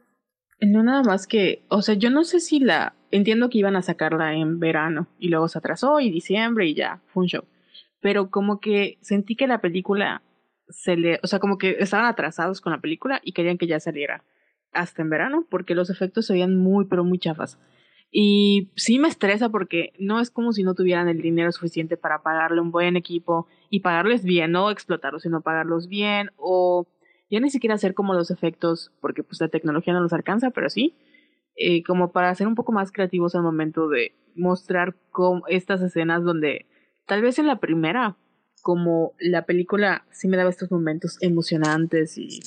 [0.59, 3.81] No, nada más que, o sea, yo no sé si la, entiendo que iban a
[3.81, 7.43] sacarla en verano y luego se atrasó y diciembre y ya, fue un show.
[7.99, 10.21] Pero como que sentí que la película
[10.69, 13.79] se le, o sea, como que estaban atrasados con la película y querían que ya
[13.79, 14.23] saliera
[14.71, 17.59] hasta en verano porque los efectos se veían muy, pero muy chafas.
[18.11, 22.21] Y sí me estresa porque no es como si no tuvieran el dinero suficiente para
[22.21, 26.87] pagarle un buen equipo y pagarles bien, no explotarlos, sino pagarlos bien o
[27.29, 30.69] ya ni siquiera hacer como los efectos, porque pues la tecnología no los alcanza, pero
[30.69, 30.95] sí,
[31.55, 36.23] eh, como para ser un poco más creativos al momento de mostrar cómo estas escenas
[36.23, 36.67] donde
[37.05, 38.15] tal vez en la primera
[38.65, 42.39] como la película sí me daba estos momentos emocionantes y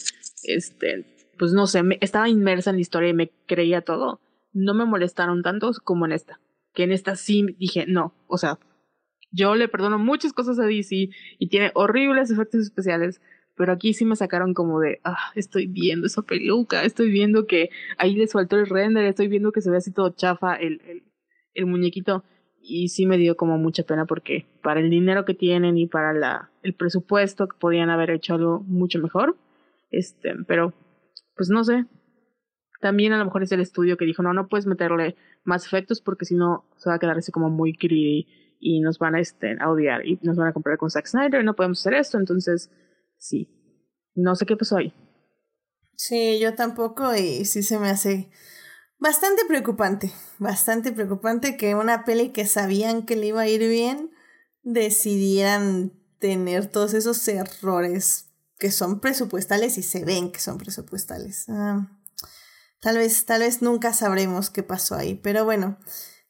[0.43, 1.05] este
[1.39, 4.21] pues no sé, me, estaba inmersa en la historia y me creía todo,
[4.53, 6.41] no me molestaron tanto como en esta.
[6.75, 8.59] Que en esta sí dije, no, o sea,
[9.31, 13.21] yo le perdono muchas cosas a DC y tiene horribles efectos especiales,
[13.55, 17.71] pero aquí sí me sacaron como de, ah, estoy viendo esa peluca, estoy viendo que
[17.97, 21.05] ahí le faltó el render, estoy viendo que se ve así todo chafa el, el,
[21.55, 22.25] el muñequito
[22.69, 26.13] y sí me dio como mucha pena porque para el dinero que tienen y para
[26.13, 29.37] la, el presupuesto que podían haber hecho algo mucho mejor,
[29.91, 30.75] este, pero
[31.35, 31.87] pues no sé.
[32.81, 36.01] También a lo mejor es el estudio que dijo, no, no puedes meterle más efectos
[36.01, 38.29] porque si no se va a quedar así como muy greedy
[38.61, 41.41] y nos van a, este, a odiar y nos van a comprar con Zack Snyder
[41.41, 42.71] y no podemos hacer esto, entonces
[43.17, 43.49] sí.
[44.15, 44.93] No sé qué pasó ahí.
[45.97, 48.29] Sí, yo tampoco y sí se me hace
[48.99, 54.11] bastante preocupante, bastante preocupante que una peli que sabían que le iba a ir bien
[54.63, 58.27] decidieran tener todos esos errores
[58.59, 61.45] que son presupuestales y se ven que son presupuestales.
[61.49, 61.89] Ah,
[62.81, 65.79] tal vez, tal vez nunca sabremos qué pasó ahí, pero bueno.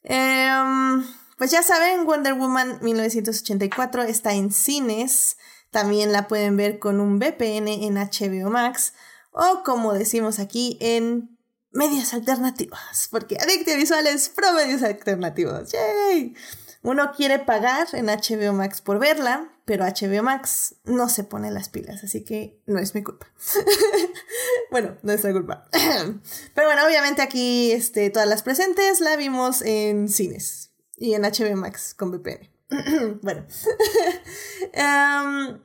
[0.03, 1.03] Em,
[1.37, 5.37] pues ya saben, Wonder Woman 1984 está en cines.
[5.71, 8.93] También la pueden ver con un VPN en HBO Max
[9.31, 11.38] o como decimos aquí en
[11.71, 12.79] medios alternativos,
[13.11, 15.71] porque Adictia Visual es pro medios alternativos.
[15.71, 16.35] ¡Yay!
[16.81, 21.67] Uno quiere pagar en HBO Max por verla, pero HBO Max no se pone las
[21.67, 23.27] pilas, así que no es mi culpa.
[24.71, 25.67] bueno, no es mi culpa.
[26.55, 31.55] pero bueno, obviamente aquí este, todas las presentes la vimos en cines y en HBO
[31.57, 32.49] Max con VPN.
[33.21, 33.45] bueno,
[34.73, 35.59] um,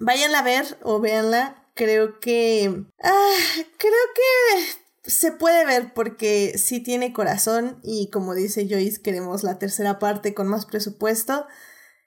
[0.00, 1.62] váyanla a ver o véanla.
[1.74, 2.84] Creo que.
[3.02, 3.36] Ah,
[3.76, 9.58] creo que se puede ver porque sí tiene corazón y como dice Joyce, queremos la
[9.58, 11.46] tercera parte con más presupuesto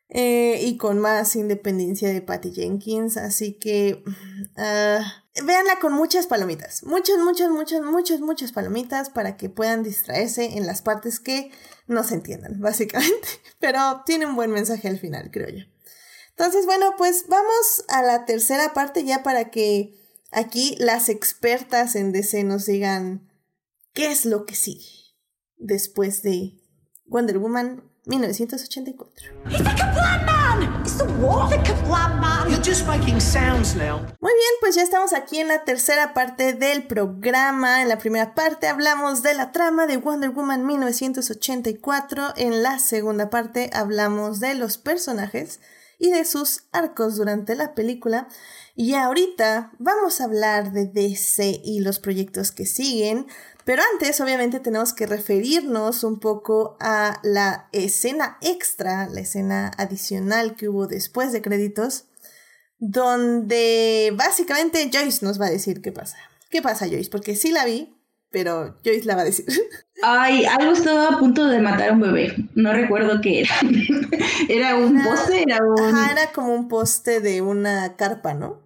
[0.09, 6.83] eh, y con más independencia de Patty Jenkins, así que uh, véanla con muchas palomitas,
[6.83, 11.51] muchas, muchas, muchas, muchas, muchas palomitas para que puedan distraerse en las partes que
[11.85, 13.27] no se entiendan, básicamente,
[13.59, 15.65] pero tiene un buen mensaje al final, creo yo.
[16.31, 19.98] Entonces, bueno, pues vamos a la tercera parte ya para que
[20.31, 23.29] aquí las expertas en DC nos digan
[23.93, 24.87] qué es lo que sigue
[25.57, 26.59] después de
[27.05, 29.33] Wonder Woman 1984.
[34.19, 37.81] Muy bien, pues ya estamos aquí en la tercera parte del programa.
[37.81, 42.33] En la primera parte hablamos de la trama de Wonder Woman 1984.
[42.37, 45.59] En la segunda parte hablamos de los personajes
[45.99, 48.27] y de sus arcos durante la película.
[48.75, 53.27] Y ahorita vamos a hablar de DC y los proyectos que siguen,
[53.65, 60.55] pero antes obviamente tenemos que referirnos un poco a la escena extra, la escena adicional
[60.55, 62.05] que hubo después de créditos,
[62.77, 66.17] donde básicamente Joyce nos va a decir qué pasa.
[66.49, 67.09] ¿Qué pasa Joyce?
[67.09, 67.98] Porque sí la vi,
[68.31, 69.45] pero Joyce la va a decir.
[70.01, 72.33] Ay, algo estaba a punto de matar a un bebé.
[72.55, 73.55] No recuerdo qué era.
[74.49, 75.95] era un poste, era un.
[75.95, 78.61] Ajá, era como un poste de una carpa, ¿no?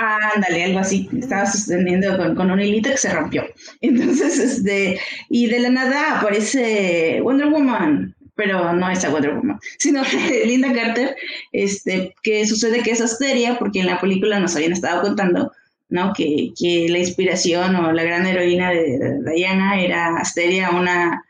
[0.00, 1.08] Ah, ándale, algo así.
[1.18, 3.44] Estaba sosteniendo con, con, un hilito que se rompió.
[3.80, 10.02] Entonces, este, y de la nada aparece Wonder Woman, pero no esa Wonder Woman, sino
[10.46, 11.14] Linda Carter,
[11.52, 15.52] este, que sucede que es Asteria, porque en la película nos habían estado contando,
[15.90, 16.12] ¿no?
[16.14, 21.22] Que, que la inspiración o la gran heroína de Diana era Asteria, una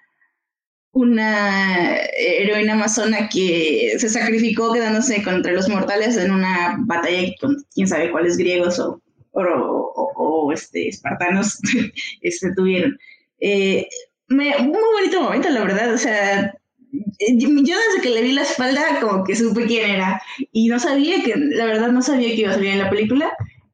[0.92, 7.86] una heroína amazona que se sacrificó quedándose contra los mortales en una batalla con quién
[7.86, 9.00] sabe cuáles griegos o,
[9.32, 11.58] o, este, espartanos
[12.22, 12.98] este, tuvieron.
[13.40, 13.86] Eh,
[14.28, 15.94] un muy bonito momento, la verdad.
[15.94, 16.52] O sea,
[16.92, 20.20] yo desde que le vi la espalda como que supe quién era
[20.52, 23.32] y no sabía que, la verdad no sabía que iba a salir en la película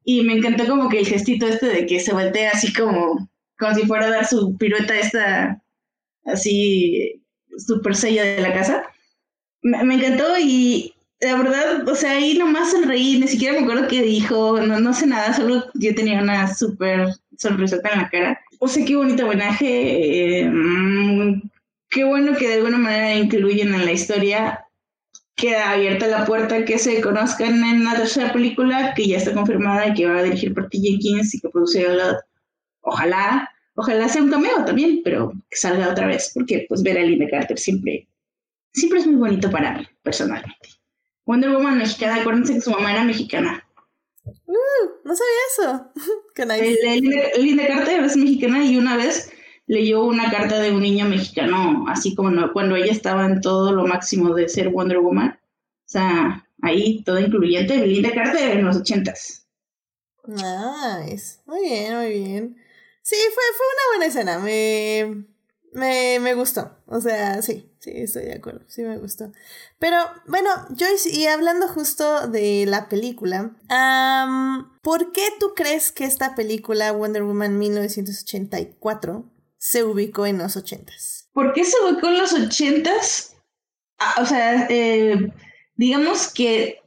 [0.09, 3.29] y me encantó como que el gestito este de que se voltea así como,
[3.59, 5.61] como si fuera a dar su pirueta esta
[6.23, 7.21] así
[7.57, 8.83] súper sella de la casa.
[9.63, 14.01] Me, encantó y la verdad, o sea, ahí nomás sonreí, ni siquiera me acuerdo qué
[14.01, 18.39] dijo, no, no sé nada, solo yo tenía una súper sonrisota en la cara.
[18.59, 21.41] O sea, qué bonito homenaje, eh,
[21.89, 24.66] qué bueno que de alguna manera incluyen en la historia.
[25.37, 29.87] Queda abierta la puerta que se conozcan en la tercera película, que ya está confirmada
[29.87, 30.79] y que va a dirigir por T.
[30.79, 31.87] Jenkins y que produce
[32.81, 33.49] Ojalá
[33.79, 37.27] Ojalá sea un cameo también, pero que salga otra vez, porque pues ver a Linda
[37.29, 38.07] Carter siempre,
[38.73, 40.69] siempre es muy bonito para mí, personalmente.
[41.27, 43.63] Wonder Woman mexicana, acuérdense que su mamá era mexicana.
[44.25, 44.53] Uh,
[45.05, 45.91] no sabía eso.
[46.35, 47.39] Qué nice.
[47.39, 49.31] Linda, Carter es mexicana y una vez
[49.67, 53.85] leyó una carta de un niño mexicano, así como cuando ella estaba en todo lo
[53.85, 55.37] máximo de ser Wonder Woman.
[55.39, 59.45] O sea, ahí todo incluyente, Linda Carter en los ochentas.
[60.25, 61.39] Nice.
[61.45, 62.57] Muy bien, muy bien.
[63.01, 64.39] Sí, fue, fue una buena escena.
[64.39, 65.25] Me,
[65.71, 66.77] me, me gustó.
[66.87, 68.61] O sea, sí, sí, estoy de acuerdo.
[68.67, 69.31] Sí, me gustó.
[69.79, 73.55] Pero bueno, Joyce, y hablando justo de la película,
[74.81, 79.29] ¿por qué tú crees que esta película, Wonder Woman 1984,
[79.69, 81.29] se ubicó en los ochentas?
[81.33, 83.35] ¿Por qué se ubicó en los ochentas?
[83.99, 85.29] Ah, o sea, eh,
[85.75, 86.79] digamos que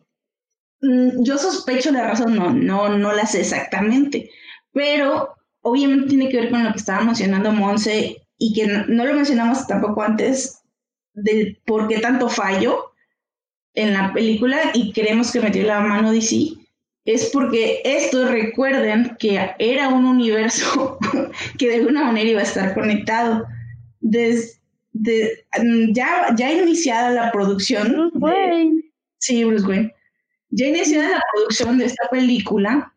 [0.80, 4.30] mm, yo sospecho la razón, no, no, no la sé exactamente,
[4.72, 9.12] pero obviamente tiene que ver con lo que estaba mencionando Monse y que no, lo
[9.12, 10.62] mencionamos tampoco antes
[11.12, 12.94] del por qué tanto fallo
[13.74, 16.52] en la película y creemos que metió la mano DC
[17.04, 20.98] es porque esto recuerden que era un universo
[21.58, 23.46] que de alguna manera iba a estar conectado.
[24.00, 24.60] Desde
[25.92, 27.88] ya, ya iniciada la producción.
[27.92, 28.82] Bruce Wayne.
[29.18, 29.94] sí, Bruce Wayne.
[30.50, 32.92] Ya iniciada la producción de esta película,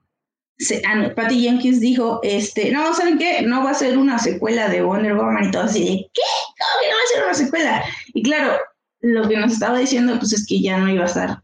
[0.58, 0.82] se,
[1.16, 3.42] Patty Jenkins dijo, este, no, ¿saben qué?
[3.44, 6.22] No va a ser una secuela de Wonder Woman y todo así de, ¿qué?
[6.58, 7.84] ¿Cómo que no va a ser una secuela?
[8.14, 8.58] Y claro,
[9.02, 11.44] lo que nos estaba diciendo, pues es que ya no iba a estar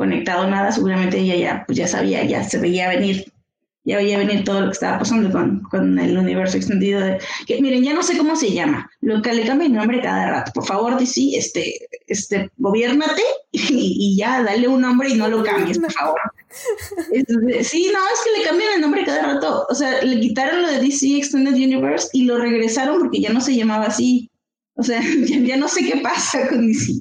[0.00, 3.30] conectado nada, seguramente ella ya, pues ya sabía, ya se veía venir,
[3.84, 7.60] ya veía venir todo lo que estaba pasando con, con el universo extendido de, que
[7.60, 10.52] miren, ya no sé cómo se llama, lo que le cambia el nombre cada rato,
[10.54, 13.20] por favor, DC, este, este, gobiernate
[13.52, 16.20] y, y ya, dale un nombre y no lo cambies, por favor.
[17.62, 19.66] Sí, no, es que le cambian el nombre cada rato.
[19.68, 23.40] O sea, le quitaron lo de DC Extended Universe y lo regresaron porque ya no
[23.40, 24.28] se llamaba así.
[24.74, 26.94] O sea, ya, ya no sé qué pasa con DC.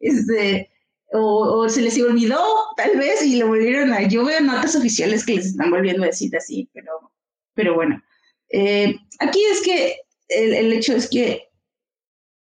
[0.00, 0.70] Este,
[1.12, 2.42] o, se les olvidó,
[2.76, 4.02] tal vez, y lo volvieron a.
[4.02, 7.12] Yo veo notas oficiales que les están volviendo a decir así, pero,
[7.54, 8.02] pero bueno.
[8.50, 9.96] Eh, aquí es que
[10.28, 11.48] el, el hecho es que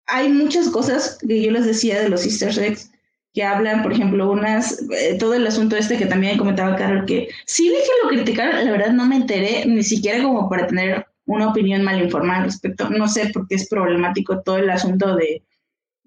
[0.07, 2.91] hay muchas cosas que yo les decía de los Easter eggs
[3.35, 7.29] que hablan, por ejemplo, unas, eh, todo el asunto este que también comentaba Carol, que
[7.47, 11.07] sí vi que lo criticaron, la verdad no me enteré, ni siquiera como para tener
[11.27, 15.15] una opinión mal informada al respecto, no sé por qué es problemático todo el asunto
[15.15, 15.43] de,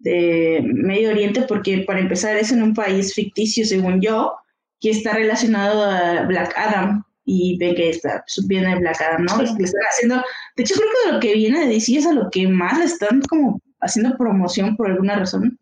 [0.04, 4.34] de Medio Oriente, porque para empezar es en un país ficticio, según yo,
[4.80, 9.46] que está relacionado a Black Adam, y ve que está, viene Black Adam, ¿no?
[9.46, 9.54] Sí.
[9.58, 10.16] Le están haciendo,
[10.56, 12.80] de hecho creo que de lo que viene de DC es a lo que más
[12.80, 15.60] le están como haciendo promoción por alguna razón,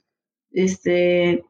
[0.52, 1.44] este,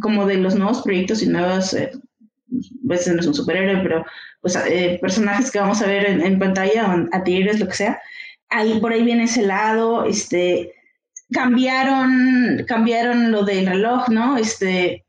[0.00, 4.04] como de los nuevos proyectos y nuevas, eh, a veces no es un superhéroe, pero
[4.40, 7.74] pues eh, personajes que vamos a ver en, en pantalla, o a tigres, lo que
[7.74, 8.00] sea,
[8.48, 10.73] ahí por ahí viene ese lado, este,
[11.34, 14.38] cambiaron, cambiaron lo del reloj, ¿no?
[14.38, 15.04] Este,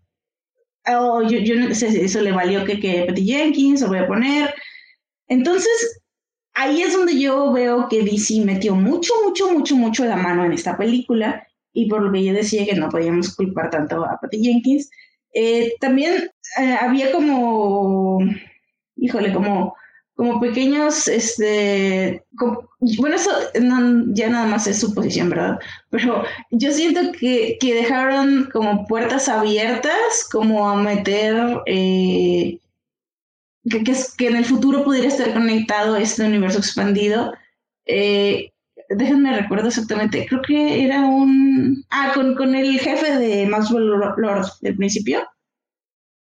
[0.88, 4.08] oh, yo, no sé si eso le valió que, que Patty Jenkins, lo voy a
[4.08, 4.54] poner.
[5.28, 6.02] Entonces,
[6.56, 10.54] ahí es donde yo veo que DC metió mucho, mucho, mucho, mucho la mano en
[10.54, 14.44] esta película y por lo que yo decía que no podíamos culpar tanto a Patty
[14.44, 14.90] Jenkins.
[15.34, 18.20] Eh, también eh, había como,
[18.96, 19.76] híjole, como,
[20.16, 22.24] como pequeños, este,
[22.98, 23.32] bueno, eso
[23.62, 25.60] no, ya nada más es suposición, ¿verdad?
[25.90, 32.60] Pero yo siento que, que dejaron como puertas abiertas, como a meter, eh,
[33.70, 37.34] que, que, que, en el futuro pudiera estar conectado este universo expandido.
[37.86, 38.54] Eh,
[38.90, 41.84] déjenme recuerdo exactamente, creo que era un...
[41.90, 45.28] Ah, con, con el jefe de Maxwell Lord del principio.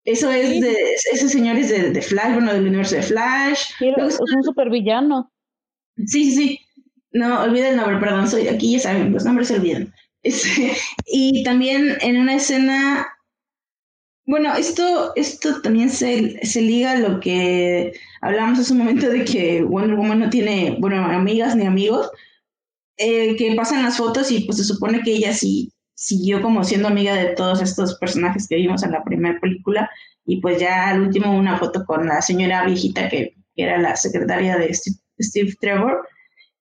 [0.04, 0.60] Eso es sí.
[0.60, 0.76] de...
[1.12, 3.60] Ese señor es de, de, Flash, bueno, del universo de Flash.
[3.78, 5.30] Sí, es un supervillano.
[6.06, 6.60] Sí, sí, sí.
[7.12, 9.92] No, olviden el nombre, perdón, soy aquí, ya saben, los nombres se olvidan.
[10.22, 10.72] Este,
[11.06, 13.08] y también en una escena...
[14.26, 19.24] Bueno, esto, esto también se, se liga a lo que hablamos hace un momento de
[19.24, 22.10] que Wonder Woman no tiene, bueno, amigas ni amigos,
[22.98, 26.88] eh, que pasan las fotos y pues se supone que ella sí siguió como siendo
[26.88, 29.90] amiga de todos estos personajes que vimos en la primera película
[30.24, 34.56] y pues ya al último una foto con la señora viejita que, era la secretaria
[34.56, 36.08] de Steve, Steve Trevor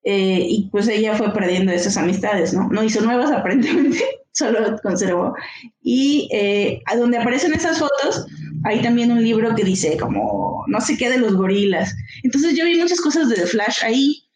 [0.04, 2.68] eh, y pues ella fue perdiendo esas amistades, ¿no?
[2.68, 4.04] No hizo nuevas aparentemente,
[4.34, 5.34] solo conservó.
[5.82, 8.26] Y eh, a donde aparecen esas fotos
[8.66, 11.96] hay también un libro que dice como no sé qué de los gorilas.
[12.24, 14.29] Entonces yo vi muchas cosas de The Flash ahí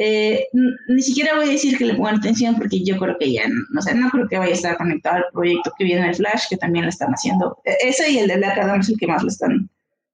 [0.00, 0.46] eh,
[0.86, 3.82] ni siquiera voy a decir que le pongan atención porque yo creo que ya, no
[3.82, 6.56] sé, no creo que vaya a estar conectado al proyecto que viene el Flash, que
[6.56, 7.60] también lo están haciendo.
[7.64, 9.68] E, ese y el de Black Adam es el que más lo están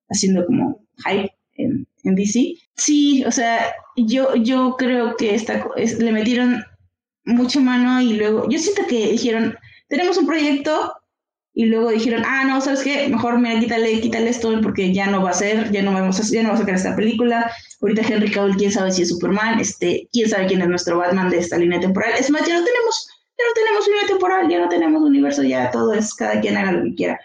[0.08, 2.54] haciendo como hype en, en DC.
[2.76, 6.64] Sí, o sea, yo, yo creo que esta, es, le metieron
[7.26, 9.54] mucha mano y luego, yo siento que dijeron,
[9.88, 10.94] tenemos un proyecto,
[11.56, 13.08] y luego dijeron, ah, no, ¿sabes qué?
[13.08, 16.22] Mejor, mira, quítale, quítale esto porque ya no va a ser, ya no vamos a,
[16.24, 17.48] ya no va a sacar esta película.
[17.84, 21.28] Ahorita Henry Cavill, quién sabe si es Superman, este, quién sabe quién es nuestro Batman
[21.28, 22.14] de esta línea temporal.
[22.18, 23.08] Es más, ya no tenemos,
[23.38, 26.72] ya no tenemos línea temporal, ya no tenemos universo, ya todo es, cada quien haga
[26.72, 27.20] lo que quiera.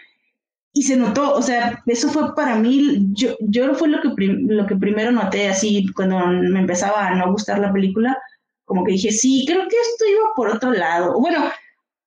[0.74, 4.66] y se notó, o sea, eso fue para mí, yo, yo fue lo que, lo
[4.66, 8.16] que primero noté así cuando me empezaba a no gustar la película,
[8.66, 11.18] como que dije, sí, creo que esto iba por otro lado.
[11.18, 11.50] Bueno,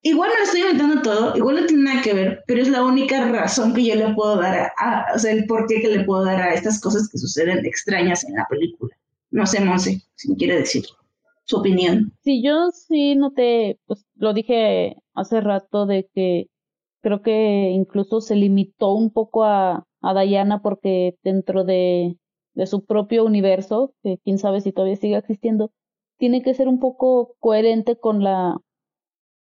[0.03, 2.83] igual me lo estoy inventando todo, igual no tiene nada que ver, pero es la
[2.83, 6.25] única razón que yo le puedo dar a, o sea, el porqué que le puedo
[6.25, 8.95] dar a estas cosas que suceden extrañas en la película.
[9.31, 10.83] No sé, Monse, si me quiere decir
[11.45, 12.13] su opinión.
[12.23, 16.47] Sí, yo sí noté, pues lo dije hace rato de que
[17.01, 22.17] creo que incluso se limitó un poco a, a Diana porque dentro de,
[22.53, 25.71] de su propio universo, que quién sabe si todavía sigue existiendo,
[26.17, 28.57] tiene que ser un poco coherente con la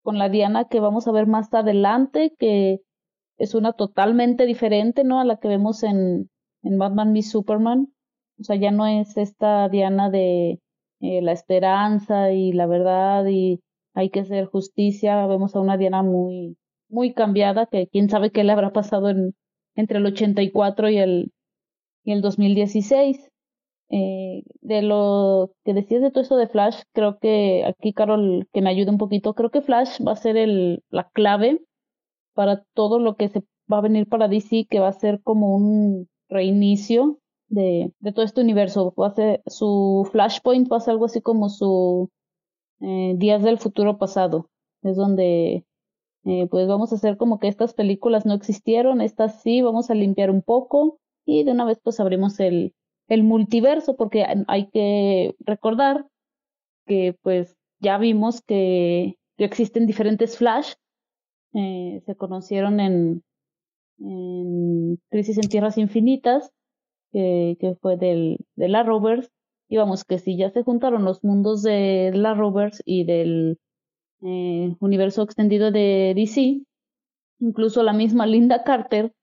[0.07, 2.79] con la Diana que vamos a ver más adelante, que
[3.37, 5.19] es una totalmente diferente, ¿no?
[5.19, 6.29] A la que vemos en,
[6.63, 7.93] Batman v Superman.
[8.39, 10.61] O sea, ya no es esta Diana de
[11.01, 13.59] eh, la esperanza y la verdad y
[13.93, 15.27] hay que hacer justicia.
[15.27, 16.55] Vemos a una Diana muy,
[16.87, 19.35] muy cambiada, que quién sabe qué le habrá pasado en,
[19.75, 21.33] entre el 84 y el,
[22.05, 23.29] y el 2016.
[23.89, 28.61] Eh, de lo que decías de todo esto de Flash, creo que aquí, Carol, que
[28.61, 31.61] me ayude un poquito, creo que Flash va a ser el, la clave
[32.33, 35.55] para todo lo que se va a venir para DC, que va a ser como
[35.55, 38.93] un reinicio de, de todo este universo.
[38.99, 42.09] Va a ser, su Flashpoint va a ser algo así como su
[42.81, 44.49] eh, Días del Futuro Pasado.
[44.83, 45.65] Es donde
[46.25, 49.95] eh, pues vamos a hacer como que estas películas no existieron, estas sí, vamos a
[49.95, 52.73] limpiar un poco y de una vez pues abrimos el,
[53.07, 56.05] el multiverso, porque hay que recordar
[56.85, 60.73] que pues ya vimos que, existen diferentes Flash,
[61.53, 63.23] eh, se conocieron en,
[63.99, 66.51] en Crisis en Tierras Infinitas,
[67.11, 69.31] que, fue del, de la Rovers,
[69.69, 73.59] y vamos, que si ya se juntaron los mundos de la Rovers y del
[74.21, 76.61] eh, universo extendido de DC,
[77.39, 79.13] incluso la misma Linda Carter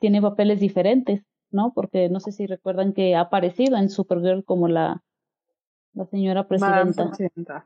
[0.00, 1.22] tiene papeles diferentes.
[1.54, 1.72] ¿No?
[1.72, 5.02] Porque no sé si recuerdan que ha aparecido en Supergirl como la,
[5.94, 7.06] la señora presidenta.
[7.06, 7.64] presidenta.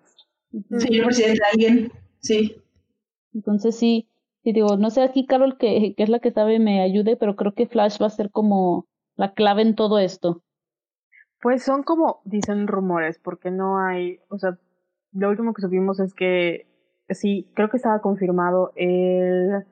[0.78, 2.62] Señora presidenta, alguien, sí.
[3.35, 4.09] Entonces sí,
[4.44, 7.35] sí digo, no sé aquí Carol que, que es la que sabe me ayude, pero
[7.35, 8.86] creo que Flash va a ser como
[9.16, 10.43] la clave en todo esto.
[11.40, 14.59] Pues son como, dicen rumores, porque no hay, o sea,
[15.12, 16.66] lo último que supimos es que
[17.09, 19.65] sí, creo que estaba confirmado el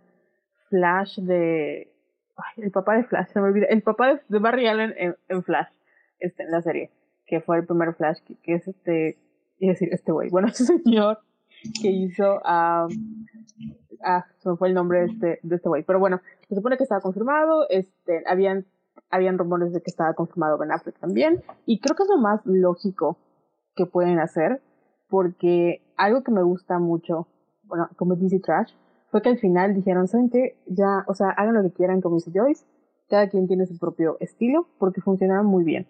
[0.70, 1.92] Flash de
[2.56, 4.94] el papá de Flash, se me olvida, el papá de, Barry Allen
[5.28, 5.72] en, Flash,
[6.18, 6.90] este, en la serie,
[7.26, 9.18] que fue el primer Flash, que, es este,
[9.58, 11.20] es decir, este güey, bueno, ese señor
[11.80, 12.86] que hizo a,
[14.04, 16.76] ah, se me fue el nombre de este, de este güey, pero bueno, se supone
[16.76, 18.66] que estaba confirmado, este, habían,
[19.10, 22.40] habían rumores de que estaba confirmado Ben Affleck también, y creo que es lo más
[22.44, 23.18] lógico
[23.74, 24.60] que pueden hacer,
[25.08, 27.28] porque algo que me gusta mucho,
[27.64, 28.72] bueno, como DC Trash,
[29.16, 30.58] fue que al final dijeron, ¿saben qué?
[30.66, 32.66] Ya, o sea, hagan lo que quieran, como dice Joyce,
[33.08, 35.86] cada quien tiene su propio estilo, porque funcionaron muy bien.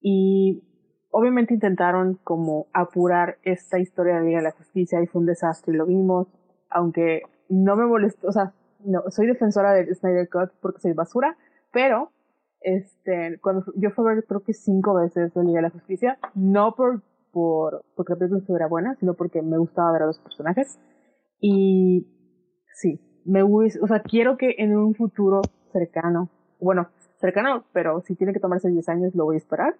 [0.00, 0.62] Y
[1.10, 5.74] obviamente intentaron como apurar esta historia de Liga de la Justicia y fue un desastre,
[5.74, 6.28] lo vimos,
[6.70, 8.52] aunque no me molestó, o sea,
[8.84, 11.36] no, soy defensora del Snyder Cut porque soy basura,
[11.72, 12.12] pero
[12.60, 16.18] este, cuando yo fui a ver creo que cinco veces la Liga de la Justicia,
[16.36, 17.02] no por,
[17.32, 20.78] por porque la película estuviera buena, sino porque me gustaba ver a los personajes.
[21.40, 22.13] Y
[22.74, 25.40] sí, me o sea, quiero que en un futuro
[25.72, 26.30] cercano,
[26.60, 29.76] bueno, cercano, pero si tiene que tomarse 10 años, lo voy a esperar,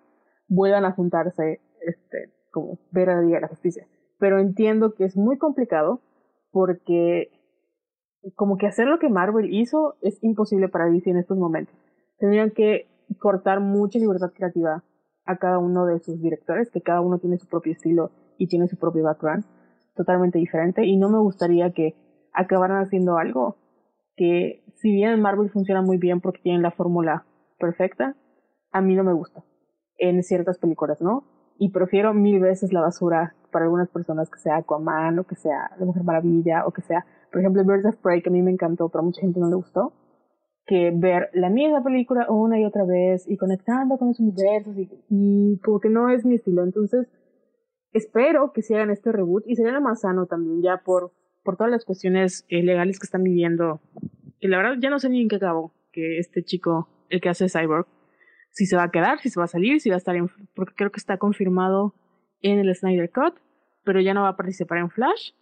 [0.49, 3.87] vuelvan a juntarse, este, como ver a la Liga de la Justicia.
[4.19, 6.01] Pero entiendo que es muy complicado
[6.51, 7.31] porque
[8.37, 11.75] como que hacer lo que Marvel hizo es imposible para DC en estos momentos.
[12.19, 12.87] Tendrían que
[13.19, 14.83] cortar mucha libertad creativa
[15.27, 18.69] a cada uno de sus directores, que cada uno tiene su propio estilo y tiene
[18.69, 19.45] su propio background
[19.95, 21.95] totalmente diferente y no me gustaría que
[22.35, 23.57] acabaran haciendo algo
[24.17, 27.25] que si bien Marvel funciona muy bien porque tienen la fórmula
[27.59, 28.17] perfecta,
[28.71, 29.45] a mí no me gusta
[29.99, 31.25] en ciertas películas, ¿no?
[31.59, 35.71] Y prefiero mil veces la basura para algunas personas que sea Aquaman o que sea
[35.79, 38.51] La Mujer Maravilla o que sea, por ejemplo, Birds of Prey que a mí me
[38.51, 39.93] encantó, pero a mucha gente no le gustó,
[40.67, 44.91] que ver la misma película una y otra vez y conectando con los universos y,
[45.09, 46.65] y como que no es mi estilo.
[46.65, 47.07] Entonces,
[47.93, 51.13] espero que se hagan este reboot y sería lo más sano también ya por
[51.45, 53.81] por todas las cuestiones eh, legales que están viviendo,
[54.41, 57.29] que la verdad ya no sé ni en qué acabó, que este chico, el que
[57.29, 57.87] hace Cyborg,
[58.51, 60.29] si se va a quedar, si se va a salir, si va a estar en,
[60.55, 61.95] porque creo que está confirmado
[62.41, 63.35] en el Snyder Cut,
[63.85, 65.33] pero ya no va a participar en Flash,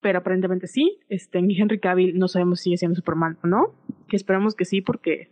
[0.00, 3.74] pero aparentemente sí, este, en Henry Cavill no sabemos si sigue siendo Superman o no,
[4.08, 5.30] que esperamos que sí porque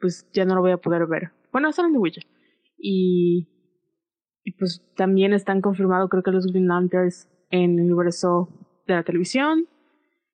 [0.00, 1.30] pues ya no lo voy a poder ver.
[1.52, 2.26] Bueno, hasta en The Witcher.
[2.76, 3.48] Y,
[4.42, 8.48] y pues también están confirmados creo que los Green Lanterns en el universo
[8.86, 9.66] de la televisión.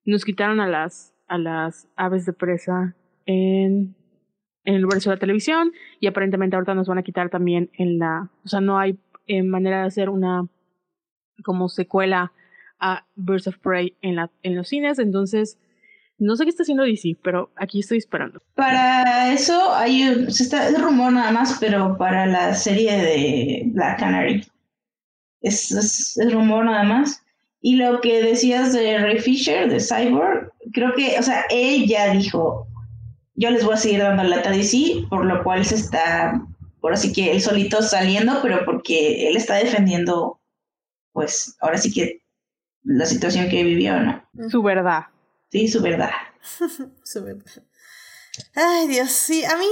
[0.04, 2.96] Nos quitaron a las a las aves de presa
[3.26, 3.94] en,
[4.64, 7.98] en el universo de la televisión y aparentemente ahorita nos van a quitar también en
[7.98, 10.46] la, o sea, no hay eh, manera de hacer una
[11.44, 12.32] como secuela
[12.80, 15.58] a Birds of Prey en, la, en los cines, entonces
[16.18, 18.42] no sé qué está haciendo DC, pero aquí estoy esperando.
[18.54, 24.00] Para eso hay se está, es rumor nada más, pero para la serie de Black
[24.00, 24.44] Canary
[25.40, 27.24] es, es, rumor nada más.
[27.60, 32.68] Y lo que decías de Ray Fisher, de Cyborg, creo que, o sea, ella dijo,
[33.34, 36.40] yo les voy a seguir dando lata a DC, por lo cual se está,
[36.80, 40.40] por así que él solito saliendo, pero porque él está defendiendo,
[41.12, 42.22] pues, ahora sí que
[42.84, 44.24] la situación que vivió, ¿no?
[44.50, 45.06] Su verdad.
[45.50, 46.10] Sí, su verdad.
[47.02, 47.44] su verdad.
[48.54, 49.66] Ay, Dios, sí, a mí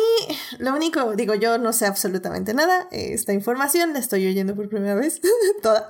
[0.58, 2.88] lo único, digo, yo no sé absolutamente nada.
[2.90, 5.20] Esta información la estoy oyendo por primera vez,
[5.62, 5.86] toda.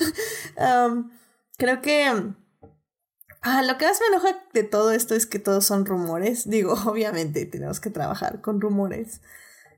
[1.56, 2.04] creo que
[3.42, 6.44] ah, lo que más me enoja de todo esto es que todos son rumores.
[6.48, 9.20] Digo, obviamente tenemos que trabajar con rumores.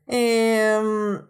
[0.07, 1.21] Em,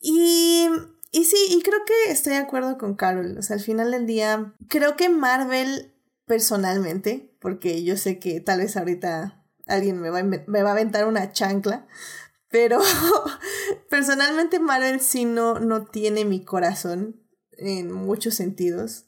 [0.00, 0.68] y,
[1.12, 3.38] y sí, y creo que estoy de acuerdo con Carol.
[3.38, 5.94] O sea, al final del día, creo que Marvel
[6.26, 11.06] personalmente, porque yo sé que tal vez ahorita alguien me va, me va a aventar
[11.06, 11.86] una chancla,
[12.50, 12.80] pero
[13.90, 17.20] personalmente Marvel sí no, no tiene mi corazón
[17.52, 19.06] en muchos sentidos,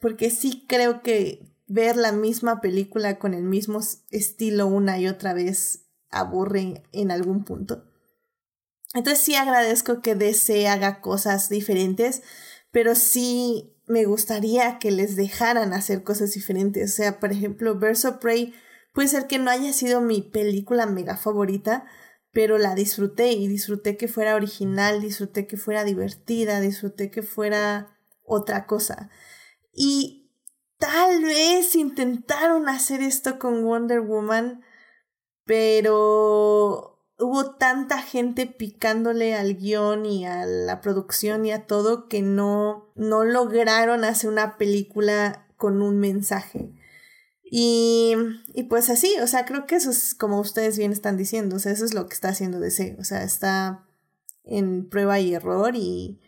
[0.00, 5.34] porque sí creo que ver la misma película con el mismo estilo una y otra
[5.34, 7.84] vez aburre en algún punto.
[8.94, 12.22] Entonces sí agradezco que DC haga cosas diferentes,
[12.72, 16.92] pero sí me gustaría que les dejaran hacer cosas diferentes.
[16.92, 18.54] O sea, por ejemplo, Verso Prey
[18.92, 21.84] puede ser que no haya sido mi película mega favorita,
[22.32, 27.96] pero la disfruté y disfruté que fuera original, disfruté que fuera divertida, disfruté que fuera
[28.24, 29.10] otra cosa.
[29.72, 30.30] Y
[30.78, 34.62] tal vez intentaron hacer esto con Wonder Woman,
[35.44, 42.22] pero hubo tanta gente picándole al guion y a la producción y a todo que
[42.22, 46.72] no, no lograron hacer una película con un mensaje.
[47.42, 48.14] Y,
[48.54, 51.58] y pues así, o sea, creo que eso es como ustedes bien están diciendo, o
[51.58, 53.84] sea, eso es lo que está haciendo DC, o sea, está
[54.44, 56.20] en prueba y error y,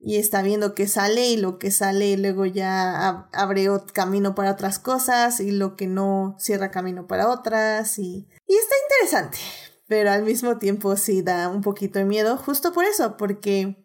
[0.00, 4.78] y está viendo qué sale y lo que sale luego ya abre camino para otras
[4.78, 9.38] cosas y lo que no cierra camino para otras y, y está interesante,
[9.86, 13.84] pero al mismo tiempo sí da un poquito de miedo, justo por eso, porque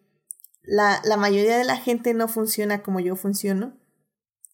[0.63, 3.77] la, la mayoría de la gente no funciona como yo funciono.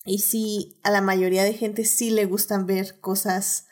[0.04, 3.68] Y sí, a la mayoría de gente sí le gustan ver cosas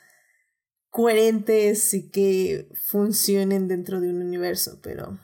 [0.91, 5.19] coherentes y que funcionen dentro de un universo, pero...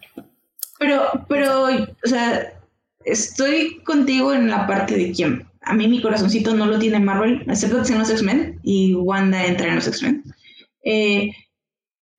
[0.80, 2.54] Pero, pero, o sea,
[3.06, 7.44] estoy contigo en la parte de quien a mí mi corazoncito no lo tiene Marvel,
[7.48, 10.24] excepto que sean los X-Men y Wanda entra en los X-Men.
[10.84, 11.32] Eh,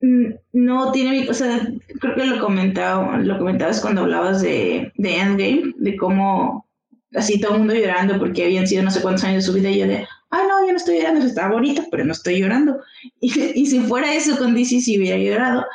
[0.01, 1.67] no tiene, o sea,
[1.99, 6.67] creo que lo comentaba, lo comentabas cuando hablabas de, de Endgame, de cómo
[7.15, 9.69] así todo el mundo llorando porque habían sido no sé cuántos años de su vida
[9.69, 12.79] y yo de, ah, no, yo no estoy llorando, está bonito, pero no estoy llorando.
[13.21, 15.65] Y, y si fuera eso con DC, sí hubiera llorado.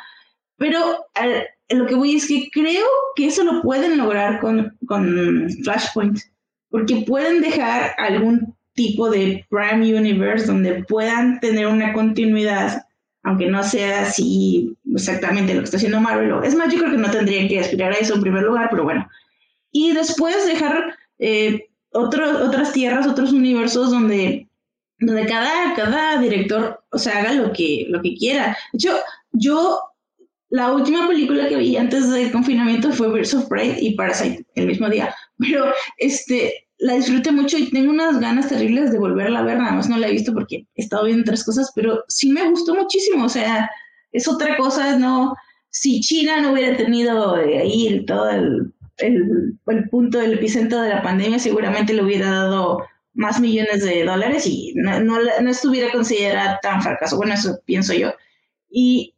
[0.57, 0.79] Pero
[1.75, 2.85] lo que voy es que creo
[3.15, 6.19] que eso lo pueden lograr con, con Flashpoint,
[6.69, 12.83] porque pueden dejar algún tipo de Prime Universe donde puedan tener una continuidad
[13.23, 16.43] aunque no sea así exactamente lo que está haciendo Marvel.
[16.43, 18.83] Es más, yo creo que no tendrían que aspirar a eso en primer lugar, pero
[18.83, 19.07] bueno.
[19.71, 24.49] Y después dejar eh, otras tierras, otros universos donde,
[24.99, 28.57] donde cada, cada director, o sea, haga lo que, lo que quiera.
[28.73, 28.97] De hecho,
[29.31, 29.79] yo,
[30.53, 34.67] la última película que vi antes del confinamiento fue Birds of Prey y Parasite el
[34.67, 35.13] mismo día.
[35.39, 35.65] Pero,
[35.97, 39.89] este, la disfruté mucho y tengo unas ganas terribles de volverla a ver, nada más
[39.89, 43.25] no la he visto porque he estado viendo otras cosas, pero sí me gustó muchísimo,
[43.25, 43.67] o sea,
[44.11, 45.33] es otra cosa, no,
[45.71, 50.89] si China no hubiera tenido eh, ahí todo el, el, el, punto del epicentro de
[50.89, 52.83] la pandemia, seguramente le hubiera dado
[53.15, 57.95] más millones de dólares y no, no, no estuviera considerada tan fracaso, bueno, eso pienso
[57.95, 58.13] yo,
[58.69, 59.12] y,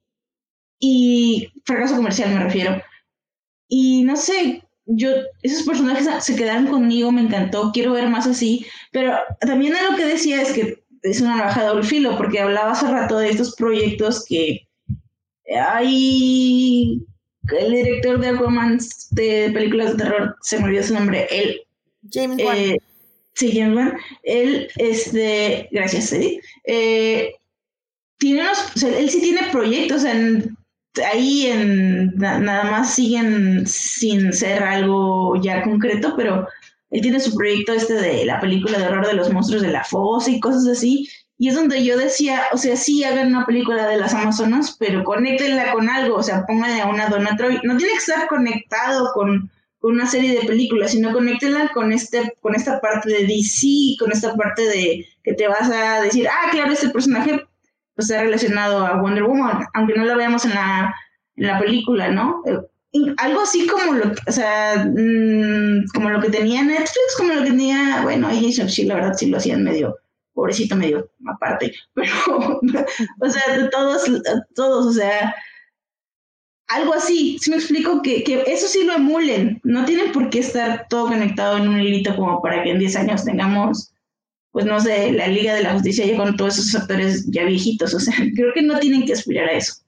[0.80, 2.82] y fracaso comercial me refiero.
[3.68, 5.10] Y no sé, yo,
[5.42, 10.06] esos personajes se quedaron conmigo, me encantó, quiero ver más así, pero también lo que
[10.06, 13.56] decía es que es una baja de doble filo, porque hablaba hace rato de estos
[13.56, 14.68] proyectos que
[15.56, 17.02] hay
[17.60, 18.80] el director de Aquaman
[19.12, 21.62] de películas de terror, se me olvidó su nombre, él.
[22.12, 22.58] James Wan.
[22.58, 22.78] Eh,
[23.34, 23.98] sí, James Wan.
[24.24, 26.42] Él, este, gracias, Eddie.
[26.66, 27.34] Eh,
[28.18, 30.58] tiene unos, él sí tiene proyectos en
[31.04, 36.48] ahí en, nada más siguen sin ser algo ya concreto, pero
[36.92, 39.84] él tiene su proyecto este de la película de horror de los monstruos de la
[39.84, 43.88] fosa y cosas así, Y es donde yo decía, o sea, sí hagan una película
[43.88, 47.32] de las Amazonas, pero conéctenla con algo, o sea, pónganle a una Donna.
[47.64, 49.52] No tiene que estar conectado con,
[49.82, 54.34] una serie de películas, sino conéctenla con, este, con esta parte de DC, con esta
[54.36, 57.46] parte de que te vas a decir, ah, claro, este personaje
[57.96, 60.94] pues, está relacionado a Wonder Woman, aunque no lo veamos en la,
[61.36, 62.44] en la película, ¿no?
[63.18, 67.50] Algo así como lo, o sea, mm, como lo que tenía Netflix, como lo que
[67.50, 69.98] tenía, bueno, ahí sí, la verdad sí lo hacían medio,
[70.34, 72.62] pobrecito medio aparte, pero,
[73.20, 74.04] o sea, todos,
[74.56, 75.36] todos, o sea,
[76.68, 80.40] algo así, si me explico, que, que eso sí lo emulen, no tienen por qué
[80.40, 83.94] estar todo conectado en un hilito como para que en 10 años tengamos,
[84.56, 87.94] pues no sé, la Liga de la Justicia ya con todos esos actores ya viejitos,
[87.94, 89.84] o sea, creo que no tienen que aspirar a eso.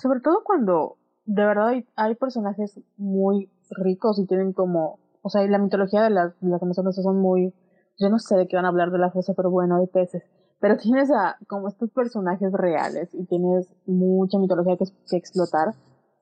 [0.00, 5.58] Sobre todo cuando de verdad hay, personajes muy ricos y tienen como, o sea, la
[5.58, 7.52] mitología de las, de las Amazonas son muy,
[7.98, 10.22] yo no sé de qué van a hablar de la fosa, pero bueno, hay peces.
[10.60, 15.74] Pero tienes a, como estos personajes reales y tienes mucha mitología que, que explotar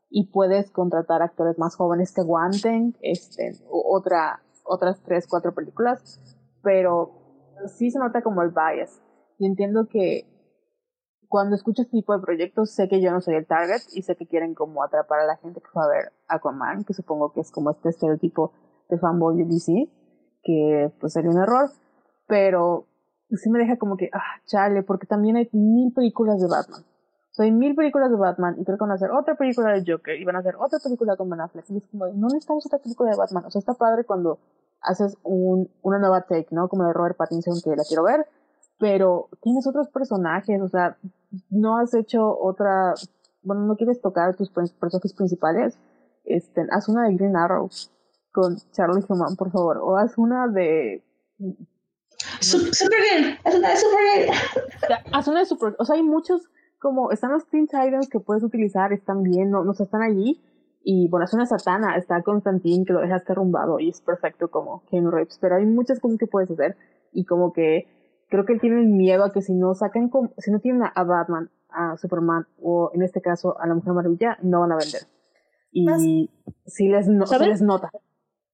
[0.09, 6.19] y puedes contratar actores más jóvenes que aguanten este, otra, otras tres, cuatro películas,
[6.63, 7.22] pero
[7.69, 9.03] sí se nota como el bias.
[9.39, 10.27] Y entiendo que
[11.29, 14.17] cuando escucho este tipo de proyectos sé que yo no soy el target y sé
[14.17, 17.41] que quieren como atrapar a la gente que fue a ver Aquaman, que supongo que
[17.41, 18.53] es como este estereotipo
[18.91, 19.91] de fanboy de DC,
[20.43, 21.71] que pues sería un error,
[22.27, 22.87] pero
[23.31, 26.83] sí me deja como que, ah, chale, porque también hay mil películas de Batman.
[26.83, 29.73] O sea, hay mil películas de Batman y creo que van a hacer otra película
[29.73, 31.65] de Joker y van a hacer otra película con Ben Affleck.
[31.71, 33.47] Y es como, no necesitamos otra película de Batman.
[33.47, 34.39] O sea, está padre cuando
[34.83, 36.69] haces un, una nueva take, ¿no?
[36.69, 38.27] Como de Robert Pattinson que la quiero ver,
[38.79, 40.97] pero tienes otros personajes, o sea,
[41.51, 42.95] no has hecho otra,
[43.43, 45.79] bueno, no quieres tocar tus personajes principales,
[46.25, 47.71] este, haz una de Green Arrow
[48.33, 51.05] con Charlie Human, por favor, o haz una de...
[52.41, 54.37] Supergirl, haz una de Supergirl.
[55.13, 56.49] Haz una de Supergirl, o sea, hay muchos,
[56.79, 60.43] como, están los Teen Titans que puedes utilizar, están bien, no, no están allí,
[60.85, 64.83] y bueno, es una satana, está Constantine que lo dejaste rumbado y es perfecto como
[64.91, 66.77] Ken Reeves, pero hay muchas cosas que puedes hacer
[67.13, 67.87] y como que
[68.29, 71.51] creo que él tiene miedo a que si no sacan, si no tienen a Batman,
[71.69, 75.03] a Superman o en este caso a la Mujer Maravilla, no van a vender.
[75.71, 76.29] Y
[76.67, 77.91] si les, les nota.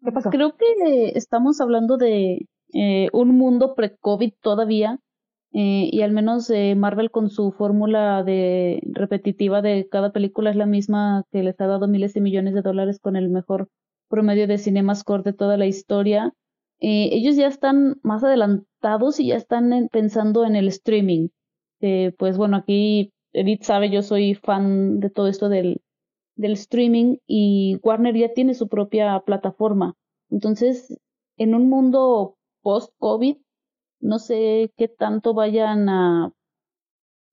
[0.05, 0.31] ¿Qué pasa?
[0.31, 5.01] Creo que estamos hablando de eh, un mundo pre-COVID todavía.
[5.53, 10.57] Eh, y al menos eh, Marvel con su fórmula de repetitiva de cada película es
[10.57, 13.69] la misma que les ha dado miles de millones de dólares con el mejor
[14.09, 16.33] promedio de CinemaScore de toda la historia.
[16.81, 21.29] Eh, ellos ya están más adelantados y ya están pensando en el streaming.
[21.81, 25.83] Eh, pues bueno, aquí Edith sabe, yo soy fan de todo esto del,
[26.37, 29.95] del streaming y Warner ya tiene su propia plataforma.
[30.31, 30.97] Entonces,
[31.37, 33.37] en un mundo post-COVID,
[34.01, 36.33] no sé qué tanto vayan a,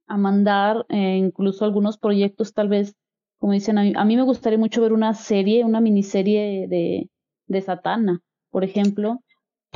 [0.07, 2.95] a mandar, eh, incluso algunos proyectos tal vez,
[3.39, 7.09] como dicen, a mí, a me gustaría mucho ver una serie, una miniserie de,
[7.47, 9.21] de Satana, por ejemplo,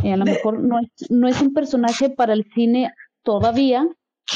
[0.03, 2.93] eh, a lo mejor no es, no es un personaje para el cine
[3.23, 3.87] todavía,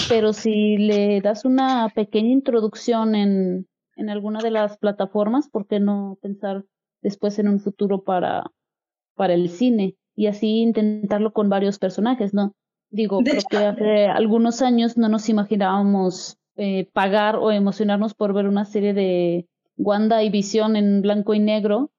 [0.09, 5.79] pero si le das una pequeña introducción en, en alguna de las plataformas, ¿por qué
[5.79, 6.65] no pensar
[7.01, 8.51] después en un futuro para,
[9.15, 9.95] para el cine?
[10.15, 12.53] Y así intentarlo con varios personajes, ¿no?
[12.89, 18.47] Digo, creo que hace algunos años no nos imaginábamos eh, pagar o emocionarnos por ver
[18.47, 21.91] una serie de Wanda y Visión en blanco y negro,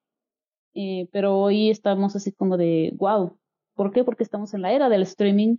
[0.73, 3.37] eh, pero hoy estamos así como de, wow,
[3.75, 4.03] ¿Por qué?
[4.03, 5.57] Porque estamos en la era del streaming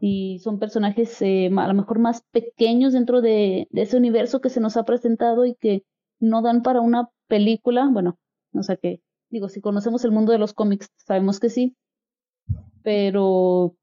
[0.00, 4.60] y son personajes eh, a lo mejor más pequeños dentro de, ese universo que se
[4.60, 5.82] nos ha presentado y que
[6.20, 7.88] no dan para una película.
[7.90, 8.18] Bueno,
[8.54, 9.00] o sea que,
[9.30, 11.76] digo, si conocemos el mundo de los cómics, sabemos que sí,
[12.82, 13.76] pero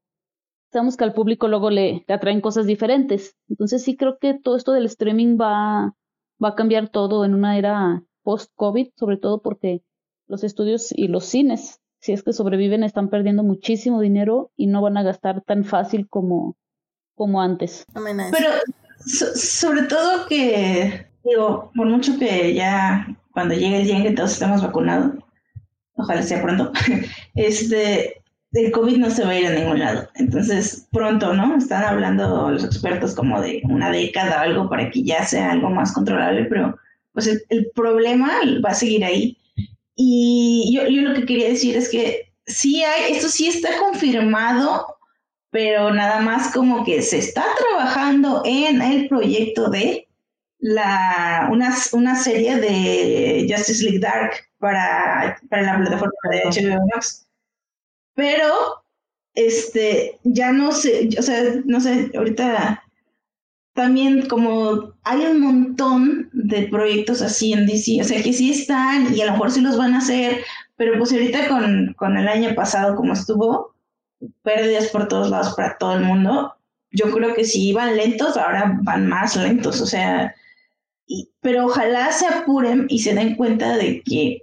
[0.70, 3.36] sabemos que al público luego le, le atraen cosas diferentes.
[3.48, 5.94] Entonces sí creo que todo esto del streaming va,
[6.42, 9.82] va a cambiar todo en una era post-COVID, sobre todo porque
[10.26, 14.82] los estudios y los cines si es que sobreviven, están perdiendo muchísimo dinero y no
[14.82, 16.56] van a gastar tan fácil como,
[17.14, 17.84] como antes.
[18.32, 18.50] Pero
[19.04, 24.32] sobre todo que, digo, por mucho que ya cuando llegue el día en que todos
[24.32, 25.12] estemos vacunados,
[25.98, 26.72] ojalá sea pronto,
[27.34, 28.22] este,
[28.52, 30.08] el COVID no se va a ir a ningún lado.
[30.14, 31.56] Entonces, pronto, ¿no?
[31.56, 35.70] Están hablando los expertos como de una década o algo para que ya sea algo
[35.70, 36.78] más controlable, pero
[37.12, 38.30] pues el problema
[38.64, 39.36] va a seguir ahí
[40.00, 44.86] y yo, yo lo que quería decir es que sí hay, esto sí está confirmado,
[45.50, 50.06] pero nada más como que se está trabajando en el proyecto de
[50.60, 57.26] la, una, una serie de Justice League Dark para, para la plataforma de HBO Max.
[58.14, 58.52] Pero
[59.34, 62.82] este, ya no sé, o sea, no sé, ahorita
[63.72, 69.14] también como hay un montón de proyectos así en DC, o sea, que sí están
[69.14, 70.44] y a lo mejor sí los van a hacer,
[70.74, 73.76] pero pues ahorita con, con el año pasado como estuvo,
[74.42, 76.56] pérdidas por todos lados para todo el mundo,
[76.90, 80.34] yo creo que si iban lentos, ahora van más lentos, o sea,
[81.06, 84.42] y, pero ojalá se apuren y se den cuenta de que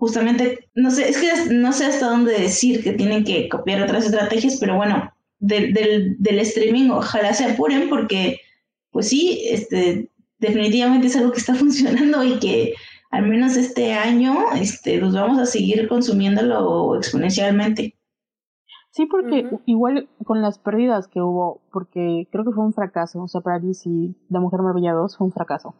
[0.00, 4.06] justamente, no sé, es que no sé hasta dónde decir que tienen que copiar otras
[4.06, 8.40] estrategias, pero bueno, del, del streaming ojalá se apuren porque
[8.90, 12.72] pues sí, este, definitivamente es algo que está funcionando y que
[13.10, 17.94] al menos este año este, los vamos a seguir consumiéndolo exponencialmente.
[18.92, 23.28] Sí, porque igual con las pérdidas que hubo, porque creo que fue un fracaso, o
[23.28, 23.90] sea, para DC,
[24.30, 25.74] La Mujer Maravilla 2 fue un fracaso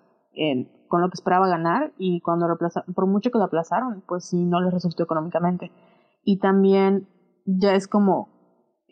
[0.91, 4.27] con lo que esperaba ganar y cuando lo aplazaron, por mucho que lo aplazaron, pues
[4.27, 5.73] sí, no les resultó económicamente.
[6.23, 7.09] Y también
[7.47, 8.29] ya es como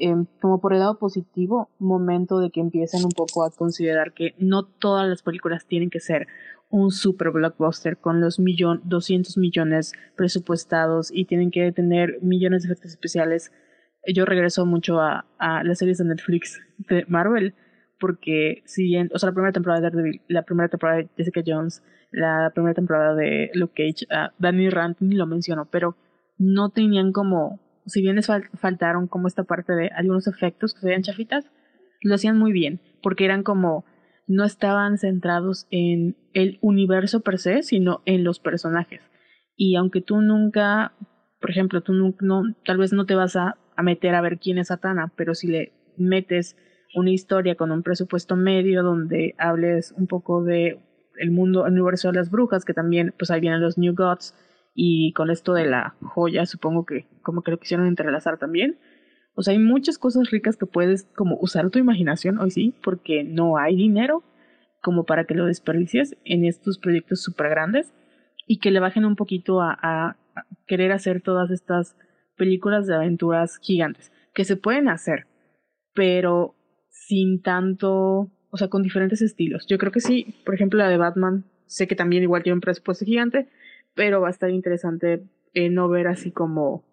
[0.00, 4.34] Em, como por el lado positivo, momento de que empiecen un poco a considerar que
[4.38, 6.28] no todas las películas tienen que ser
[6.70, 12.68] un super blockbuster con los millón, 200 millones presupuestados y tienen que tener millones de
[12.68, 13.50] efectos especiales.
[14.14, 17.56] Yo regreso mucho a, a las series de Netflix de Marvel,
[17.98, 21.42] porque si bien, o sea, la primera temporada de Daredevil, la primera temporada de Jessica
[21.44, 25.96] Jones, la primera temporada de Luke Cage, uh, Danny Rand ni lo menciono, pero
[26.38, 31.00] no tenían como si bien les faltaron como esta parte de algunos efectos que se
[31.02, 31.50] chafitas,
[32.02, 33.84] lo hacían muy bien, porque eran como,
[34.26, 39.02] no estaban centrados en el universo per se, sino en los personajes.
[39.56, 40.92] Y aunque tú nunca,
[41.40, 44.58] por ejemplo, tú no, tal vez no te vas a, a meter a ver quién
[44.58, 46.56] es Satana, pero si le metes
[46.94, 50.80] una historia con un presupuesto medio donde hables un poco de
[51.18, 54.34] el mundo, el universo de las brujas, que también, pues ahí vienen los New Gods,
[54.80, 58.78] y con esto de la joya supongo que como que lo quisieron entrelazar también.
[59.34, 63.24] O sea, hay muchas cosas ricas que puedes como usar tu imaginación hoy sí, porque
[63.24, 64.22] no hay dinero
[64.80, 67.92] como para que lo desperdicies en estos proyectos súper grandes
[68.46, 70.16] y que le bajen un poquito a, a,
[70.68, 71.96] querer hacer todas estas
[72.36, 75.26] películas de aventuras gigantes, que se pueden hacer,
[75.92, 76.54] pero
[76.88, 79.66] sin tanto, o sea, con diferentes estilos.
[79.68, 82.60] Yo creo que sí, por ejemplo, la de Batman, sé que también igual tiene un
[82.60, 83.48] presupuesto gigante,
[83.94, 85.22] pero va a estar interesante
[85.54, 86.84] eh, no ver así como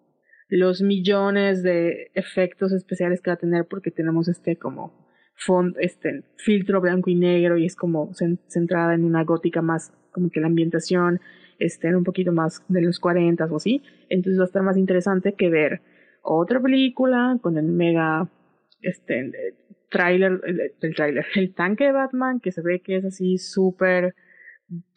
[0.48, 6.24] los millones de efectos especiales que va a tener porque tenemos este como font, este
[6.36, 8.12] filtro blanco y negro y es como
[8.48, 11.20] centrada en una gótica más como que la ambientación
[11.58, 15.34] esté un poquito más de los 40 o así, entonces va a estar más interesante
[15.34, 15.82] que ver
[16.22, 18.28] otra película con el mega
[18.82, 19.54] este
[19.90, 24.14] trailer el, el trailer el tanque de Batman que se ve que es así súper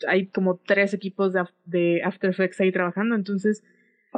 [0.07, 1.33] hay como tres equipos
[1.65, 3.63] de, After Effects ahí trabajando, entonces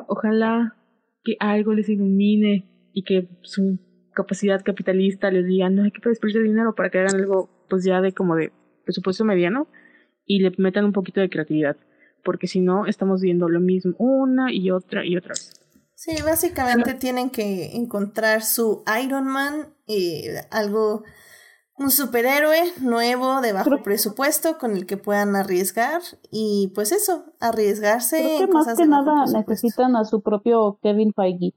[0.08, 0.76] ojalá
[1.24, 3.80] que algo les ilumine y que su
[4.14, 8.02] capacidad capitalista les diga, no hay que desperdiciar dinero para que hagan algo pues ya
[8.02, 8.52] de como de
[8.84, 9.68] presupuesto mediano
[10.26, 11.78] y le metan un poquito de creatividad,
[12.24, 15.61] porque si no estamos viendo lo mismo una y otra y otra vez.
[16.04, 21.04] Sí, básicamente tienen que encontrar su Iron Man y algo
[21.78, 26.02] un superhéroe nuevo de bajo presupuesto con el que puedan arriesgar
[26.32, 31.54] y pues eso, arriesgarse Creo que más que nada necesitan a su propio Kevin Feige.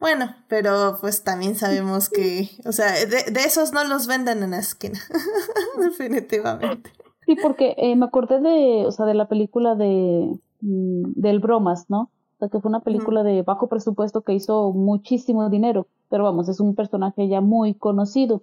[0.00, 4.58] Bueno, pero pues también sabemos que, o sea, de, esos no los venden en la
[4.58, 4.98] esquina,
[5.78, 6.90] definitivamente.
[7.24, 11.84] Sí, porque eh, me acordé de, o sea, de la película de mm, del Bromas,
[11.88, 12.10] ¿no?
[12.36, 16.48] O sea, que fue una película de bajo presupuesto que hizo muchísimo dinero, pero vamos,
[16.48, 18.42] es un personaje ya muy conocido.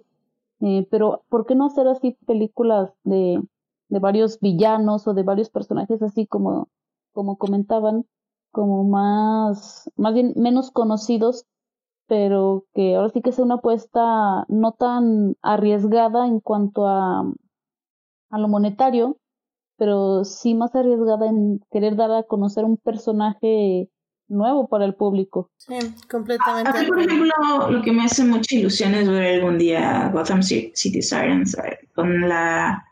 [0.60, 3.40] Eh, pero, ¿por qué no hacer así películas de,
[3.88, 6.68] de varios villanos o de varios personajes así como,
[7.12, 8.06] como comentaban,
[8.50, 11.46] como más, más bien menos conocidos,
[12.06, 17.20] pero que ahora sí que sea una apuesta no tan arriesgada en cuanto a,
[18.30, 19.18] a lo monetario,
[19.84, 23.90] pero sí más arriesgada en querer dar a conocer un personaje
[24.28, 25.50] nuevo para el público.
[25.58, 25.74] Sí,
[26.10, 26.70] completamente.
[26.70, 30.42] A mí, por ejemplo, lo que me hace mucha ilusión es ver algún día Gotham
[30.42, 32.82] City Sirens eh, con la,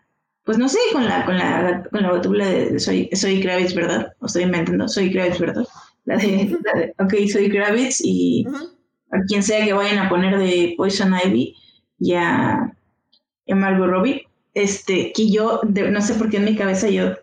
[0.45, 4.13] pues no sé, con la, con la, con la de Soy, soy Kravitz, ¿verdad?
[4.21, 5.65] O estoy inventando, Soy Kravitz, ¿verdad?
[6.05, 8.45] La de, la ok, Soy Kravitz y
[9.13, 11.57] a quien sea que vayan a poner de Poison Ivy
[11.99, 12.53] y a,
[13.49, 17.15] a Margot Robbie, este, que yo, no sé por qué en mi cabeza yo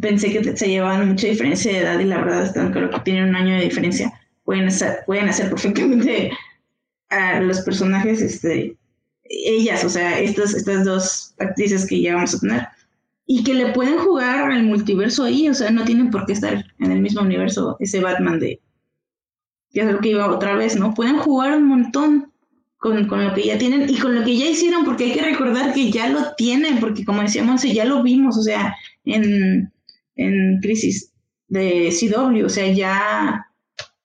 [0.00, 3.30] pensé que se llevaban mucha diferencia de edad y la verdad están creo que tienen
[3.30, 4.12] un año de diferencia.
[4.44, 6.30] Pueden hacer, pueden hacer perfectamente
[7.10, 8.76] a los personajes, este,
[9.24, 12.68] ellas, o sea, estas, estas dos actrices que ya vamos a tener.
[13.26, 16.64] Y que le pueden jugar al multiverso ahí, o sea, no tienen por qué estar
[16.78, 18.60] en el mismo universo ese Batman de,
[19.70, 20.94] que es lo que iba otra vez, ¿no?
[20.94, 22.27] Pueden jugar un montón
[22.78, 25.22] con, con, lo que ya tienen y con lo que ya hicieron, porque hay que
[25.22, 28.74] recordar que ya lo tienen, porque como decíamos, ya lo vimos, o sea,
[29.04, 29.72] en,
[30.14, 31.12] en Crisis
[31.48, 33.46] de CW, o sea, ya,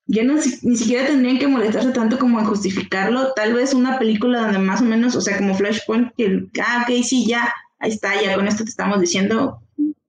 [0.07, 4.41] ya no, ni siquiera tendrían que molestarse tanto como en justificarlo, tal vez una película
[4.41, 8.19] donde más o menos, o sea, como Flashpoint, que, ah, ok, sí, ya, ahí está,
[8.21, 9.61] ya con esto te estamos diciendo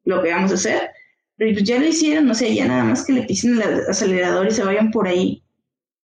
[0.04, 0.90] lo que vamos a hacer,
[1.36, 4.46] pero pues ya lo hicieron, o sea, ya nada más que le pisen el acelerador
[4.46, 5.42] y se vayan por ahí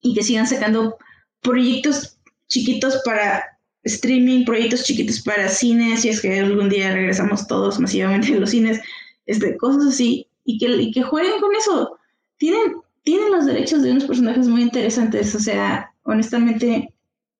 [0.02, 0.98] y que sigan sacando
[1.42, 2.17] proyectos
[2.48, 3.44] chiquitos para
[3.84, 8.50] streaming, proyectos chiquitos para cines, si es que algún día regresamos todos masivamente a los
[8.50, 8.80] cines,
[9.26, 11.98] este, cosas así, y que, y que jueguen con eso.
[12.38, 16.94] Tienen, tienen los derechos de unos personajes muy interesantes, o sea, honestamente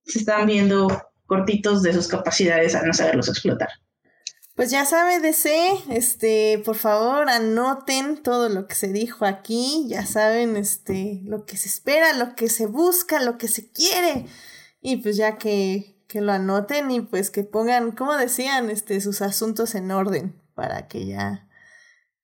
[0.06, 0.88] se están viendo
[1.26, 3.70] cortitos de sus capacidades a no saberlos explotar.
[4.56, 10.04] Pues ya sabe, DC, este, por favor, anoten todo lo que se dijo aquí, ya
[10.04, 14.26] saben, este, lo que se espera, lo que se busca, lo que se quiere.
[14.90, 19.22] Y pues ya que, que lo anoten y pues que pongan, como decían, este, sus
[19.22, 21.50] asuntos en orden para que ya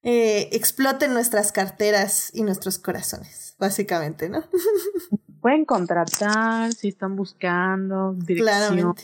[0.02, 4.46] eh, exploten nuestras carteras y nuestros corazones, básicamente, ¿no?
[5.42, 8.48] Pueden contratar si están buscando dirección.
[8.48, 9.04] Claramente.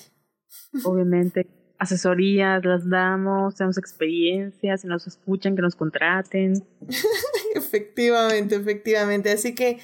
[0.86, 6.62] Obviamente asesorías las damos, tenemos experiencias, si nos escuchan, que nos contraten.
[7.56, 9.32] efectivamente, efectivamente.
[9.32, 9.80] Así que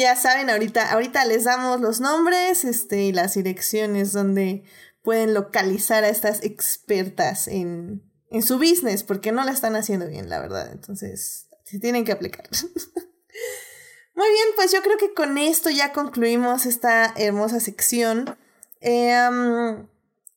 [0.00, 4.64] ya saben, ahorita, ahorita les damos los nombres este, y las direcciones donde
[5.02, 10.28] pueden localizar a estas expertas en, en su business, porque no la están haciendo bien,
[10.28, 10.70] la verdad.
[10.72, 12.48] Entonces, si tienen que aplicar.
[14.14, 18.36] Muy bien, pues yo creo que con esto ya concluimos esta hermosa sección.
[18.80, 19.28] Eh,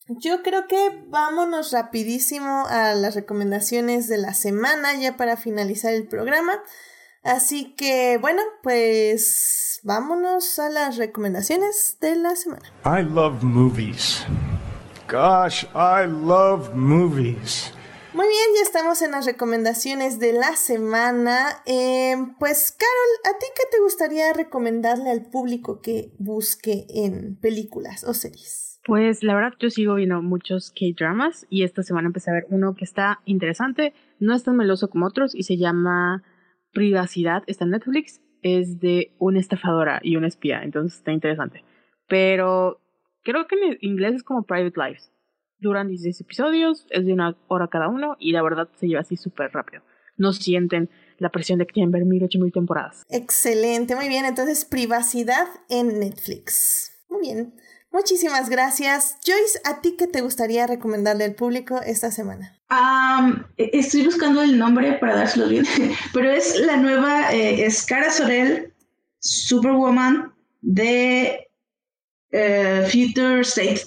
[0.08, 6.08] yo creo que vámonos rapidísimo a las recomendaciones de la semana ya para finalizar el
[6.08, 6.62] programa.
[7.24, 12.64] Así que bueno, pues vámonos a las recomendaciones de la semana.
[12.86, 14.26] I love movies.
[15.10, 17.74] Gosh, I love movies.
[18.14, 21.62] Muy bien, ya estamos en las recomendaciones de la semana.
[21.66, 28.04] Eh, pues, Carol, ¿a ti qué te gustaría recomendarle al público que busque en películas
[28.04, 28.80] o series?
[28.84, 32.74] Pues la verdad yo sigo viendo muchos K-dramas y esta semana empecé a ver uno
[32.76, 36.24] que está interesante, no es tan meloso como otros y se llama
[36.72, 41.64] Privacidad, está en Netflix, es de una estafadora y una espía, entonces está interesante.
[42.08, 42.80] Pero
[43.24, 45.12] creo que en inglés es como Private Lives.
[45.60, 49.18] Duran 16 episodios, es de una hora cada uno y la verdad se lleva así
[49.18, 49.84] súper rápido.
[50.16, 53.06] No sienten la presión de que tienen ver mil ocho mil temporadas.
[53.10, 54.26] Excelente, muy bien.
[54.26, 57.06] Entonces, privacidad en Netflix.
[57.10, 57.54] Muy bien.
[57.92, 59.18] Muchísimas gracias.
[59.26, 62.56] Joyce, ¿a ti qué te gustaría recomendarle al público esta semana?
[63.58, 65.66] E-, estoy buscando el nombre para dárselo bien,
[66.14, 68.74] pero es la nueva, eh, es Cara Sorel,
[69.20, 71.48] Superwoman de
[72.32, 73.82] eh, Future State.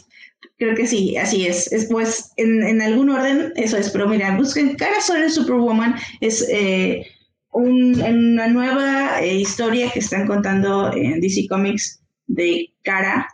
[0.58, 1.72] Creo que sí, así es.
[1.72, 7.06] Es pues en, algún orden, eso es, pero mira, busquen Cara Sorel Superwoman, es eh,
[7.52, 13.28] una nueva historia que están contando en DC Comics de Cara,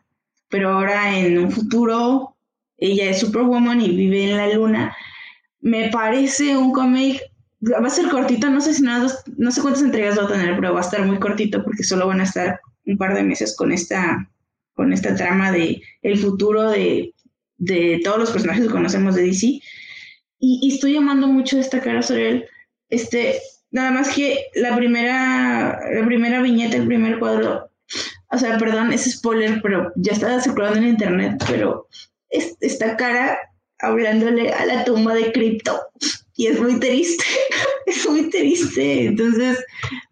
[0.48, 2.36] pero ahora en un futuro
[2.78, 4.96] ella es Superwoman y vive en la luna.
[5.60, 7.20] Me parece un cómic,
[7.62, 10.54] va a ser cortito, no sé si nada, no sé cuántas entregas va a tener,
[10.56, 13.56] pero va a estar muy cortito porque solo van a estar un par de meses
[13.56, 14.30] con esta,
[14.74, 17.12] con esta trama de el futuro de,
[17.56, 19.46] de todos los personajes que conocemos de DC.
[19.46, 19.62] Y,
[20.62, 22.44] y estoy amando mucho esta cara sobre él.
[22.88, 23.40] Este,
[23.72, 27.70] nada más que la primera, la primera viñeta, el primer cuadro,
[28.30, 31.88] o sea, perdón, es spoiler, pero ya estaba circulando en internet, pero
[32.30, 33.38] esta cara
[33.80, 35.80] hablándole a la tumba de Crypto
[36.36, 37.24] y es muy triste,
[37.86, 39.06] es muy triste.
[39.06, 39.58] Entonces,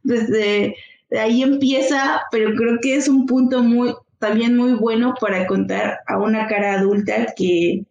[0.03, 0.75] desde
[1.13, 6.19] ahí empieza, pero creo que es un punto muy, también muy bueno para contar a
[6.19, 7.85] una cara adulta que,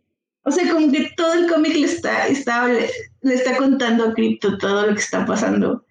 [0.44, 4.58] o sea, como que todo el cómic le está, está, le está contando a Crypto
[4.58, 5.85] todo lo que está pasando.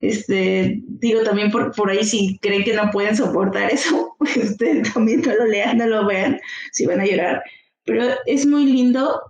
[0.00, 5.20] Este, digo también por, por ahí si creen que no pueden soportar eso, este, también
[5.22, 6.40] no lo lean, no lo vean,
[6.72, 7.42] si van a llorar.
[7.84, 9.20] Pero es muy lindo,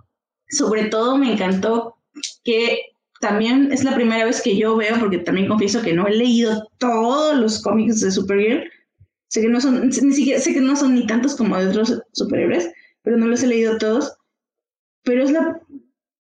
[0.49, 1.97] sobre todo me encantó
[2.45, 2.81] que
[3.21, 6.69] también es la primera vez que yo veo, porque también confieso que no he leído
[6.79, 8.71] todos los cómics de Supergirl.
[9.29, 12.73] Sé que no son, ni sé que no son ni tantos como de otros superhéroes,
[13.03, 14.17] pero no los he leído todos.
[15.03, 15.61] Pero es la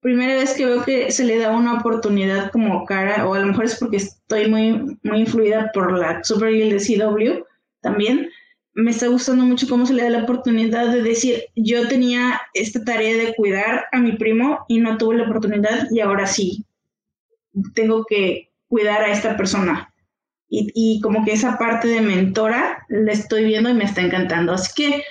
[0.00, 3.46] primera vez que veo que se le da una oportunidad como cara, o a lo
[3.46, 7.44] mejor es porque estoy muy, muy influida por la Supergirl de CW
[7.80, 8.30] también.
[8.72, 12.82] Me está gustando mucho cómo se le da la oportunidad de decir, yo tenía esta
[12.84, 16.64] tarea de cuidar a mi primo y no tuve la oportunidad y ahora sí,
[17.74, 19.92] tengo que cuidar a esta persona.
[20.48, 24.52] y, y, como que esa parte de mentora la estoy viendo y me está encantando.
[24.52, 25.04] Así que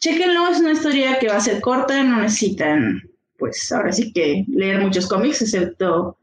[0.00, 3.02] chequenlo, es una historia que va a ser corta, no necesitan,
[3.38, 6.18] pues ahora sí que leer muchos cómics, excepto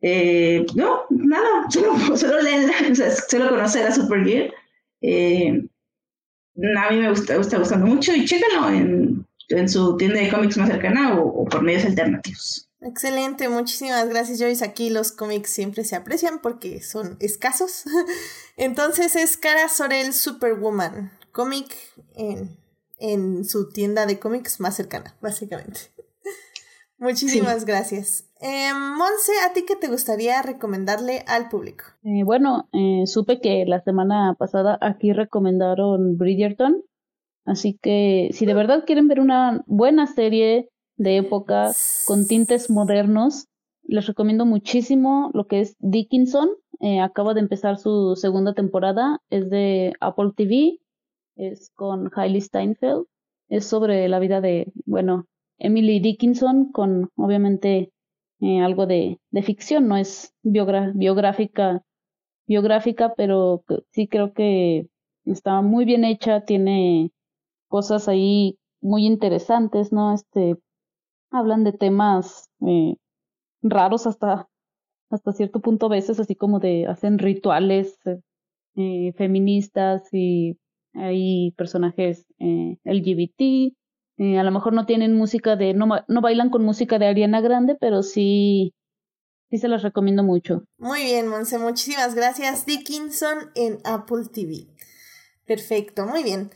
[0.00, 4.52] eh, no, nada, solo, solo leerla, o sea, solo conocer a Supergirl.
[5.00, 5.68] Eh,
[6.76, 10.56] a mí me gusta, gusta gustando mucho y chécalo en, en su tienda de cómics
[10.56, 12.68] más cercana o, por medios alternativos.
[12.80, 14.64] Excelente, muchísimas gracias Joyce.
[14.64, 17.84] Aquí los cómics siempre se aprecian porque son escasos.
[18.56, 21.74] Entonces es Cara sobre el Superwoman, cómic
[22.14, 22.56] en,
[22.98, 25.92] en su tienda de cómics más cercana, básicamente.
[26.98, 27.66] Muchísimas sí.
[27.66, 28.30] gracias.
[28.40, 31.84] Eh, Monse, ¿a ti qué te gustaría recomendarle al público?
[32.02, 36.82] Eh, bueno, eh, supe que la semana pasada aquí recomendaron Bridgerton,
[37.44, 41.70] así que si de verdad quieren ver una buena serie de época
[42.06, 43.46] con tintes modernos,
[43.84, 46.50] les recomiendo muchísimo lo que es Dickinson.
[46.80, 50.78] Eh, acaba de empezar su segunda temporada, es de Apple TV,
[51.36, 53.06] es con Hailey Steinfeld,
[53.48, 55.26] es sobre la vida de, bueno,
[55.58, 57.92] Emily Dickinson con obviamente
[58.40, 61.82] eh, algo de, ficción, no es biográfica,
[62.46, 64.88] biográfica, pero sí creo que
[65.24, 67.10] está muy bien hecha, tiene
[67.68, 70.14] cosas ahí muy interesantes, ¿no?
[70.14, 70.56] Este,
[71.30, 72.94] hablan de temas eh,
[73.62, 74.48] raros hasta,
[75.10, 77.98] hasta cierto punto a veces, así como de, hacen rituales
[78.76, 80.56] eh, feministas y
[80.94, 83.74] hay personajes LGBT,
[84.18, 87.40] eh, a lo mejor no tienen música de, no, no bailan con música de Ariana
[87.40, 88.74] Grande, pero sí,
[89.48, 90.64] sí se las recomiendo mucho.
[90.76, 92.66] Muy bien, Monse, muchísimas gracias.
[92.66, 94.66] Dickinson en Apple TV.
[95.46, 96.50] Perfecto, muy bien.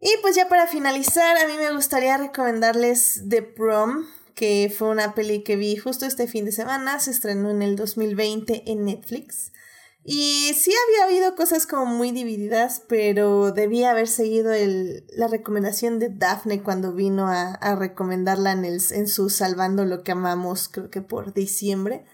[0.00, 5.14] Y pues ya para finalizar, a mí me gustaría recomendarles The Prom, que fue una
[5.14, 9.52] peli que vi justo este fin de semana, se estrenó en el 2020 en Netflix.
[10.04, 16.00] Y sí había habido cosas como muy divididas, pero debía haber seguido el, la recomendación
[16.00, 20.68] de Daphne cuando vino a, a recomendarla en, el, en su Salvando lo que amamos,
[20.68, 22.04] creo que por diciembre.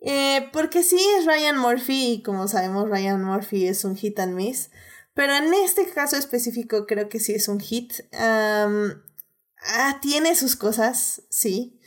[0.00, 4.34] Eh, porque sí es Ryan Murphy y como sabemos Ryan Murphy es un hit and
[4.34, 4.70] miss.
[5.14, 7.92] Pero en este caso específico creo que sí es un hit.
[9.64, 11.78] Ah, tiene sus cosas, sí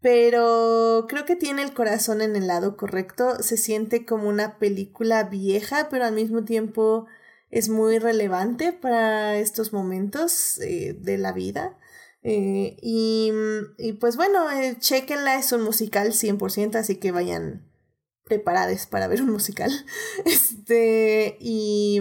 [0.00, 3.42] pero creo que tiene el corazón en el lado correcto.
[3.42, 7.06] Se siente como una película vieja, pero al mismo tiempo
[7.50, 11.78] es muy relevante para estos momentos eh, de la vida.
[12.22, 13.32] Eh, y,
[13.78, 17.68] y, pues bueno, eh, chequenla, es un musical 100%, así que vayan
[18.24, 19.70] preparados para ver un musical.
[20.24, 22.00] Este, y,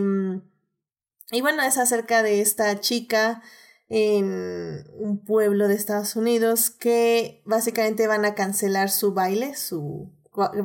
[1.31, 3.41] y bueno, es acerca de esta chica
[3.89, 10.11] en un pueblo de Estados Unidos que básicamente van a cancelar su baile, su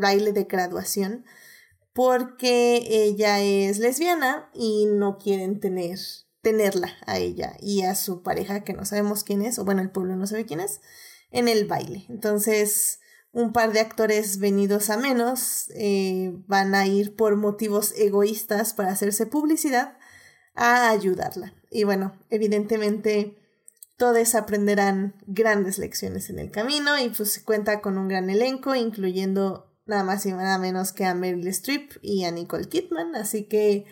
[0.01, 1.25] baile de graduación,
[1.93, 5.99] porque ella es lesbiana y no quieren tener
[6.43, 9.91] tenerla a ella y a su pareja que no sabemos quién es, o bueno, el
[9.91, 10.81] pueblo no sabe quién es,
[11.31, 12.05] en el baile.
[12.09, 12.99] Entonces,
[13.31, 18.91] un par de actores venidos a menos eh, van a ir por motivos egoístas para
[18.91, 19.97] hacerse publicidad
[20.55, 21.55] a ayudarla.
[21.73, 23.39] Y bueno, evidentemente
[23.97, 29.73] todos aprenderán grandes lecciones en el camino y pues cuenta con un gran elenco, incluyendo
[29.87, 33.87] nada más y nada menos que a Meryl Streep y a Nicole Kidman, así que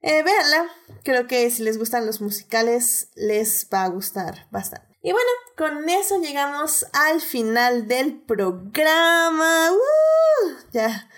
[0.00, 0.70] eh, véanla,
[1.04, 4.98] creo que si les gustan los musicales les va a gustar bastante.
[5.00, 9.70] Y bueno, con eso llegamos al final del programa.
[9.72, 10.48] ¡Uh!
[10.72, 11.08] Ya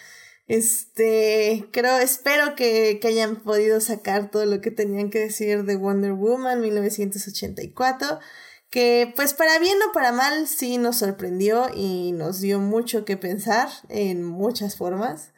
[0.51, 5.77] este, creo, espero que, que, hayan podido sacar todo lo que tenían que decir de
[5.77, 8.19] Wonder Woman 1984,
[8.69, 13.17] que pues para bien o para mal sí nos sorprendió y nos dio mucho que
[13.17, 15.33] pensar en muchas formas.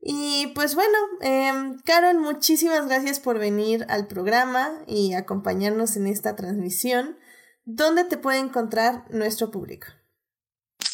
[0.00, 1.52] Y pues bueno, eh,
[1.84, 7.18] Carol, muchísimas gracias por venir al programa y acompañarnos en esta transmisión.
[7.64, 9.88] ¿Dónde te puede encontrar nuestro público?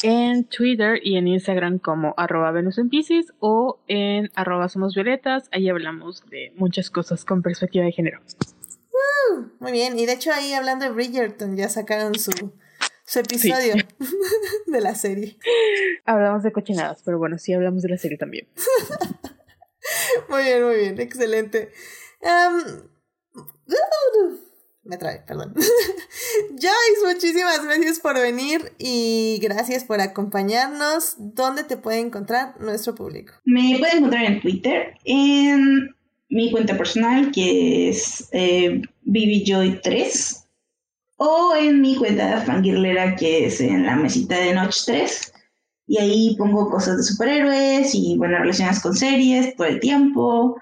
[0.03, 5.47] En Twitter y en Instagram como arroba Venus en Pisces o en arroba Somos Violetas.
[5.51, 8.21] Ahí hablamos de muchas cosas con perspectiva de género.
[8.91, 12.31] Uh, muy bien, y de hecho ahí hablando de Bridgerton ya sacaron su,
[13.05, 14.07] su episodio sí.
[14.67, 15.37] de la serie.
[16.05, 18.47] Hablamos de cochinadas, pero bueno, sí hablamos de la serie también.
[20.29, 21.71] muy bien, muy bien, excelente.
[22.21, 22.93] Um,
[24.83, 25.53] me trae, perdón.
[26.49, 31.15] Joyce, muchísimas gracias por venir y gracias por acompañarnos.
[31.17, 33.33] ¿Dónde te puede encontrar nuestro público?
[33.45, 35.95] Me pueden encontrar en Twitter, en
[36.29, 40.43] mi cuenta personal, que es eh, BBJoy3,
[41.17, 45.33] o en mi cuenta fangirlera, que es en la mesita de Notch 3.
[45.87, 50.57] y ahí pongo cosas de superhéroes y, bueno, relacionadas con series todo el tiempo.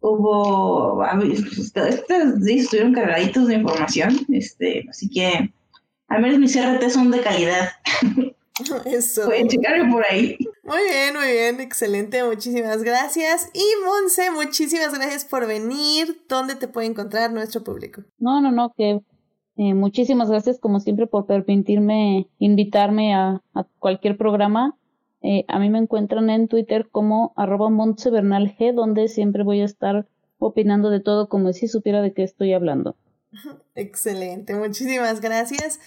[0.00, 5.52] Hubo, estos días estuvieron cargaditos de información, este, así que
[6.08, 7.70] al menos mis RT son de calidad.
[8.86, 9.26] Eso.
[9.26, 10.36] Pueden checarlo por ahí.
[10.64, 13.50] Muy bien, muy bien, excelente, muchísimas gracias.
[13.54, 16.22] Y Monse, muchísimas gracias por venir.
[16.28, 18.02] ¿Dónde te puede encontrar nuestro público?
[18.18, 19.00] No, no, no, que
[19.56, 24.77] eh, muchísimas gracias como siempre por permitirme invitarme a, a cualquier programa.
[25.22, 30.06] Eh, a mí me encuentran en Twitter como arroba G, donde siempre voy a estar
[30.38, 32.96] opinando de todo como si supiera de qué estoy hablando.
[33.74, 35.80] Excelente, muchísimas gracias.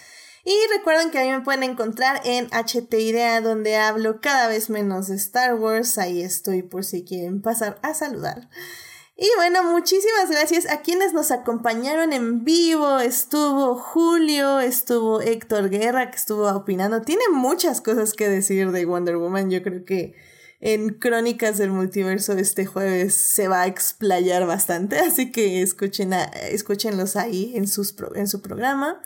[0.44, 4.72] Y recuerden que a mí me pueden encontrar en HT Idea, donde hablo cada vez
[4.72, 6.00] menos de Star Wars.
[6.00, 8.50] Ahí estoy por si quieren pasar a saludar.
[9.16, 13.00] Y bueno, muchísimas gracias a quienes nos acompañaron en vivo.
[13.00, 17.02] Estuvo Julio, estuvo Héctor Guerra, que estuvo opinando.
[17.02, 19.52] Tiene muchas cosas que decir de Wonder Woman.
[19.52, 20.16] Yo creo que
[20.60, 24.98] en Crónicas del Multiverso este jueves se va a explayar bastante.
[25.00, 29.02] Así que escuchen escúchenlos ahí en, sus, en su programa.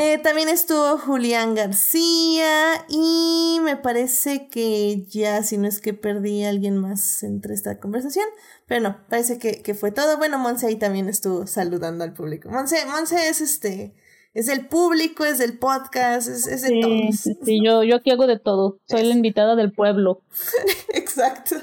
[0.00, 6.44] Eh, también estuvo Julián García y me parece que ya, si no es que perdí
[6.44, 8.26] a alguien más entre esta conversación,
[8.66, 10.16] pero no, parece que, fue todo.
[10.16, 12.48] Bueno, Monse ahí también estuvo saludando al público.
[12.48, 13.92] Monse, Monse es este,
[14.34, 17.16] es del público, es del podcast, es, es de sí, todos.
[17.44, 20.22] Sí, yo, yo aquí hago de todo, soy la invitada del pueblo.
[20.94, 21.56] Exacto.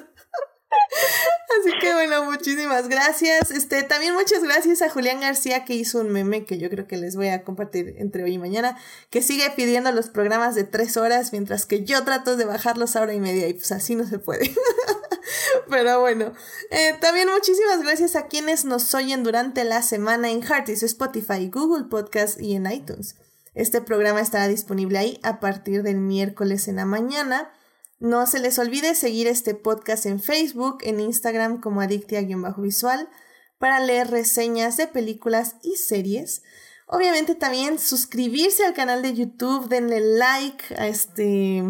[1.59, 3.51] Así que bueno, muchísimas gracias.
[3.51, 6.97] Este, también muchas gracias a Julián García que hizo un meme que yo creo que
[6.97, 8.77] les voy a compartir entre hoy y mañana,
[9.09, 13.01] que sigue pidiendo los programas de tres horas, mientras que yo trato de bajarlos a
[13.01, 14.53] hora y media y pues así no se puede.
[15.69, 16.33] Pero bueno,
[16.71, 21.85] eh, también muchísimas gracias a quienes nos oyen durante la semana en Heartis, Spotify, Google
[21.85, 23.15] Podcast y en iTunes.
[23.53, 27.51] Este programa estará disponible ahí a partir del miércoles en la mañana.
[27.99, 33.09] No se les olvide seguir este podcast en Facebook, en Instagram como Adictia-Visual
[33.57, 36.43] para leer reseñas de películas y series.
[36.87, 41.63] Obviamente también suscribirse al canal de YouTube, denle like a este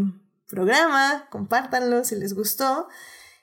[0.48, 2.88] programa, compártanlo si les gustó.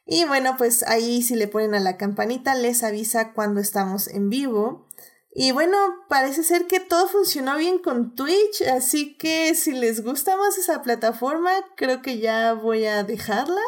[0.05, 4.29] Y bueno, pues ahí si le ponen a la campanita les avisa cuando estamos en
[4.29, 4.87] vivo.
[5.35, 5.79] Y bueno,
[6.09, 10.83] parece ser que todo funcionó bien con Twitch, así que si les gusta más esa
[10.83, 13.63] plataforma, creo que ya voy a dejarla.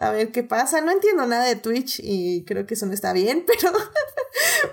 [0.00, 0.80] A ver qué pasa.
[0.80, 3.72] No entiendo nada de Twitch y creo que eso no está bien, pero,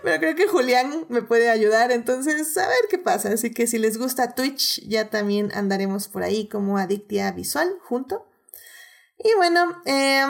[0.03, 1.91] pero creo que Julián me puede ayudar.
[1.91, 3.29] Entonces, a ver qué pasa.
[3.29, 8.27] Así que si les gusta Twitch, ya también andaremos por ahí como Adictia Visual junto.
[9.17, 10.25] Y bueno, eh,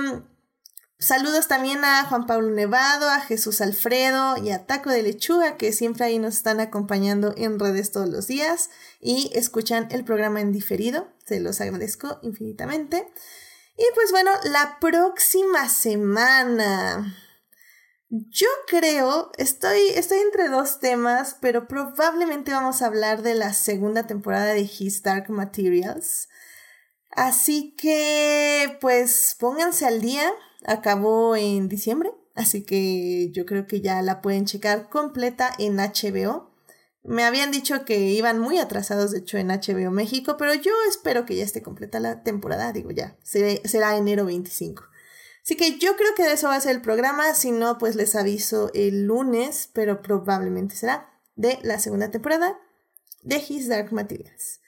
[0.97, 5.73] Saludos también a Juan Pablo Nevado, a Jesús Alfredo y a Taco de Lechuga, que
[5.73, 8.69] siempre ahí nos están acompañando en redes todos los días
[9.01, 11.09] y escuchan el programa en diferido.
[11.26, 13.11] Se los agradezco infinitamente.
[13.77, 17.13] Y pues bueno, la próxima semana.
[18.09, 24.07] Yo creo, estoy, estoy entre dos temas, pero probablemente vamos a hablar de la segunda
[24.07, 26.30] temporada de His Dark Materials.
[27.09, 30.31] Así que, pues, pónganse al día
[30.67, 36.51] acabó en diciembre, así que yo creo que ya la pueden checar completa en HBO.
[37.03, 41.25] Me habían dicho que iban muy atrasados, de hecho, en HBO México, pero yo espero
[41.25, 44.83] que ya esté completa la temporada, digo ya, será enero 25.
[45.43, 47.95] Así que yo creo que de eso va a ser el programa, si no, pues
[47.95, 52.59] les aviso el lunes, pero probablemente será de la segunda temporada
[53.21, 54.61] de His Dark Materials.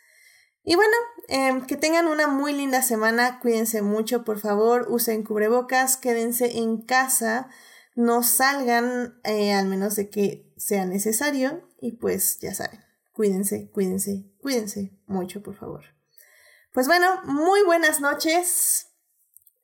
[0.64, 0.96] Y bueno,
[1.28, 6.82] em, que tengan una muy linda semana, cuídense mucho, por favor, usen cubrebocas, quédense en
[6.82, 7.50] casa,
[7.96, 12.80] no salgan eh, al menos de que sea necesario y pues ya saben,
[13.12, 15.84] cuídense, cuídense, cuídense mucho, por favor.
[16.74, 18.88] Pues bueno, muy buenas noches.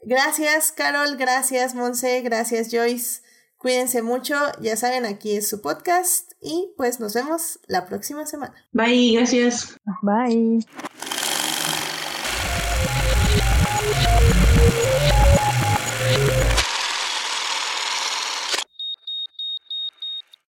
[0.02, 3.22] Gracias, Carol, gracias, Monse, gracias, Joyce.
[3.58, 8.54] Cuídense mucho, ya saben, aquí es su podcast y pues nos vemos la próxima semana.
[8.74, 9.78] Bye, gracias.
[10.02, 10.66] Bye.